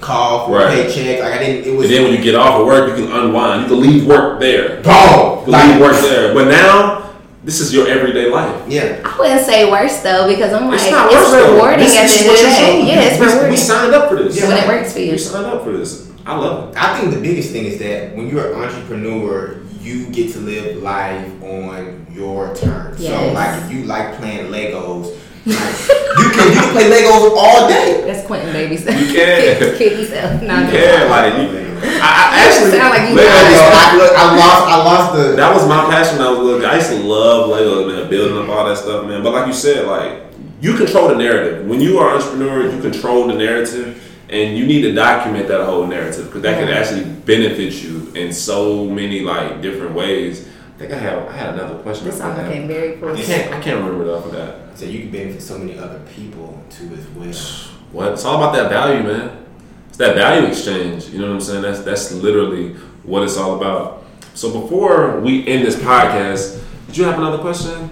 call 0.00 0.46
for 0.46 0.56
Right. 0.56 0.78
a 0.78 0.82
paycheck. 0.84 1.20
Like 1.22 1.32
I 1.34 1.38
didn't. 1.38 1.66
It 1.72 1.76
was 1.76 1.86
And 1.86 1.94
then 1.94 2.04
when 2.04 2.12
you 2.12 2.22
get 2.22 2.34
off 2.34 2.60
of 2.60 2.66
work, 2.66 2.96
you 2.98 3.06
can 3.06 3.12
unwind. 3.16 3.62
You 3.62 3.68
can 3.68 3.80
leave 3.80 4.06
work 4.06 4.40
there. 4.40 4.82
gone. 4.82 5.38
You 5.38 5.44
can 5.44 5.52
Like 5.52 5.70
leave 5.72 5.80
work 5.80 6.00
there. 6.02 6.34
But 6.34 6.48
now, 6.48 7.05
this 7.46 7.60
is 7.60 7.72
your 7.72 7.86
everyday 7.86 8.28
life. 8.28 8.52
Yeah. 8.68 9.00
i 9.04 9.16
wouldn't 9.18 9.46
say 9.46 9.70
worse 9.70 10.02
though 10.02 10.26
because 10.26 10.52
i'm 10.52 10.66
like 10.66 10.74
It's 10.74 10.84
it's, 10.84 10.92
not 10.92 11.10
worse 11.12 11.30
though. 11.30 11.52
rewarding 11.54 11.78
This- 11.78 11.96
at 11.96 12.08
the 12.10 12.18
end 12.18 12.30
of 12.30 12.36
the 12.36 12.50
you 12.50 12.82
day 12.82 12.86
yeah 12.88 13.00
it's 13.08 13.20
we, 13.20 13.26
rewarding 13.26 13.50
we 13.50 13.56
signed 13.56 13.94
up 13.94 14.08
for 14.10 14.16
this. 14.16 14.36
Yeah, 14.36 14.48
when 14.48 14.58
it 14.64 14.66
works 14.68 14.92
for 14.92 14.98
you 14.98 15.12
We 15.12 15.18
signed 15.18 15.46
up 15.46 15.62
for 15.64 15.72
this. 15.72 16.10
I 16.26 16.34
love 16.36 16.70
it. 16.70 16.76
I 16.76 16.98
think 16.98 17.14
the 17.14 17.20
biggest 17.20 17.52
thing 17.52 17.66
is 17.66 17.78
that 17.78 18.16
when 18.16 18.28
you're 18.28 18.52
an 18.52 18.60
entrepreneur, 18.64 19.62
you 19.80 20.08
get 20.10 20.32
to 20.32 20.40
live 20.40 20.82
life 20.82 21.30
on 21.40 22.04
your 22.12 22.52
terms. 22.56 22.98
So 23.06 23.32
like 23.32 23.62
if 23.62 23.70
you 23.72 23.84
like 23.84 24.16
playing 24.18 24.50
Legos, 24.50 25.04
like, 25.06 25.20
you 25.46 26.28
can 26.34 26.52
you 26.52 26.58
can 26.60 26.72
play 26.72 26.90
Legos 26.90 27.36
all 27.36 27.68
day. 27.68 28.02
that's 28.06 28.26
quentin 28.26 28.52
baby 28.52 28.74
You 28.76 28.82
can. 29.14 29.76
kitty 29.78 30.04
stuff 30.04 30.42
no, 30.42 30.58
You 30.58 30.64
no. 30.64 30.70
can 30.70 31.10
like 31.10 31.32
you. 31.52 31.66
I, 31.78 32.08
I 32.34 32.46
actually 32.48 32.70
Sound 32.78 32.90
like 32.90 33.08
you 33.10 33.14
Lego 33.16 33.28
got 33.28 33.52
Yo, 33.52 33.60
was- 33.60 33.76
I, 33.76 33.96
look, 33.96 34.12
I 34.16 34.36
lost 34.36 34.66
I 34.66 34.76
lost 34.84 35.12
the 35.16 35.36
that 35.36 35.54
was 35.54 35.68
my 35.68 35.84
passion 35.90 36.18
when 36.18 36.26
I 36.26 36.30
was 36.30 36.38
little. 36.40 36.66
I 36.66 36.74
used 36.76 36.88
to 36.90 36.96
love 36.96 37.50
Legos, 37.50 37.86
man, 37.86 38.10
building 38.10 38.38
up 38.38 38.48
all 38.48 38.64
that 38.66 38.76
stuff, 38.78 39.06
man. 39.06 39.22
But 39.22 39.32
like 39.34 39.46
you 39.46 39.52
said, 39.52 39.86
like 39.86 40.22
you 40.60 40.74
control 40.76 41.08
the 41.08 41.14
narrative. 41.16 41.66
When 41.66 41.80
you 41.80 41.98
are 41.98 42.10
an 42.16 42.16
entrepreneur, 42.22 42.70
you 42.74 42.80
control 42.80 43.26
the 43.28 43.34
narrative, 43.34 44.02
and 44.30 44.56
you 44.58 44.66
need 44.66 44.82
to 44.82 44.92
document 44.92 45.48
that 45.48 45.64
whole 45.66 45.86
narrative 45.86 46.26
because 46.26 46.42
that 46.42 46.58
can 46.58 46.68
actually 46.70 47.04
benefit 47.04 47.74
you 47.84 48.10
in 48.14 48.32
so 48.32 48.86
many 48.86 49.20
like 49.20 49.60
different 49.62 49.94
ways. 49.94 50.48
I 50.76 50.78
think 50.78 50.92
I 50.92 50.96
have 50.98 51.28
I 51.28 51.32
had 51.32 51.54
another 51.54 51.76
question. 51.82 52.06
this 52.06 52.20
I 52.20 52.34
song 52.36 52.46
became 52.46 52.68
very 52.68 52.96
cool 52.98 53.16
I 53.16 53.22
can't 53.22 53.54
I 53.54 53.60
can't 53.60 53.78
remember 53.82 54.04
though. 54.04 54.18
I 54.18 54.22
forgot. 54.22 54.54
so 54.78 54.84
you 54.84 55.00
can 55.00 55.10
benefit 55.10 55.42
so 55.42 55.58
many 55.58 55.78
other 55.78 56.00
people 56.14 56.62
too 56.70 56.90
as 56.94 57.06
well. 57.08 57.72
What? 57.92 58.12
It's 58.12 58.24
all 58.24 58.36
about 58.42 58.54
that 58.56 58.68
value, 58.68 59.02
man. 59.02 59.44
It's 59.88 59.96
that 59.98 60.14
value 60.16 60.46
exchange. 60.48 61.08
You 61.08 61.20
know 61.20 61.28
what 61.28 61.34
I'm 61.34 61.40
saying? 61.40 61.62
That's 61.62 61.80
that's 61.80 62.12
literally 62.12 62.74
what 63.04 63.22
it's 63.22 63.36
all 63.38 63.56
about. 63.56 64.04
So 64.34 64.60
before 64.60 65.20
we 65.20 65.46
end 65.48 65.64
this 65.66 65.76
podcast, 65.76 66.60
did 66.88 66.96
you 66.98 67.04
have 67.04 67.18
another 67.18 67.38
question? 67.38 67.90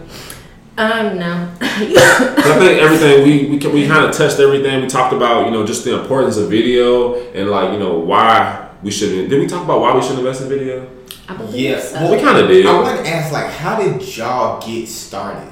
um 0.77 1.19
no 1.21 1.49
'Cause 1.61 1.71
I 1.71 2.59
think 2.59 2.83
everything 2.83 3.23
we 3.23 3.59
we, 3.59 3.73
we 3.83 3.87
kind 3.87 4.05
of 4.05 4.11
touched 4.13 4.41
everything. 4.41 4.83
We 4.83 4.89
talked 4.89 5.15
about 5.15 5.47
you 5.47 5.53
know 5.53 5.65
just 5.65 5.85
the 5.85 5.99
importance 6.01 6.37
of 6.37 6.51
video 6.51 7.15
and 7.33 7.49
like 7.49 7.73
you 7.73 7.79
know 7.79 7.95
why 7.99 8.64
we 8.85 8.91
shouldn't. 8.91 9.29
Did 9.31 9.41
we 9.41 9.47
talk 9.47 9.65
about 9.65 9.81
why 9.81 9.95
we 9.95 10.01
shouldn't 10.03 10.21
invest 10.21 10.43
in 10.43 10.49
video? 10.49 10.87
I 11.29 11.35
believe 11.37 11.55
Yeah, 11.55 11.81
so. 11.81 11.95
Well, 11.97 12.15
we 12.15 12.21
kind 12.21 12.39
of 12.39 12.49
did. 12.49 12.67
I 12.67 12.79
want 12.81 13.05
to 13.05 13.11
ask 13.11 13.33
like 13.33 13.47
how 13.51 13.81
did 13.83 14.17
y'all 14.17 14.61
get 14.65 14.87
started 14.87 15.51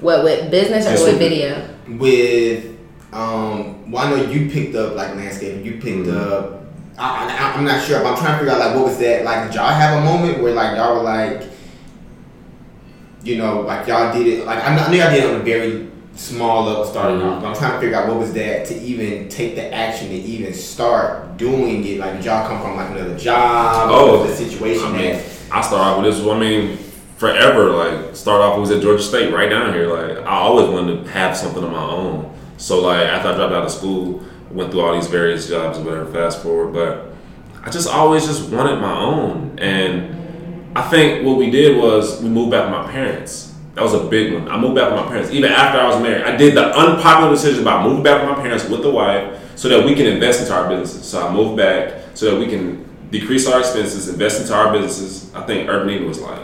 What 0.00 0.24
with 0.24 0.50
business 0.50 0.86
or 0.86 0.90
Just 0.90 1.04
with 1.04 1.12
with- 1.14 1.20
video? 1.20 1.68
with 1.86 2.66
um 3.12 3.90
well 3.92 4.06
I 4.06 4.10
know 4.10 4.28
you 4.30 4.50
picked 4.50 4.74
up 4.74 4.96
like 4.96 5.14
landscaping, 5.14 5.64
you 5.64 5.72
picked 5.80 6.08
Mhm. 6.08 6.20
up 6.32 6.60
I, 6.98 7.28
I, 7.28 7.52
I'm 7.56 7.64
not 7.64 7.82
sure, 7.82 8.00
but 8.02 8.12
I'm 8.12 8.18
trying 8.18 8.32
to 8.32 8.38
figure 8.38 8.52
out 8.52 8.58
like 8.60 8.74
what 8.76 8.84
was 8.86 8.98
that 8.98 9.24
like? 9.24 9.46
Did 9.46 9.54
y'all 9.56 9.66
have 9.72 10.02
a 10.02 10.04
moment 10.04 10.42
where 10.42 10.52
like 10.52 10.76
y'all 10.76 10.96
were 10.96 11.02
like, 11.02 11.42
you 13.22 13.36
know, 13.38 13.60
like 13.60 13.86
y'all 13.86 14.12
did 14.12 14.26
it 14.26 14.46
like 14.46 14.62
I 14.64 14.74
know 14.74 14.82
I 14.82 14.88
know 14.90 14.96
y'all 14.96 15.10
did 15.12 15.24
it 15.24 15.30
on 15.30 15.40
a 15.40 15.44
very 15.44 15.88
small 16.16 16.64
level 16.64 16.84
starting 16.84 17.20
Mhm. 17.20 17.38
off, 17.38 17.44
I'm 17.44 17.54
trying 17.54 17.72
to 17.72 17.78
figure 17.80 17.96
out 17.96 18.08
what 18.08 18.18
was 18.18 18.32
that 18.34 18.64
to 18.66 18.80
even 18.80 19.28
take 19.28 19.56
the 19.56 19.72
action 19.74 20.08
to 20.08 20.14
even 20.14 20.54
start 20.54 21.36
doing 21.36 21.84
it. 21.84 21.98
Like 21.98 22.16
did 22.16 22.24
y'all 22.24 22.46
come 22.46 22.60
from 22.60 22.76
like 22.76 22.90
another 22.90 23.16
job? 23.16 23.88
Oh, 23.92 24.24
the 24.24 24.34
situation 24.34 24.86
I 24.86 24.90
mean, 24.90 25.12
that 25.12 25.22
I 25.50 25.60
start 25.60 25.80
off 25.82 26.02
with 26.04 26.14
this. 26.16 26.26
I 26.26 26.38
mean, 26.38 26.78
forever. 27.16 27.70
Like 27.70 28.14
start 28.16 28.40
off, 28.42 28.58
was 28.58 28.70
at 28.70 28.80
Georgia 28.82 29.02
State, 29.02 29.32
right 29.32 29.48
down 29.50 29.72
here. 29.72 29.86
Like 29.92 30.24
I 30.26 30.38
always 30.38 30.68
wanted 30.68 31.04
to 31.04 31.10
have 31.10 31.36
something 31.36 31.62
of 31.64 31.72
my 31.72 31.82
own. 31.84 32.26
So 32.58 32.80
like 32.80 33.06
after 33.06 33.30
I 33.30 33.34
dropped 33.34 33.52
out 33.52 33.64
of 33.64 33.70
school, 33.70 34.20
went 34.52 34.70
through 34.70 34.82
all 34.82 34.94
these 34.94 35.08
various 35.08 35.48
jobs, 35.48 35.78
whatever. 35.78 36.06
Fast 36.06 36.42
forward, 36.42 36.72
but 36.72 37.12
I 37.66 37.70
just 37.70 37.88
always 37.88 38.26
just 38.26 38.50
wanted 38.50 38.78
my 38.80 38.96
own, 38.96 39.52
and 39.58 40.14
I 40.76 40.82
think 40.82 41.24
what 41.26 41.36
we 41.38 41.50
did 41.50 41.76
was 41.80 42.20
we 42.22 42.28
moved 42.28 42.50
back 42.52 42.64
with 42.70 42.72
my 42.86 42.92
parents. 42.92 43.53
That 43.74 43.82
was 43.82 43.94
a 43.94 44.04
big 44.04 44.32
one. 44.34 44.48
I 44.48 44.56
moved 44.58 44.76
back 44.76 44.92
with 44.92 45.00
my 45.00 45.08
parents. 45.08 45.30
Even 45.32 45.50
after 45.50 45.80
I 45.80 45.88
was 45.88 46.00
married, 46.00 46.22
I 46.24 46.36
did 46.36 46.54
the 46.56 46.76
unpopular 46.76 47.30
decision 47.32 47.62
about 47.62 47.84
moving 47.86 48.02
back 48.04 48.20
with 48.26 48.36
my 48.36 48.42
parents 48.42 48.68
with 48.68 48.82
the 48.82 48.90
wife 48.90 49.40
so 49.56 49.68
that 49.68 49.84
we 49.84 49.94
can 49.94 50.06
invest 50.06 50.40
into 50.42 50.54
our 50.54 50.68
businesses. 50.68 51.04
So 51.08 51.26
I 51.26 51.32
moved 51.32 51.56
back 51.56 52.02
so 52.14 52.30
that 52.30 52.38
we 52.38 52.46
can 52.46 52.84
decrease 53.10 53.48
our 53.48 53.58
expenses, 53.60 54.08
invest 54.08 54.40
into 54.40 54.54
our 54.54 54.72
businesses. 54.72 55.34
I 55.34 55.42
think 55.44 55.68
Urban 55.68 56.06
was 56.06 56.20
like 56.20 56.38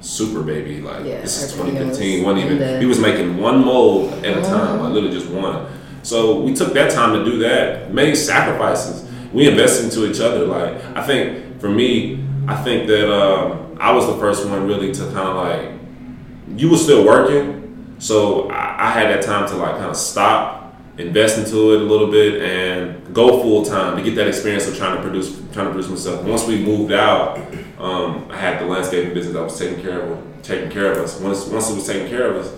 super 0.00 0.42
baby. 0.42 0.80
Like 0.80 1.04
Yeah, 1.04 1.20
this 1.20 1.42
is 1.42 1.52
2015. 1.54 2.24
One 2.24 2.38
even 2.38 2.58
the- 2.58 2.78
we 2.78 2.86
was 2.86 3.00
making 3.00 3.36
one 3.38 3.64
mold 3.64 4.12
at 4.24 4.38
a 4.38 4.42
time, 4.42 4.80
like 4.80 4.92
literally 4.92 5.14
just 5.16 5.28
one. 5.30 5.66
So 6.04 6.38
we 6.40 6.54
took 6.54 6.72
that 6.74 6.92
time 6.92 7.14
to 7.14 7.24
do 7.24 7.38
that, 7.40 7.92
made 7.92 8.14
sacrifices. 8.14 9.04
We 9.32 9.48
invested 9.48 9.86
into 9.86 10.08
each 10.08 10.20
other. 10.20 10.46
Like 10.46 10.74
I 10.96 11.02
think 11.04 11.60
for 11.60 11.68
me, 11.68 12.24
I 12.46 12.54
think 12.62 12.86
that 12.86 13.12
um, 13.12 13.76
I 13.80 13.92
was 13.92 14.06
the 14.06 14.14
first 14.18 14.46
one 14.46 14.68
really 14.68 14.92
to 14.92 15.02
kind 15.06 15.28
of 15.28 15.36
like 15.36 15.75
you 16.56 16.70
were 16.70 16.76
still 16.76 17.04
working, 17.04 17.96
so 17.98 18.48
I, 18.50 18.88
I 18.88 18.90
had 18.90 19.10
that 19.10 19.24
time 19.24 19.48
to 19.48 19.56
like 19.56 19.76
kind 19.76 19.90
of 19.90 19.96
stop, 19.96 20.74
invest 20.98 21.38
into 21.38 21.74
it 21.74 21.82
a 21.82 21.84
little 21.84 22.10
bit, 22.10 22.42
and 22.42 23.14
go 23.14 23.42
full 23.42 23.64
time 23.64 23.96
to 23.96 24.02
get 24.02 24.14
that 24.16 24.28
experience 24.28 24.66
of 24.68 24.76
trying 24.76 24.96
to 24.96 25.02
produce, 25.02 25.36
trying 25.52 25.66
to 25.66 25.72
produce 25.72 25.88
myself. 25.88 26.24
Once 26.24 26.46
we 26.46 26.64
moved 26.64 26.92
out, 26.92 27.38
um, 27.78 28.28
I 28.30 28.36
had 28.36 28.60
the 28.60 28.66
landscaping 28.66 29.14
business 29.14 29.34
that 29.34 29.42
was 29.42 29.58
taking 29.58 29.82
care 29.82 30.00
of 30.00 30.24
taking 30.42 30.70
care 30.70 30.92
of 30.92 30.98
us. 30.98 31.20
Once 31.20 31.46
once 31.46 31.70
it 31.70 31.74
was 31.74 31.86
taking 31.86 32.08
care 32.08 32.30
of 32.30 32.36
us, 32.36 32.52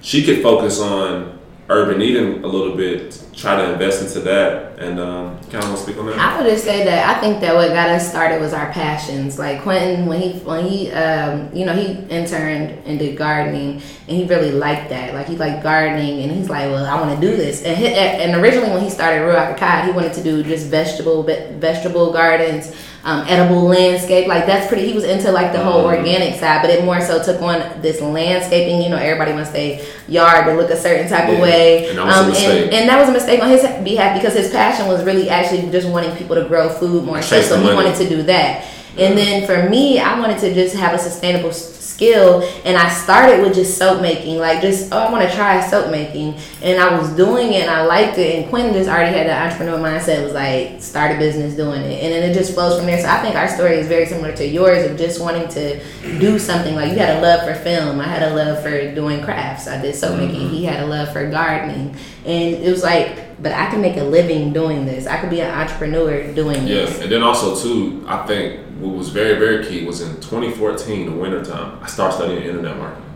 she 0.00 0.24
could 0.24 0.42
focus 0.42 0.80
on 0.80 1.33
urban 1.68 2.02
Eden 2.02 2.44
a 2.44 2.46
little 2.46 2.76
bit, 2.76 3.22
try 3.32 3.56
to 3.56 3.72
invest 3.72 4.02
into 4.02 4.20
that, 4.20 4.78
and 4.78 5.00
um, 5.00 5.38
kind 5.50 5.64
of 5.64 5.78
speak 5.78 5.96
on 5.96 6.06
that. 6.06 6.18
I 6.18 6.40
would 6.40 6.50
just 6.50 6.64
say 6.64 6.84
that 6.84 7.16
I 7.16 7.20
think 7.20 7.40
that 7.40 7.54
what 7.54 7.68
got 7.68 7.88
us 7.88 8.08
started 8.08 8.40
was 8.40 8.52
our 8.52 8.70
passions. 8.72 9.38
Like 9.38 9.62
Quentin, 9.62 10.06
when 10.06 10.20
he 10.20 10.38
when 10.40 10.66
he 10.66 10.90
um, 10.92 11.50
you 11.54 11.64
know 11.64 11.74
he 11.74 11.92
interned 12.08 12.82
and 12.84 12.98
did 12.98 13.16
gardening, 13.16 13.82
and 14.08 14.16
he 14.16 14.26
really 14.26 14.52
liked 14.52 14.90
that. 14.90 15.14
Like 15.14 15.26
he 15.26 15.36
liked 15.36 15.62
gardening, 15.62 16.22
and 16.22 16.32
he's 16.32 16.50
like, 16.50 16.70
well, 16.70 16.84
I 16.84 17.00
want 17.00 17.18
to 17.18 17.26
do 17.26 17.34
this. 17.34 17.62
And 17.62 17.76
he, 17.76 17.86
and 17.86 18.40
originally 18.42 18.70
when 18.70 18.82
he 18.82 18.90
started 18.90 19.24
Real 19.24 19.54
he 19.84 19.92
wanted 19.92 20.12
to 20.14 20.22
do 20.22 20.42
just 20.42 20.66
vegetable 20.66 21.22
vegetable 21.22 22.12
gardens. 22.12 22.74
Um, 23.06 23.22
edible 23.28 23.64
landscape, 23.64 24.26
like 24.28 24.46
that's 24.46 24.66
pretty. 24.66 24.86
He 24.86 24.94
was 24.94 25.04
into 25.04 25.30
like 25.30 25.52
the 25.52 25.58
whole 25.62 25.82
Mhm. 25.84 25.98
organic 25.98 26.40
side, 26.40 26.62
but 26.62 26.70
it 26.70 26.84
more 26.86 27.02
so 27.02 27.22
took 27.22 27.42
on 27.42 27.62
this 27.82 28.00
landscaping. 28.00 28.80
You 28.80 28.88
know, 28.88 28.96
everybody 28.96 29.32
wants 29.32 29.50
their 29.50 29.78
yard 30.08 30.46
to 30.46 30.54
look 30.54 30.70
a 30.70 30.76
certain 30.76 31.06
type 31.06 31.28
of 31.28 31.38
way, 31.38 31.88
And 31.90 31.98
that 31.98 32.06
was 32.06 32.16
a 32.16 32.18
um, 32.20 32.28
mistake. 32.30 32.62
and, 32.64 32.72
and 32.74 32.88
that 32.88 32.98
was 32.98 33.10
a 33.10 33.12
mistake 33.12 33.42
on 33.42 33.50
his 33.50 33.62
behalf 33.84 34.18
because 34.18 34.34
his 34.34 34.50
passion 34.50 34.88
was 34.88 35.04
really 35.04 35.28
actually 35.28 35.68
just 35.70 35.86
wanting 35.86 36.16
people 36.16 36.34
to 36.36 36.44
grow 36.44 36.70
food 36.70 37.04
more. 37.04 37.20
So, 37.20 37.42
so 37.42 37.60
he 37.60 37.74
wanted 37.74 37.94
to 37.96 38.08
do 38.08 38.22
that. 38.22 38.64
And 38.98 39.14
mm. 39.14 39.16
then 39.16 39.46
for 39.46 39.68
me, 39.68 39.98
I 39.98 40.18
wanted 40.18 40.38
to 40.40 40.54
just 40.54 40.76
have 40.76 40.94
a 40.94 40.98
sustainable 40.98 41.52
skill, 41.94 42.42
and 42.64 42.76
I 42.76 42.88
started 42.88 43.42
with 43.42 43.54
just 43.54 43.78
soap 43.78 44.02
making. 44.02 44.38
Like 44.38 44.60
just 44.60 44.92
oh, 44.92 44.98
I 44.98 45.10
want 45.10 45.28
to 45.28 45.34
try 45.34 45.66
soap 45.66 45.90
making, 45.90 46.34
and 46.62 46.80
I 46.80 46.98
was 46.98 47.10
doing 47.10 47.52
it, 47.52 47.62
and 47.62 47.70
I 47.70 47.84
liked 47.84 48.18
it. 48.18 48.36
And 48.36 48.50
Quentin 48.50 48.74
just 48.74 48.88
already 48.88 49.16
had 49.16 49.26
the 49.26 49.36
entrepreneur 49.36 49.78
mindset. 49.78 50.24
Was 50.24 50.32
like 50.32 50.82
start 50.82 51.14
a 51.14 51.18
business 51.18 51.54
doing 51.54 51.82
it, 51.82 52.02
and 52.02 52.12
then 52.12 52.28
it 52.28 52.34
just 52.34 52.54
flows 52.54 52.76
from 52.76 52.86
there. 52.86 53.00
So 53.00 53.08
I 53.08 53.20
think 53.22 53.36
our 53.36 53.48
story 53.48 53.76
is 53.76 53.86
very 53.86 54.06
similar 54.06 54.34
to 54.36 54.46
yours 54.46 54.90
of 54.90 54.96
just 54.98 55.20
wanting 55.20 55.48
to 55.48 55.80
do 56.18 56.38
something. 56.38 56.74
Like 56.74 56.92
you 56.92 56.98
had 56.98 57.16
a 57.16 57.20
love 57.20 57.46
for 57.46 57.54
film, 57.62 58.00
I 58.00 58.08
had 58.08 58.22
a 58.22 58.34
love 58.34 58.62
for 58.62 58.94
doing 58.94 59.22
crafts. 59.22 59.68
I 59.68 59.80
did 59.80 59.94
soap 59.94 60.18
making. 60.18 60.50
He 60.50 60.64
had 60.64 60.82
a 60.82 60.86
love 60.86 61.12
for 61.12 61.28
gardening, 61.30 61.96
and 62.24 62.54
it 62.54 62.70
was 62.70 62.82
like. 62.82 63.22
But 63.34 63.50
I 63.50 63.66
can 63.66 63.82
make 63.82 63.96
a 63.96 64.04
living 64.04 64.52
doing 64.52 64.86
this. 64.86 65.08
I 65.08 65.18
could 65.18 65.28
be 65.28 65.40
an 65.40 65.50
entrepreneur 65.50 66.32
doing 66.32 66.68
Yeah, 66.68 66.86
this. 66.86 67.00
and 67.00 67.10
then 67.10 67.24
also 67.24 67.60
too, 67.60 68.04
I 68.06 68.24
think 68.28 68.63
what 68.84 68.96
was 68.96 69.08
very 69.08 69.38
very 69.38 69.64
key 69.64 69.84
was 69.84 70.00
in 70.00 70.14
2014, 70.16 71.06
the 71.06 71.12
wintertime. 71.12 71.78
I 71.82 71.86
started 71.86 72.16
studying 72.16 72.42
internet 72.42 72.76
marketing. 72.76 73.10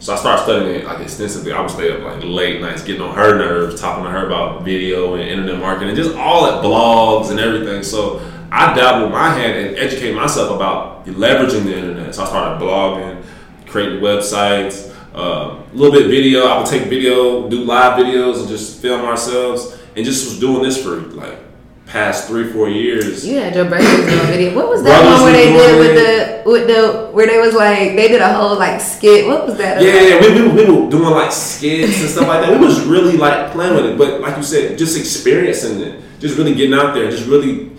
So 0.00 0.14
I 0.14 0.16
started 0.16 0.42
studying 0.44 0.74
it 0.76 0.84
like 0.84 1.00
extensively. 1.00 1.52
I 1.52 1.60
would 1.60 1.70
stay 1.70 1.90
up 1.90 2.02
like 2.02 2.22
late 2.22 2.60
nights, 2.60 2.84
getting 2.84 3.02
on 3.02 3.16
her 3.16 3.36
nerves, 3.36 3.80
talking 3.80 4.04
to 4.04 4.10
her 4.10 4.26
about 4.26 4.62
video 4.64 5.14
and 5.14 5.28
internet 5.28 5.58
marketing, 5.58 5.88
and 5.88 5.96
just 5.96 6.16
all 6.16 6.44
that 6.44 6.62
blogs 6.64 7.30
and 7.30 7.40
everything. 7.40 7.82
So 7.82 8.20
I 8.52 8.74
dabbled 8.74 9.10
my 9.10 9.30
hand 9.30 9.58
and 9.58 9.76
educated 9.76 10.14
myself 10.14 10.54
about 10.54 11.04
leveraging 11.06 11.64
the 11.64 11.76
internet. 11.76 12.14
So 12.14 12.22
I 12.22 12.26
started 12.26 12.64
blogging, 12.64 13.24
creating 13.66 14.00
websites, 14.00 14.94
uh, 15.14 15.60
a 15.60 15.74
little 15.74 15.98
bit 15.98 16.08
video. 16.08 16.46
I 16.46 16.58
would 16.58 16.68
take 16.68 16.84
video, 16.84 17.48
do 17.48 17.64
live 17.64 17.98
videos, 17.98 18.38
and 18.38 18.48
just 18.48 18.80
film 18.80 19.00
ourselves, 19.00 19.76
and 19.96 20.04
just 20.04 20.26
was 20.26 20.38
doing 20.38 20.62
this 20.62 20.80
for 20.80 21.00
like 21.00 21.38
past 21.88 22.28
three, 22.28 22.52
four 22.52 22.68
years. 22.68 23.26
Had 23.26 23.54
your 23.54 23.64
brothers 23.64 23.88
doing 23.96 24.26
video. 24.26 24.54
What 24.54 24.68
was 24.68 24.82
that 24.84 25.00
Brothers 25.00 25.20
one 25.20 25.32
where 25.32 25.32
they 25.32 25.52
did 25.52 25.78
with 25.78 25.94
the 25.96 26.50
with 26.50 26.66
the 26.68 27.08
where 27.12 27.26
they 27.26 27.38
was 27.38 27.54
like 27.54 27.96
they 27.96 28.08
did 28.08 28.20
a 28.20 28.32
whole 28.32 28.56
like 28.58 28.80
skit? 28.80 29.26
What 29.26 29.46
was 29.46 29.56
that? 29.56 29.82
Yeah, 29.82 30.00
yeah, 30.00 30.20
we, 30.20 30.42
we, 30.42 30.66
we 30.66 30.70
were 30.70 30.90
doing 30.90 31.10
like 31.10 31.32
skits 31.32 32.00
and 32.00 32.10
stuff 32.10 32.28
like 32.28 32.46
that. 32.46 32.58
We 32.58 32.64
was 32.64 32.84
really 32.84 33.16
like 33.16 33.52
playing 33.52 33.74
with 33.74 33.86
it, 33.86 33.98
but 33.98 34.20
like 34.20 34.36
you 34.36 34.42
said, 34.42 34.78
just 34.78 34.98
experiencing 34.98 35.80
it, 35.80 36.02
just 36.20 36.36
really 36.36 36.54
getting 36.54 36.74
out 36.74 36.94
there, 36.94 37.10
just 37.10 37.26
really, 37.26 37.72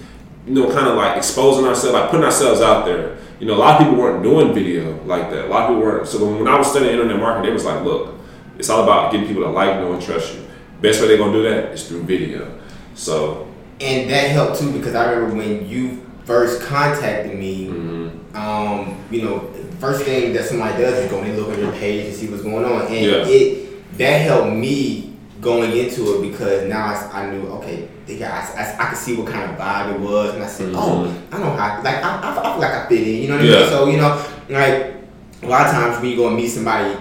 you 0.46 0.54
know, 0.54 0.72
kind 0.72 0.88
of 0.88 0.96
like 0.96 1.16
exposing 1.16 1.66
ourselves, 1.66 1.94
like 1.94 2.10
putting 2.10 2.26
ourselves 2.26 2.62
out 2.62 2.86
there. 2.86 3.18
You 3.40 3.48
know, 3.48 3.54
a 3.54 3.60
lot 3.60 3.80
of 3.80 3.88
people 3.88 4.04
weren't 4.04 4.22
doing 4.22 4.54
video 4.54 5.02
like 5.06 5.30
that. 5.30 5.46
A 5.46 5.48
lot 5.48 5.64
of 5.64 5.70
people 5.70 5.84
weren't. 5.84 6.08
So 6.08 6.36
when 6.36 6.48
I 6.48 6.58
was 6.58 6.70
studying 6.70 6.92
internet 6.92 7.18
marketing, 7.18 7.46
they 7.46 7.54
was 7.54 7.64
like, 7.64 7.86
look, 7.86 8.16
it's 8.58 8.70
all 8.70 8.84
about 8.84 9.14
getting 9.14 9.28
people 9.28 9.44
to 9.44 9.50
like, 9.50 9.80
know, 9.80 9.94
and 9.94 10.02
trust 10.02 10.34
you. 10.34 10.46
Best 10.82 11.00
way 11.00 11.08
they're 11.08 11.18
gonna 11.18 11.32
do 11.32 11.44
that 11.44 11.72
is 11.72 11.88
through 11.88 12.04
video. 12.04 12.60
So 12.96 13.49
And 13.82 14.10
that 14.10 14.30
helped 14.32 14.60
too 14.60 14.72
because 14.74 14.94
I 14.96 15.12
remember 15.12 15.36
when 15.38 15.68
you 15.70 16.06
first 16.26 16.62
contacted 16.62 17.38
me, 17.38 17.68
mhm. 17.68 18.36
um, 18.36 18.98
you 19.10 19.22
know, 19.24 19.50
first 19.80 20.04
thing 20.04 20.34
that 20.34 20.46
somebody 20.46 20.82
does 20.82 20.94
is 21.06 21.10
go 21.10 21.20
and 21.22 21.38
look 21.38 21.50
on 21.50 21.60
your 21.60 21.72
page 21.72 22.08
and 22.08 22.16
see 22.16 22.28
what's 22.28 22.44
going 22.44 22.66
on, 22.66 22.88
and 22.88 23.06
Yeah. 23.06 23.26
it 23.26 23.98
that 23.98 24.18
helped 24.22 24.54
me 24.56 25.14
going 25.42 25.72
into 25.72 26.16
it 26.22 26.30
because 26.30 26.68
now 26.68 26.88
I, 26.88 27.22
I 27.24 27.30
knew 27.32 27.48
okay, 27.48 27.88
they 28.06 28.18
got, 28.20 28.32
I, 28.32 28.62
I, 28.62 28.76
I 28.86 28.90
could 28.90 28.98
see 28.98 29.16
what 29.16 29.28
kind 29.32 29.50
of 29.50 29.58
vibe 29.58 29.94
it 29.96 30.00
was, 30.02 30.34
and 30.36 30.44
I 30.44 30.48
said, 30.48 30.74
oh, 30.76 31.08
Mhm. 31.08 31.14
I 31.32 31.38
know 31.40 31.52
how, 31.56 31.82
like 31.82 32.04
I, 32.04 32.20
I, 32.22 32.40
I 32.40 32.52
feel 32.52 32.60
like 32.62 32.72
I 32.74 32.90
fit 32.90 33.08
in, 33.08 33.22
you 33.24 33.28
know 33.30 33.36
what 33.38 33.46
I 33.46 33.48
mean? 33.48 33.70
So 33.70 33.88
you 33.88 33.98
know, 33.98 34.26
like 34.50 34.96
a 35.42 35.48
lot 35.48 35.68
of 35.68 35.72
times 35.72 36.02
when 36.02 36.12
you 36.12 36.18
go 36.18 36.28
and 36.28 36.36
meet 36.36 36.50
somebody 36.50 36.96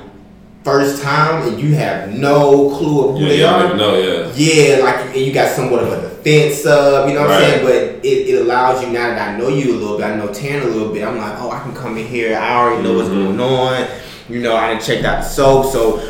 first 0.64 1.03
time 1.03 1.49
and 1.49 1.61
you 1.61 1.74
have 1.74 2.12
no 2.12 2.70
clue 2.76 3.09
of 3.09 3.18
who 3.18 3.22
yeah, 3.24 3.29
they 3.29 3.41
yeah, 3.41 3.55
are, 3.72 3.76
no 3.76 3.97
yeah. 3.99 4.33
yeah, 4.37 4.85
like 4.85 4.97
and 5.07 5.16
you 5.16 5.33
got 5.33 5.51
somewhat 5.51 5.83
of 5.83 5.93
a 5.93 6.18
of, 6.33 7.09
you 7.09 7.14
know 7.14 7.22
what 7.22 7.31
I'm 7.31 7.41
saying? 7.41 7.64
But 7.64 8.05
it, 8.05 8.29
it 8.29 8.43
allows 8.43 8.83
you 8.83 8.91
now 8.91 9.09
that 9.14 9.35
I 9.35 9.39
know 9.39 9.49
you 9.49 9.74
a 9.74 9.79
little 9.79 9.97
bit, 9.97 10.07
I 10.07 10.16
know 10.16 10.29
Tan 10.33 10.62
a 10.62 10.66
little 10.66 10.93
bit. 10.93 11.05
I'm 11.05 11.16
like, 11.18 11.41
oh, 11.41 11.51
I 11.51 11.61
can 11.61 11.74
come 11.74 11.97
in 11.97 12.07
here. 12.07 12.37
I 12.39 12.57
already 12.57 12.83
know 12.83 12.95
what's 12.95 13.09
Mhm. 13.09 13.37
going 13.37 13.41
on. 13.41 13.87
You 14.29 14.41
know, 14.41 14.55
I 14.57 14.70
didn't 14.70 14.83
check 14.85 15.05
out 15.05 15.22
the 15.22 15.29
soap, 15.29 15.72
so 15.72 16.01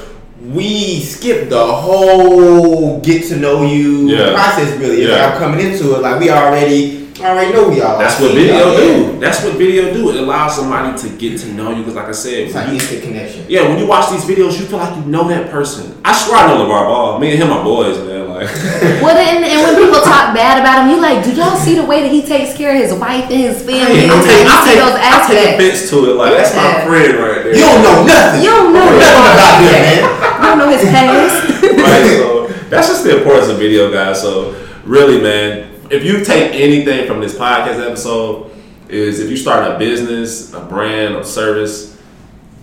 we 0.45 1.01
skipped 1.01 1.51
the 1.51 1.67
whole 1.67 3.01
get 3.01 3.25
to 3.29 3.37
know 3.37 3.63
you 3.63 4.09
Yeah. 4.09 4.33
process. 4.35 4.77
Really, 4.79 5.07
Yeah. 5.07 5.15
like 5.27 5.35
I'm 5.35 5.39
coming 5.39 5.61
into 5.67 5.95
it 5.95 6.03
like 6.03 6.21
we 6.21 6.31
already 6.31 6.97
already 7.21 7.53
know 7.53 7.69
we 7.69 7.81
all. 7.83 7.99
That's 7.99 8.21
what 8.21 8.31
video 8.33 8.59
y'all, 8.59 8.73
yeah. 8.75 8.79
do. 8.97 9.19
That's 9.19 9.43
what 9.43 9.55
video 9.55 9.93
do. 9.93 10.11
It 10.11 10.17
allows 10.17 10.55
somebody 10.55 10.97
to 10.99 11.09
get 11.17 11.37
to 11.41 11.49
know 11.53 11.71
you. 11.71 11.79
Because, 11.79 11.97
like 11.97 12.09
I 12.09 12.13
said, 12.13 12.33
It's 12.47 12.55
like 12.55 12.69
instant 12.69 13.03
connection. 13.03 13.45
yeah, 13.49 13.63
when 13.69 13.77
you 13.79 13.87
watch 13.87 14.11
these 14.11 14.23
videos, 14.25 14.59
you 14.59 14.67
feel 14.67 14.79
like 14.79 14.95
you 14.95 15.03
know 15.11 15.27
that 15.29 15.51
person. 15.51 15.95
I 16.05 16.13
swear 16.15 16.39
I 16.39 16.47
know 16.47 16.65
LaVar 16.65 16.87
Ball. 16.87 17.19
Me 17.19 17.31
and 17.33 17.43
him 17.43 17.51
are 17.53 17.65
boys, 17.65 17.99
man. 17.99 18.18
Like, 18.39 18.47
Well, 19.03 19.15
then, 19.19 19.43
and 19.43 19.59
when 19.67 19.75
people 19.75 19.99
talk 20.01 20.31
bad 20.35 20.63
about 20.63 20.87
him, 20.87 20.95
you 20.95 21.03
like, 21.03 21.25
do 21.27 21.35
y'all 21.35 21.57
see 21.59 21.75
the 21.75 21.85
way 21.85 22.03
that 22.03 22.13
he 22.13 22.23
takes 22.23 22.57
care 22.57 22.71
of 22.71 22.79
his 22.81 22.95
wife 22.95 23.27
and 23.27 23.41
his 23.43 23.59
family? 23.67 24.07
I 24.07 24.15
You 24.15 24.23
take, 24.23 24.47
I 24.47 24.55
see 24.63 24.71
take, 24.71 24.79
those 24.79 24.95
I 24.95 25.03
take 25.03 25.11
aspects. 25.19 25.55
offense 25.59 25.81
to 25.91 25.97
it. 26.11 26.15
Like, 26.15 26.33
that's 26.39 26.55
my 26.55 26.87
friend 26.87 27.13
right 27.19 27.43
there. 27.43 27.55
You 27.55 27.63
don't 27.67 27.83
know 27.83 27.99
nothing. 28.07 28.41
You 28.43 28.51
don't 28.51 28.71
know 28.73 28.87
nothing 28.87 29.03
that. 29.03 29.35
about 29.35 29.59
him, 29.59 29.75
man. 29.75 29.99
You 30.39 30.47
don't 30.47 30.59
know 30.63 30.71
his 30.71 30.85
past. 30.87 31.35
right? 31.83 32.07
So 32.17 32.47
that's 32.71 32.87
just 32.89 33.03
the 33.05 33.19
importance 33.19 33.49
of 33.51 33.59
video, 33.59 33.91
guys. 33.93 34.21
So 34.23 34.55
really, 34.85 35.21
man, 35.21 35.71
if 35.91 36.05
you 36.05 36.25
take 36.25 36.55
anything 36.55 37.07
from 37.07 37.21
this 37.21 37.35
podcast 37.35 37.85
episode, 37.85 38.51
is 38.89 39.21
if 39.21 39.29
you 39.29 39.37
start 39.37 39.71
a 39.71 39.79
business, 39.79 40.55
a 40.55 40.61
brand, 40.61 41.17
a 41.17 41.25
service, 41.25 42.01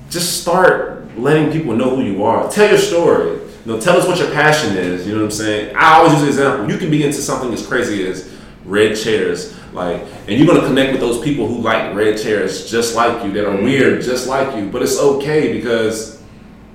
just 0.10 0.42
start 0.42 1.06
letting 1.18 1.52
people 1.52 1.76
know 1.76 1.96
who 1.96 2.02
you 2.02 2.24
are. 2.24 2.50
Tell 2.50 2.68
your 2.70 2.80
story. 2.80 3.40
You 3.66 3.74
know, 3.74 3.80
tell 3.80 3.98
us 3.98 4.08
what 4.08 4.20
your 4.20 4.30
passion 4.32 4.78
is. 4.78 5.08
You 5.08 5.14
know 5.14 5.20
what 5.20 5.26
I'm 5.26 5.32
saying? 5.32 5.76
I 5.76 5.96
always 5.96 6.14
use 6.14 6.22
an 6.22 6.28
example. 6.28 6.72
You 6.72 6.78
can 6.78 6.92
be 6.92 7.04
into 7.04 7.18
something 7.18 7.52
as 7.52 7.66
crazy 7.66 8.08
as 8.08 8.32
red 8.64 8.96
chairs, 8.96 9.56
like, 9.74 10.04
and 10.28 10.38
you're 10.38 10.48
gonna 10.48 10.68
connect 10.68 10.92
with 10.92 11.02
those 11.02 11.24
people 11.24 11.48
who 11.48 11.62
like 11.62 11.96
red 11.96 12.22
chairs 12.22 12.70
just 12.70 12.96
like 12.96 13.24
you, 13.24 13.32
that 13.34 13.46
are 13.46 13.56
mm-hmm. 13.56 13.66
weird 13.66 14.04
just 14.04 14.28
like 14.28 14.56
you. 14.56 14.70
But 14.70 14.84
it's 14.84 15.00
okay 15.00 15.54
because 15.54 16.16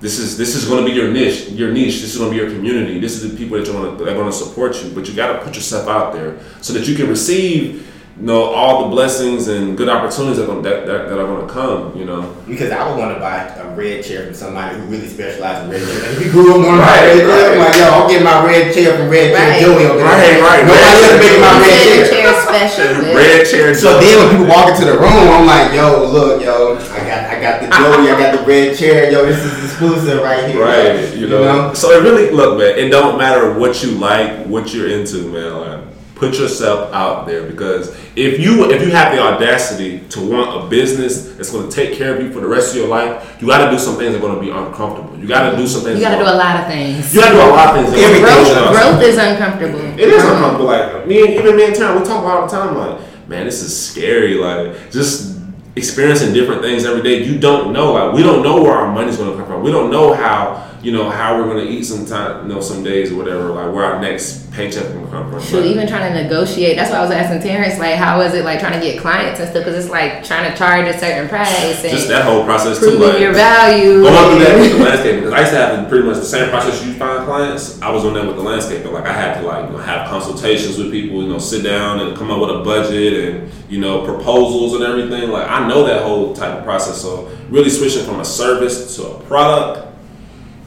this 0.01 0.19
is 0.19 0.39
this 0.39 0.57
is 0.57 0.67
going 0.67 0.85
to 0.85 0.91
be 0.91 0.97
your 0.97 1.13
niche. 1.13 1.51
Your 1.51 1.73
niche. 1.73 2.01
This 2.01 2.15
is 2.15 2.19
going 2.19 2.33
to 2.33 2.37
be 2.37 2.43
your 2.43 2.53
community. 2.53 2.99
This 2.99 3.23
is 3.23 3.31
the 3.31 3.37
people 3.37 3.59
that 3.59 3.67
you're 3.67 3.91
to, 3.91 4.03
that 4.03 4.11
are 4.11 4.15
going 4.15 4.31
to 4.31 4.33
support 4.33 4.83
you. 4.83 4.91
But 4.91 5.07
you 5.07 5.15
got 5.15 5.35
to 5.35 5.45
put 5.45 5.55
yourself 5.55 5.89
out 5.89 6.15
there 6.15 6.41
so 6.63 6.73
that 6.73 6.89
you 6.89 6.97
can 6.97 7.09
receive 7.09 7.87
know 8.21 8.45
all 8.53 8.85
the 8.85 8.91
blessings 8.95 9.49
and 9.49 9.77
good 9.79 9.89
opportunities 9.89 10.37
that, 10.37 10.49
are- 10.51 10.61
that, 10.63 10.85
that, 10.87 11.09
that 11.09 11.19
are 11.19 11.27
going 11.27 11.47
to 11.47 11.53
come. 11.53 11.97
You 11.97 12.05
know, 12.05 12.37
Because 12.47 12.71
I 12.71 12.85
would 12.89 12.99
want 12.99 13.15
to 13.15 13.21
buy 13.21 13.45
a 13.57 13.75
red 13.75 14.05
chair 14.05 14.27
from 14.27 14.35
somebody 14.35 14.77
who 14.79 14.85
really 14.87 15.09
specializes 15.09 15.65
in 15.65 15.71
red 15.73 15.81
chairs. 15.81 16.03
Like, 16.05 16.13
if 16.17 16.27
you 16.27 16.31
grew 16.37 16.51
up 16.53 16.69
on 16.69 16.79
Right, 16.79 17.01
red 17.01 17.17
chair, 17.17 17.29
right. 17.29 17.53
I'm 17.53 17.59
like, 17.65 17.77
yo, 17.81 17.85
I'll 17.97 18.09
get 18.09 18.23
my 18.23 18.45
red 18.45 18.75
chair 18.75 18.97
from 18.99 19.09
Red 19.09 19.33
Chair 19.33 19.49
Right. 19.51 19.61
Joey 19.61 19.85
over 19.89 19.99
there. 19.99 20.05
Right, 20.05 20.37
right. 20.45 20.63
Nobody 20.69 20.85
Red 20.85 21.01
else 21.01 21.17
making 21.17 21.41
my 21.41 21.53
Chair 21.57 21.65
red 21.65 21.81
Red 21.81 22.11
chair. 22.11 22.21
chair 22.21 22.31
special. 22.45 23.03
man. 23.03 23.17
red 23.21 23.41
chair. 23.49 23.75
So 23.75 23.89
then 24.01 24.15
when 24.21 24.29
people 24.37 24.47
walk 24.53 24.69
into 24.69 24.85
the 24.85 24.97
room, 25.01 25.27
I'm 25.33 25.47
like, 25.47 25.73
yo, 25.73 26.05
look, 26.11 26.43
yo, 26.43 26.77
I 26.77 27.01
got 27.09 27.21
I 27.31 27.37
got 27.41 27.55
the 27.63 27.67
Joey, 27.73 28.11
I 28.13 28.19
got 28.21 28.31
the 28.39 28.45
red 28.47 28.77
chair, 28.77 29.11
yo, 29.11 29.25
this 29.25 29.41
is 29.41 29.65
exclusive 29.65 30.21
right 30.23 30.45
here. 30.51 30.61
Right, 30.61 31.15
you 31.17 31.27
know. 31.29 31.73
So 31.73 31.91
it 31.97 32.03
really 32.03 32.31
look, 32.31 32.59
man. 32.59 32.77
It 32.79 32.91
don't 32.91 33.17
matter 33.17 33.59
what 33.59 33.83
you 33.83 33.93
like, 33.93 34.45
what 34.47 34.75
you're 34.75 34.89
into, 34.89 35.25
man. 35.33 35.57
Like, 35.57 35.90
put 36.21 36.39
yourself 36.39 36.93
out 36.93 37.27
there 37.27 37.49
because 37.49 37.97
if 38.15 38.39
you 38.39 38.71
if 38.71 38.83
you 38.83 38.91
have 38.91 39.11
the 39.17 39.19
audacity 39.19 40.01
to 40.11 40.21
want 40.21 40.63
a 40.63 40.69
business 40.69 41.33
that's 41.33 41.51
going 41.51 41.67
to 41.67 41.75
take 41.75 41.97
care 41.97 42.15
of 42.15 42.23
you 42.23 42.31
for 42.31 42.41
the 42.41 42.47
rest 42.47 42.73
of 42.73 42.77
your 42.77 42.89
life, 42.89 43.41
you 43.41 43.49
got 43.49 43.65
to 43.65 43.71
do 43.71 43.79
some 43.79 43.97
things 43.97 44.13
that 44.13 44.19
are 44.19 44.21
going 44.21 44.35
to 44.35 44.41
be 44.41 44.51
uncomfortable. 44.51 45.19
You 45.19 45.27
got 45.27 45.51
to 45.51 45.57
do 45.57 45.67
some 45.67 45.81
things. 45.81 45.99
You 45.99 46.05
got 46.05 46.19
to 46.19 46.23
do 46.23 46.31
a 46.31 46.37
lot 46.37 46.61
of 46.61 46.67
things. 46.67 47.15
You 47.15 47.23
got 47.23 47.31
to 47.31 47.37
do 47.37 47.41
a 47.41 47.49
lot 47.57 47.75
of 47.75 47.87
things. 47.87 48.05
Everything. 48.05 48.23
Growth, 48.23 48.71
growth 48.77 49.03
is 49.03 49.17
uncomfortable. 49.17 49.81
It 49.99 50.09
is 50.09 50.23
uncomfortable. 50.23 50.67
Like 50.67 51.07
me, 51.07 51.25
and 51.25 51.35
even 51.41 51.57
me 51.57 51.65
and 51.65 51.75
Taryn, 51.75 51.99
we 51.99 52.07
talk 52.07 52.23
about 52.23 52.41
all 52.41 52.47
the 52.47 52.53
time. 52.53 52.77
Like, 52.77 53.01
man, 53.27 53.47
this 53.47 53.63
is 53.63 53.73
scary. 53.75 54.35
Like, 54.35 54.91
just 54.91 55.41
experiencing 55.75 56.35
different 56.35 56.61
things 56.61 56.85
every 56.85 57.03
day. 57.03 57.25
You 57.25 57.39
don't 57.39 57.73
know. 57.73 57.95
Like, 57.95 58.13
we 58.13 58.23
don't 58.23 58.43
know 58.43 58.63
where 58.63 58.73
our 58.73 58.93
money's 58.93 59.17
going 59.17 59.31
to 59.31 59.37
come 59.39 59.47
from. 59.47 59.63
We 59.63 59.73
don't 59.73 59.91
know 59.91 60.13
how 60.13 60.70
you 60.83 60.93
know 60.93 61.11
how 61.11 61.37
we're 61.37 61.53
going 61.53 61.67
to 61.67 61.71
eat 61.71 61.85
sometime, 61.85 62.49
you 62.49 62.55
know, 62.55 62.61
some 62.61 62.83
days 62.83 63.13
or 63.13 63.17
whatever. 63.17 63.51
Like, 63.51 63.75
where 63.75 63.85
our 63.85 64.01
next 64.01 64.51
paycheck 64.53 64.85
to 64.85 64.93
come 65.11 65.31
from. 65.31 65.43
Shoot, 65.43 65.65
even 65.65 65.87
trying 65.87 66.13
to 66.13 66.23
negotiate. 66.23 66.77
That's 66.77 66.91
why 66.91 66.99
I 66.99 67.03
was 67.03 67.11
asking 67.11 67.43
Terrence, 67.43 67.79
like, 67.79 67.97
how 67.97 68.21
is 68.21 68.35
it 68.35 68.45
like 68.45 68.61
trying 68.61 68.73
to 68.73 68.81
get 68.81 69.01
clients 69.01 69.41
and 69.41 69.49
stuff? 69.49 69.65
Because 69.65 69.85
it's 69.85 69.91
like 69.91 70.25
trying 70.25 70.51
to 70.51 70.57
charge 70.57 70.89
a 70.89 70.99
certain 70.99 71.29
price 71.29 71.85
and 71.85 71.93
just 71.93 72.09
that 72.09 72.25
whole 72.25 72.45
process 72.45 72.79
too. 72.81 72.99
Like, 72.99 73.21
your 73.21 73.33
value. 73.33 74.03
Going 74.03 74.31
through 74.31 74.45
that 74.45 74.59
with 74.59 74.73
the 74.73 74.85
landscaping, 74.85 75.21
because 75.21 75.33
I 75.35 75.41
used 75.41 75.53
to 75.53 75.59
have 75.59 75.89
pretty 75.89 76.07
much 76.07 76.17
the 76.17 76.25
same 76.25 76.51
process 76.51 76.85
you 76.85 76.95
find 76.95 77.25
clients. 77.25 77.81
I 77.83 77.91
was 77.91 78.05
on 78.05 78.15
that 78.15 78.27
with 78.27 78.37
the 78.37 78.43
landscaping. 78.43 78.93
Like 78.93 79.07
I 79.07 79.13
had 79.13 79.41
to 79.41 79.47
like 79.47 79.67
you 79.67 79.77
know, 79.77 79.83
have 79.83 80.09
consultations 80.09 80.79
with 80.79 80.91
people, 80.91 81.23
you 81.23 81.29
know, 81.29 81.39
sit 81.39 81.63
down 81.63 82.01
and 82.01 82.17
come 82.17 82.31
up 82.31 82.41
with 82.41 82.51
a 82.51 82.65
budget 82.65 83.35
and 83.35 83.53
you 83.69 83.81
know 83.81 84.05
proposals 84.05 84.75
and 84.75 84.83
everything. 84.83 85.31
Like 85.31 85.49
I 85.49 85.67
know 85.69 85.85
that 85.87 86.03
whole 86.03 86.35
type 86.35 86.59
of 86.59 86.65
process. 86.65 87.01
So 87.01 87.31
really 87.51 87.71
switching 87.71 88.05
from 88.05 88.21
a 88.21 88.25
service 88.25 88.97
to 88.97 89.07
a 89.07 89.21
product, 89.25 89.90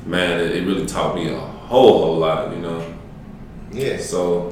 man, 0.06 0.40
it, 0.40 0.52
it 0.58 0.66
really 0.68 0.86
taught 0.86 1.16
me 1.16 1.30
a 1.34 1.38
whole 1.40 2.00
whole 2.00 2.18
lot. 2.18 2.54
You 2.56 2.62
know, 2.62 2.94
Yeah. 3.72 3.98
so 3.98 4.50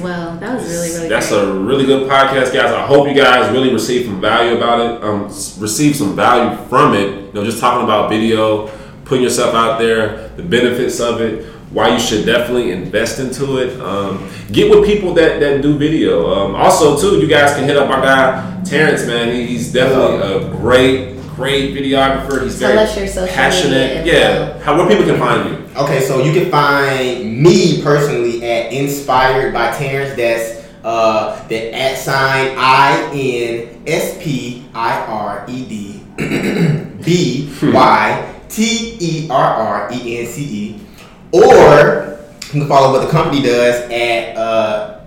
well, 0.00 0.36
that 0.38 0.54
was 0.56 0.64
really, 0.70 0.90
really 0.94 1.08
that's 1.08 1.28
great. 1.30 1.42
a 1.44 1.52
really 1.52 1.86
good 1.86 2.08
podcast, 2.08 2.52
guys. 2.52 2.72
I 2.72 2.86
hope 2.86 3.08
you 3.08 3.14
guys 3.14 3.50
really 3.52 3.72
receive 3.72 4.06
some 4.06 4.20
value 4.20 4.56
about 4.56 4.80
it. 4.80 5.02
Um, 5.04 5.24
s- 5.26 5.58
receive 5.58 5.96
some 5.96 6.14
value 6.16 6.56
from 6.68 6.94
it. 6.94 7.08
You 7.26 7.32
know, 7.34 7.44
just 7.44 7.60
talking 7.60 7.84
about 7.84 8.10
video, 8.10 8.68
putting 9.04 9.24
yourself 9.24 9.54
out 9.54 9.78
there, 9.78 10.28
the 10.36 10.42
benefits 10.42 11.00
of 11.00 11.20
it, 11.20 11.46
why 11.70 11.88
you 11.88 11.98
should 11.98 12.24
definitely 12.26 12.70
invest 12.70 13.18
into 13.18 13.56
it. 13.58 13.80
Um, 13.80 14.28
get 14.52 14.70
with 14.70 14.84
people 14.86 15.14
that 15.14 15.40
that 15.40 15.62
do 15.62 15.76
video. 15.76 16.30
Um, 16.32 16.54
also, 16.54 17.00
too, 17.00 17.18
you 17.18 17.26
guys 17.26 17.54
can 17.54 17.64
hit 17.64 17.76
up 17.76 17.88
our 17.90 18.00
guy 18.02 18.62
Terrence. 18.64 19.06
Man, 19.06 19.34
he's 19.34 19.72
definitely 19.72 20.18
a 20.20 20.48
great, 20.50 21.16
great 21.42 21.74
videographer. 21.74 22.44
He's 22.44 22.58
Tell 22.58 22.70
very 22.70 22.84
us 22.84 22.96
your 22.96 23.06
social 23.08 23.34
passionate. 23.34 24.04
media 24.06 24.12
Yeah, 24.14 24.58
how 24.62 24.76
where 24.76 24.86
people 24.88 25.04
can 25.04 25.18
find 25.18 25.48
you. 25.50 25.56
Okay, 25.76 26.00
so 26.00 26.22
you 26.22 26.32
can 26.32 26.50
find 26.50 27.42
me 27.42 27.82
personally 27.82 28.44
at 28.44 28.72
Inspired 28.72 29.52
by 29.52 29.72
Terrence. 29.76 30.14
That's 30.16 30.62
uh, 30.84 31.42
the 31.48 31.74
at 31.74 31.98
sign 31.98 32.54
I 32.56 33.10
N 33.12 33.82
S 33.86 34.22
P 34.22 34.64
I 34.74 35.00
R 35.06 35.44
E 35.48 35.58
D 35.66 36.02
B 37.04 37.50
Y 37.62 38.34
T 38.48 38.96
E 39.00 39.28
R 39.28 39.54
R 39.54 39.88
E 39.92 40.18
N 40.20 40.26
C 40.26 40.42
E. 40.44 40.80
Or 41.32 42.18
you 42.52 42.60
can 42.60 42.68
follow 42.68 42.92
what 42.92 43.04
the 43.04 43.10
company 43.10 43.42
does 43.42 43.90
at 43.90 44.36
uh, 44.36 45.00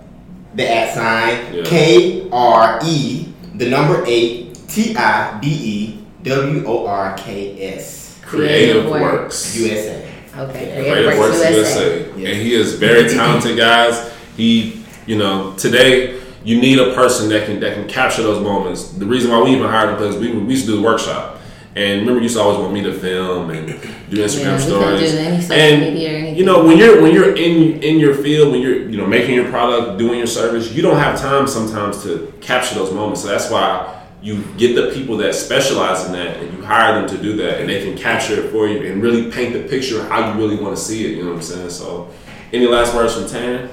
the 0.54 0.70
at 0.70 0.92
sign 0.94 1.54
Yeah. 1.54 1.62
K 1.64 2.28
R 2.30 2.80
E, 2.84 3.32
the 3.54 3.70
number 3.70 4.04
eight 4.06 4.58
T 4.68 4.94
I 4.96 5.38
B 5.40 5.46
E 5.48 5.95
W 6.26 6.64
O 6.66 6.86
R 6.86 7.16
K 7.16 7.72
S 7.74 8.18
Creative 8.22 8.84
Creative 8.84 8.90
Works. 8.90 9.56
USA. 9.56 10.12
Okay, 10.36 10.50
Creative 10.50 10.92
Creative 10.92 11.18
Works 11.18 11.38
Works 11.38 11.50
USA. 11.50 11.54
USA. 11.56 12.20
Yeah. 12.20 12.28
And 12.28 12.42
he 12.42 12.54
is 12.54 12.74
very 12.74 13.08
talented, 13.14 13.56
guys. 13.56 14.12
He, 14.36 14.82
you 15.06 15.16
know, 15.16 15.54
today 15.56 16.20
you 16.44 16.60
need 16.60 16.78
a 16.78 16.94
person 16.94 17.28
that 17.30 17.46
can 17.46 17.60
that 17.60 17.74
can 17.74 17.88
capture 17.88 18.22
those 18.22 18.42
moments. 18.42 18.90
The 18.90 19.06
reason 19.06 19.30
why 19.30 19.42
we 19.42 19.50
even 19.50 19.68
hired 19.68 19.90
him 19.90 19.96
because 19.96 20.16
we, 20.16 20.32
we 20.32 20.50
used 20.50 20.66
to 20.66 20.72
do 20.72 20.76
the 20.76 20.82
workshop. 20.82 21.34
And 21.76 22.00
remember, 22.00 22.20
you 22.20 22.22
used 22.24 22.36
to 22.36 22.40
always 22.42 22.58
want 22.58 22.72
me 22.72 22.82
to 22.84 22.92
film 22.98 23.50
and 23.50 23.66
do 24.10 24.16
Instagram 24.16 24.44
Yeah, 24.44 24.58
stories. 24.58 25.12
do 25.12 25.18
any 25.18 25.42
social 25.42 25.56
and 25.56 25.80
media 25.82 26.08
or 26.08 26.16
anything. 26.16 26.36
you 26.36 26.44
know, 26.46 26.64
when 26.64 26.78
you're 26.78 27.02
when 27.02 27.14
you're 27.14 27.36
in 27.36 27.82
in 27.82 27.98
your 27.98 28.14
field, 28.14 28.50
when 28.52 28.62
you're 28.62 28.88
you 28.88 28.96
know 28.96 29.06
making 29.06 29.34
your 29.34 29.48
product, 29.50 29.98
doing 29.98 30.16
your 30.18 30.26
service, 30.26 30.72
you 30.72 30.80
don't 30.82 30.96
have 30.96 31.20
time 31.20 31.46
sometimes 31.46 32.02
to 32.04 32.32
capture 32.40 32.74
those 32.74 32.92
moments. 32.92 33.22
So 33.22 33.28
that's 33.28 33.50
why 33.50 33.95
you 34.22 34.42
get 34.56 34.74
the 34.74 34.90
people 34.92 35.16
that 35.18 35.34
specialize 35.34 36.04
in 36.06 36.12
that, 36.12 36.38
and 36.38 36.56
you 36.56 36.64
hire 36.64 37.00
them 37.00 37.08
to 37.08 37.22
do 37.22 37.36
that, 37.36 37.60
and 37.60 37.68
they 37.68 37.82
can 37.82 37.96
capture 37.96 38.44
it 38.44 38.50
for 38.50 38.66
you 38.66 38.90
and 38.90 39.02
really 39.02 39.30
paint 39.30 39.52
the 39.52 39.68
picture 39.68 40.02
how 40.08 40.32
you 40.32 40.40
really 40.40 40.56
want 40.62 40.76
to 40.76 40.82
see 40.82 41.04
it. 41.04 41.16
You 41.16 41.24
know 41.24 41.30
what 41.30 41.36
I'm 41.36 41.42
saying? 41.42 41.70
So, 41.70 42.10
any 42.52 42.66
last 42.66 42.94
words 42.94 43.14
from 43.14 43.24
Taryn? 43.24 43.70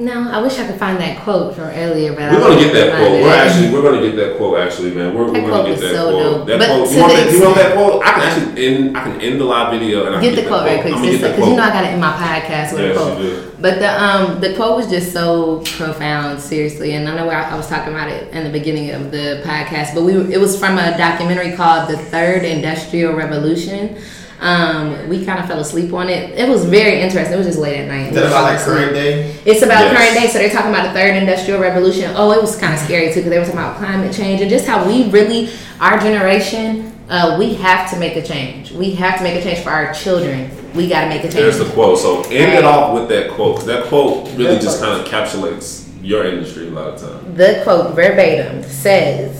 No, 0.00 0.30
I 0.30 0.40
wish 0.40 0.58
I 0.58 0.66
could 0.66 0.78
find 0.78 0.98
that 0.98 1.20
quote 1.22 1.54
from 1.54 1.64
earlier, 1.64 2.14
but 2.14 2.22
I 2.22 2.32
We're 2.34 2.40
gonna 2.40 2.58
get 2.60 2.72
that 2.72 2.96
quote. 2.96 3.12
it. 3.12 3.22
We're 3.22 3.34
actually 3.34 3.70
we're 3.70 3.82
gonna 3.82 4.00
get 4.00 4.16
that 4.16 4.36
quote. 4.38 4.58
Actually, 4.58 4.94
man, 4.94 5.14
we're, 5.14 5.26
we're 5.30 5.50
gonna 5.50 5.68
get 5.68 5.80
that 5.80 5.94
so 5.94 6.10
quote. 6.10 6.22
dope. 6.38 6.46
That 6.48 6.58
But 6.58 6.66
quote. 6.68 6.90
You 6.90 7.00
want 7.00 7.12
that? 7.12 7.32
You 7.32 7.42
want 7.42 7.56
that 7.56 7.72
quote? 7.74 8.02
I 8.02 8.10
can 8.12 8.22
actually 8.22 8.66
end. 8.66 8.96
I 8.96 9.02
can 9.04 9.20
end 9.20 9.40
the 9.40 9.44
live 9.44 9.70
video 9.72 10.06
and 10.06 10.16
I 10.16 10.20
Get 10.22 10.34
can 10.34 10.44
the 10.44 10.48
quote 10.50 10.64
right 10.66 10.80
quick, 10.80 10.94
I'm 10.94 11.00
gonna 11.00 11.12
get 11.12 11.20
that 11.20 11.36
because 11.36 11.48
you 11.50 11.56
know 11.56 11.62
I 11.62 11.68
got 11.68 11.84
it 11.84 11.92
in 11.92 12.00
my 12.00 12.12
podcast 12.12 12.72
with 12.72 12.80
Yes, 12.82 12.96
a 12.96 12.98
quote. 12.98 13.60
But 13.60 13.78
the 13.78 14.02
um 14.02 14.40
the 14.40 14.54
quote 14.54 14.76
was 14.76 14.88
just 14.88 15.12
so 15.12 15.60
profound, 15.76 16.40
seriously, 16.40 16.92
and 16.94 17.06
I 17.06 17.14
know 17.14 17.28
I, 17.28 17.42
I 17.50 17.56
was 17.56 17.68
talking 17.68 17.92
about 17.92 18.08
it 18.08 18.32
in 18.32 18.44
the 18.44 18.50
beginning 18.50 18.90
of 18.92 19.10
the 19.10 19.42
podcast, 19.44 19.94
but 19.94 20.02
we 20.02 20.14
it 20.32 20.38
was 20.40 20.58
from 20.58 20.78
a 20.78 20.96
documentary 20.96 21.52
called 21.54 21.90
"The 21.90 21.98
Third 21.98 22.44
Industrial 22.44 23.12
Revolution." 23.12 23.98
Um, 24.40 25.06
we 25.10 25.24
kind 25.24 25.38
of 25.38 25.46
fell 25.46 25.60
asleep 25.60 25.92
on 25.92 26.08
it. 26.08 26.38
It 26.38 26.48
was 26.48 26.64
very 26.64 27.02
interesting. 27.02 27.34
It 27.34 27.36
was 27.36 27.46
just 27.46 27.58
late 27.58 27.76
at 27.78 27.88
night. 27.88 28.08
Is 28.08 28.14
that 28.14 28.26
about 28.26 28.44
like 28.44 28.58
current 28.60 28.94
day? 28.94 29.36
It's 29.44 29.60
about 29.62 29.84
Yes. 29.84 29.96
current 29.96 30.14
day, 30.18 30.28
so 30.32 30.38
they're 30.38 30.48
talking 30.50 30.70
about 30.70 30.84
the 30.92 30.98
third 30.98 31.14
industrial 31.16 31.60
revolution. 31.60 32.10
Oh, 32.16 32.32
it 32.32 32.40
was 32.40 32.56
kind 32.56 32.72
of 32.72 32.80
scary 32.80 33.08
too 33.08 33.16
because 33.16 33.30
they 33.30 33.38
were 33.38 33.44
talking 33.44 33.60
about 33.60 33.76
climate 33.76 34.14
change 34.14 34.40
and 34.40 34.48
just 34.50 34.66
how 34.66 34.86
we 34.86 35.10
really, 35.10 35.50
our 35.78 35.98
generation, 36.00 36.90
uh, 37.10 37.36
we 37.38 37.52
have 37.54 37.90
to 37.90 37.98
make 37.98 38.16
a 38.16 38.22
change. 38.22 38.72
We 38.72 38.92
have 38.92 39.18
to 39.18 39.22
make 39.24 39.34
a 39.38 39.42
change 39.42 39.58
for 39.58 39.70
our 39.70 39.92
children. 39.92 40.50
We 40.74 40.88
got 40.88 41.02
to 41.02 41.08
make 41.08 41.20
a 41.20 41.24
change. 41.24 41.34
There's 41.34 41.58
the 41.58 41.66
quote. 41.66 41.98
So 41.98 42.22
end 42.30 42.30
Right. 42.52 42.58
it 42.60 42.64
off 42.64 42.94
with 42.94 43.08
that 43.10 43.28
quote. 43.32 43.56
'cause 43.56 43.66
that 43.66 43.84
quote 43.88 44.28
really 44.36 44.54
That 44.54 44.62
just 44.62 44.78
quote. 44.80 45.04
kind 45.04 45.06
of 45.06 45.12
encapsulates 45.12 45.82
your 46.02 46.24
industry 46.24 46.68
a 46.68 46.70
lot 46.70 46.86
of 46.94 47.00
times. 47.00 47.36
The 47.36 47.60
quote 47.62 47.94
verbatim 47.94 48.62
says, 48.62 49.32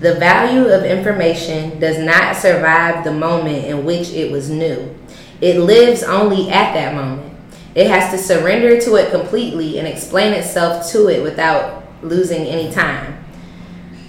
The 0.00 0.14
value 0.16 0.66
of 0.66 0.84
information 0.84 1.78
does 1.80 1.98
not 1.98 2.36
survive 2.36 3.02
the 3.02 3.12
moment 3.12 3.64
in 3.64 3.84
which 3.84 4.10
it 4.10 4.30
was 4.30 4.50
new. 4.50 4.94
It 5.40 5.58
lives 5.58 6.02
only 6.02 6.50
at 6.50 6.74
that 6.74 6.94
moment. 6.94 7.34
It 7.74 7.88
has 7.88 8.10
to 8.10 8.18
surrender 8.18 8.80
to 8.80 8.96
it 8.96 9.10
completely 9.10 9.78
and 9.78 9.88
explain 9.88 10.32
itself 10.32 10.90
to 10.92 11.08
it 11.08 11.22
without 11.22 11.84
losing 12.02 12.42
any 12.46 12.70
time. 12.72 13.24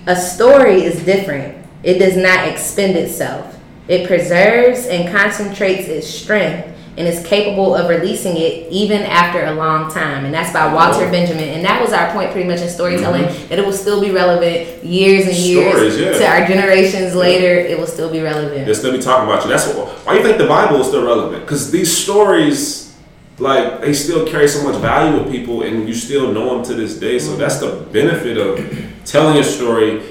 A 0.07 0.15
story 0.15 0.83
is 0.83 1.03
different. 1.03 1.65
It 1.83 1.99
does 1.99 2.17
not 2.17 2.47
expend 2.47 2.97
itself. 2.97 3.57
It 3.88 4.07
preserves 4.07 4.85
and 4.88 5.13
concentrates 5.13 5.88
its 5.88 6.07
strength 6.07 6.76
and 6.98 7.08
is 7.08 7.24
capable 7.28 7.76
of 7.76 7.89
releasing 7.89 8.36
it 8.38 8.68
even 8.72 9.04
after 9.04 9.45
a 9.45 9.54
long 9.54 9.91
time. 9.91 10.26
And 10.26 10.34
that's 10.34 10.52
by 10.52 10.74
Walter 10.74 11.10
Benjamin. 11.12 11.50
And 11.50 11.64
that 11.64 11.80
was 11.80 11.93
our 11.93 12.12
point 12.12 12.32
pretty 12.32 12.50
much 12.50 12.60
in 12.60 12.70
storytelling 12.70 13.26
mm-hmm. 13.26 13.50
that 13.50 13.60
it 13.60 13.66
will 13.66 13.72
still 13.72 14.02
be 14.02 14.10
relevant 14.10 14.84
years 14.84 15.28
and 15.28 15.36
years 15.36 15.76
Stories, 15.76 16.00
yeah. 16.00 16.18
to 16.18 16.28
our 16.28 16.48
generations 16.48 17.14
later. 17.14 17.54
It 17.54 17.78
will 17.78 17.86
still 17.86 18.12
be 18.12 18.22
relevant. 18.22 18.66
They'll 18.66 18.74
still 18.74 18.91
be 18.91 19.00
talking 19.00 19.30
about 19.30 19.43
you. 19.43 19.50
That's 19.52 19.68
what, 19.68 19.88
why 20.08 20.18
you 20.18 20.24
think 20.24 20.39
the 20.39 20.48
Bible 20.48 20.82
is 20.82 20.88
still 20.88 21.06
relevant? 21.06 21.43
Because 21.43 21.70
these 21.70 21.95
stories, 21.95 22.98
like, 23.38 23.82
they 23.82 23.93
still 23.93 24.28
carry 24.28 24.48
so 24.48 24.64
much 24.64 24.82
value 24.82 25.22
with 25.22 25.32
people, 25.32 25.62
and 25.62 25.88
you 25.88 25.93
still 25.93 26.34
know 26.34 26.56
them 26.56 26.66
to 26.66 26.74
this 26.74 27.00
day. 27.00 27.20
So 27.20 27.30
mm-hmm. 27.30 27.39
that's 27.39 27.60
the 27.60 27.88
benefit 27.91 28.39
of 28.39 28.58
telling 29.06 29.38
a 29.38 29.43
story, 29.43 30.02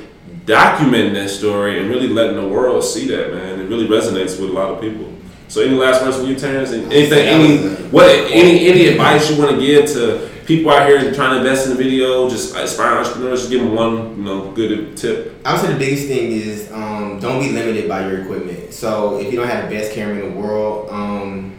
documenting 0.44 1.14
that 1.14 1.30
story, 1.30 1.80
and 1.80 1.90
really 1.90 2.06
letting 2.06 2.36
the 2.36 2.46
world 2.46 2.84
see 2.84 3.08
that, 3.08 3.34
man. 3.34 3.58
It 3.58 3.64
really 3.64 3.88
resonates 3.88 4.40
with 4.40 4.50
a 4.50 4.52
lot 4.52 4.70
of 4.70 4.80
people. 4.80 5.12
So, 5.48 5.62
any 5.62 5.74
last 5.74 6.02
words 6.02 6.16
from 6.16 6.26
you, 6.26 6.34
Terrence? 6.34 6.72
And 6.72 6.92
Anything? 6.92 7.26
Any 7.26 7.74
what? 7.90 8.08
Any 8.08 8.68
any 8.68 8.86
advice 8.88 9.30
you 9.30 9.38
want 9.38 9.52
to 9.52 9.60
give 9.60 9.86
to 9.92 10.28
people 10.44 10.70
out 10.70 10.88
here 10.88 11.12
trying 11.14 11.32
to 11.32 11.38
invest 11.38 11.66
in 11.66 11.76
the 11.76 11.82
video? 11.82 12.28
Just 12.28 12.56
aspiring 12.56 12.98
entrepreneurs. 12.98 13.40
Just 13.40 13.50
give 13.50 13.60
them 13.60 13.74
one, 13.74 14.16
you 14.16 14.24
know, 14.24 14.50
good 14.52 14.96
tip. 14.96 15.40
I 15.44 15.52
would 15.52 15.60
say 15.60 15.72
the 15.72 15.78
biggest 15.78 16.08
thing 16.08 16.32
is 16.32 16.70
um, 16.72 17.20
don't 17.20 17.40
be 17.40 17.52
limited 17.52 17.88
by 17.88 18.08
your 18.08 18.22
equipment. 18.22 18.72
So 18.72 19.18
if 19.20 19.32
you 19.32 19.38
don't 19.38 19.48
have 19.48 19.68
the 19.68 19.76
best 19.76 19.92
camera 19.92 20.24
in 20.24 20.34
the 20.34 20.40
world, 20.40 20.90
um, 20.90 21.56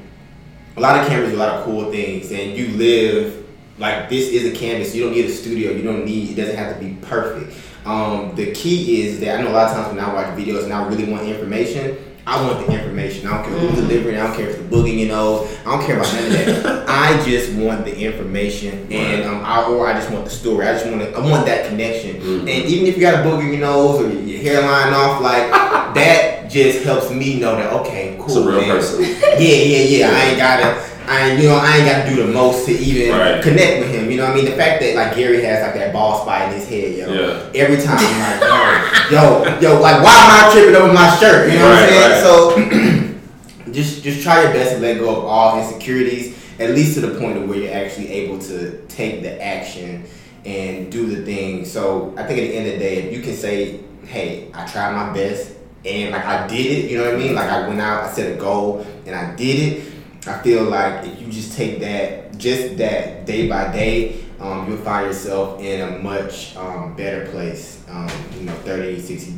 a 0.75 0.79
lot 0.81 0.99
of 0.99 1.07
cameras 1.07 1.31
do 1.31 1.37
a 1.37 1.39
lot 1.39 1.55
of 1.55 1.65
cool 1.65 1.91
things, 1.91 2.31
and 2.31 2.51
you 2.51 2.67
live 2.77 3.45
like 3.79 4.09
this 4.09 4.29
is 4.29 4.53
a 4.53 4.55
canvas. 4.55 4.93
You 4.93 5.03
don't 5.03 5.13
need 5.13 5.25
a 5.25 5.31
studio. 5.31 5.71
You 5.71 5.83
don't 5.83 6.05
need. 6.05 6.31
It 6.31 6.35
doesn't 6.41 6.57
have 6.57 6.77
to 6.77 6.83
be 6.83 6.95
perfect. 7.01 7.55
Um, 7.85 8.35
the 8.35 8.51
key 8.51 9.01
is 9.03 9.19
that 9.21 9.39
I 9.39 9.41
know 9.41 9.51
a 9.51 9.53
lot 9.53 9.69
of 9.69 9.77
times 9.77 9.95
when 9.95 10.03
I 10.03 10.13
watch 10.13 10.37
videos 10.37 10.65
and 10.65 10.73
I 10.73 10.85
really 10.87 11.09
want 11.09 11.25
information, 11.25 11.97
I 12.27 12.41
want 12.41 12.67
the 12.67 12.73
information. 12.73 13.25
I 13.25 13.35
don't 13.41 13.45
care 13.49 13.57
who's 13.57 13.71
Mm-hmm. 13.79 13.87
delivering. 13.87 14.17
I 14.17 14.27
don't 14.27 14.35
care 14.35 14.49
if 14.49 14.55
it's 14.59 14.69
the 14.69 14.75
boogie, 14.75 14.97
you 14.97 15.07
know. 15.07 15.47
I 15.65 15.77
don't 15.77 15.85
care 15.85 15.95
about 15.97 16.11
none 16.13 16.25
of 16.25 16.31
that. 16.33 16.85
I 16.89 17.23
just 17.25 17.53
want 17.53 17.85
the 17.85 17.97
information, 17.97 18.91
and 18.91 19.23
um, 19.23 19.41
I, 19.45 19.63
or 19.65 19.87
I 19.87 19.93
just 19.93 20.11
want 20.11 20.25
the 20.25 20.31
story. 20.31 20.67
I 20.67 20.73
just 20.73 20.85
want 20.87 21.01
to, 21.01 21.11
I 21.15 21.19
want 21.19 21.45
that 21.45 21.67
connection. 21.69 22.17
Mm-hmm. 22.17 22.39
And 22.47 22.65
even 22.65 22.85
if 22.87 22.95
you 22.97 23.01
got 23.01 23.13
a 23.25 23.27
boogie 23.29 23.45
in 23.45 23.51
your 23.59 23.61
nose 23.61 24.01
or 24.01 24.09
your 24.11 24.41
hairline 24.41 24.93
off, 24.93 25.21
like 25.21 25.49
that 25.95 26.49
just 26.51 26.83
helps 26.83 27.09
me 27.11 27.39
know 27.39 27.55
that 27.55 27.71
okay, 27.81 28.15
cool, 28.19 28.25
It's 28.25 28.35
a 28.35 28.41
real 28.45 28.59
man. 28.61 28.69
person. 28.71 29.01
Yeah, 29.03 29.39
yeah, 29.39 29.77
yeah. 29.97 30.09
I 30.11 30.23
ain't 30.25 30.37
gotta. 30.37 30.96
I 31.07 31.29
ain't, 31.29 31.41
you 31.41 31.47
know, 31.49 31.55
I 31.55 31.77
ain't 31.77 31.85
gotta 31.89 32.09
do 32.09 32.25
the 32.25 32.31
most 32.33 32.65
to 32.65 32.71
even 32.71 33.17
Right. 33.17 33.41
connect 33.41 33.79
with 33.79 33.89
him. 33.95 34.11
You 34.11 34.17
know 34.17 34.23
what 34.25 34.33
I 34.33 34.35
mean? 34.35 34.45
The 34.45 34.51
fact 34.51 34.81
that 34.81 34.95
like 34.95 35.15
Gary 35.15 35.41
has 35.43 35.63
like 35.63 35.73
that 35.75 35.93
ball 35.93 36.21
spot 36.21 36.51
in 36.51 36.59
his 36.59 36.67
head, 36.67 36.95
yo. 36.97 37.13
Yeah. 37.13 37.63
Every 37.63 37.77
time 37.81 37.97
I'm 37.99 38.39
like, 38.41 39.11
yo, 39.11 39.43
yo, 39.43 39.59
yo, 39.75 39.81
like 39.81 40.03
why 40.03 40.11
am 40.13 40.49
I 40.49 40.51
tripping 40.51 40.75
over 40.75 40.91
my 40.93 41.15
shirt? 41.17 41.51
You 41.51 41.59
know 41.59 41.65
what 41.69 41.77
I'm 41.77 41.83
Right, 41.83 41.89
saying? 41.89 42.23
So 42.23 43.71
just 43.71 44.03
just 44.03 44.21
try 44.23 44.43
your 44.43 44.51
best 44.53 44.73
to 44.75 44.79
let 44.79 44.99
go 44.99 45.09
of 45.17 45.25
all 45.25 45.59
insecurities, 45.61 46.35
at 46.59 46.71
least 46.71 46.95
to 46.95 47.01
the 47.01 47.19
point 47.19 47.37
of 47.37 47.47
where 47.47 47.57
you're 47.57 47.73
actually 47.73 48.09
able 48.11 48.39
to 48.39 48.85
take 48.87 49.21
the 49.21 49.41
action 49.43 50.03
and 50.45 50.91
do 50.91 51.05
the 51.07 51.23
thing. 51.25 51.65
So 51.65 52.13
I 52.17 52.23
think 52.23 52.39
at 52.39 52.47
the 52.47 52.55
end 52.55 52.67
of 52.67 52.73
the 52.73 52.79
day, 52.79 52.95
if 53.03 53.13
you 53.15 53.21
can 53.21 53.33
say, 53.35 53.79
hey, 54.05 54.49
I 54.53 54.65
tried 54.65 54.93
my 54.93 55.11
best 55.13 55.51
and 55.85 56.11
like 56.11 56.25
I 56.25 56.47
did 56.47 56.65
it, 56.65 56.91
you 56.91 56.97
know 56.97 57.05
what 57.05 57.13
I 57.15 57.17
mean? 57.17 57.33
Like 57.35 57.49
I 57.49 57.67
went 57.67 57.79
out, 57.81 58.03
I 58.03 58.11
set 58.11 58.31
a 58.31 58.35
goal 58.35 58.85
and 59.05 59.15
I 59.15 59.35
did 59.35 59.55
it. 59.73 59.83
I 60.27 60.41
feel 60.41 60.63
like 60.63 61.05
if 61.05 61.21
you 61.21 61.27
just 61.31 61.55
take 61.55 61.79
that, 61.79 62.37
just 62.37 62.77
that 62.77 63.25
day 63.25 63.47
by 63.47 63.71
day, 63.71 64.25
um, 64.39 64.67
you'll 64.67 64.77
find 64.77 65.07
yourself 65.07 65.59
in 65.61 65.81
a 65.81 65.99
much 65.99 66.55
um, 66.55 66.95
better 66.95 67.25
place, 67.31 67.83
um, 67.89 68.09
you 68.37 68.45
know, 68.45 68.53
30, 68.53 68.99
60 68.99 69.33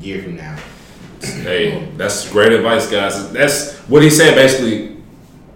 years 0.00 0.24
from 0.24 0.36
now. 0.36 0.56
Hey, 1.24 1.88
that's 1.96 2.30
great 2.30 2.52
advice, 2.52 2.90
guys. 2.90 3.32
That's 3.32 3.78
what 3.88 4.02
he 4.02 4.10
said. 4.10 4.34
Basically, 4.34 4.94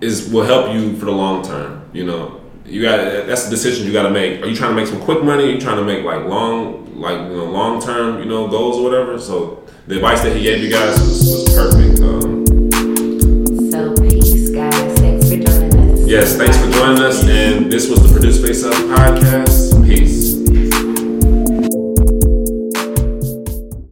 is 0.00 0.30
will 0.30 0.44
help 0.44 0.72
you 0.72 0.96
for 0.96 1.04
the 1.04 1.12
long 1.12 1.44
term. 1.44 1.88
You 1.92 2.06
know, 2.06 2.40
you 2.64 2.80
got 2.80 3.26
that's 3.26 3.44
the 3.44 3.50
decision 3.50 3.86
you 3.86 3.92
got 3.92 4.04
to 4.04 4.10
make. 4.10 4.42
Are 4.42 4.46
you 4.46 4.56
trying 4.56 4.70
to 4.70 4.76
make 4.76 4.86
some 4.86 5.00
quick 5.00 5.22
money? 5.22 5.44
Are 5.44 5.50
you 5.50 5.60
trying 5.60 5.76
to 5.76 5.84
make 5.84 6.04
like 6.04 6.24
long, 6.24 6.98
like 6.98 7.18
you 7.18 7.36
know, 7.36 7.44
long 7.44 7.82
term, 7.82 8.18
you 8.18 8.24
know, 8.24 8.48
goals 8.48 8.78
or 8.78 8.84
whatever? 8.84 9.18
So 9.18 9.62
the 9.86 9.96
advice 9.96 10.22
that 10.22 10.34
he 10.34 10.42
gave 10.42 10.62
you 10.62 10.70
guys 10.70 10.98
was, 11.00 11.48
was 11.48 11.54
perfect. 11.54 12.00
Um, 12.00 12.17
Yes, 16.08 16.38
thanks 16.38 16.56
for 16.56 16.70
joining 16.70 17.02
us. 17.02 17.22
And 17.28 17.70
this 17.70 17.90
was 17.90 18.02
the 18.02 18.08
Produce 18.10 18.40
Face 18.40 18.64
Up 18.64 18.72
podcast. 18.72 19.84
Peace. 19.86 20.27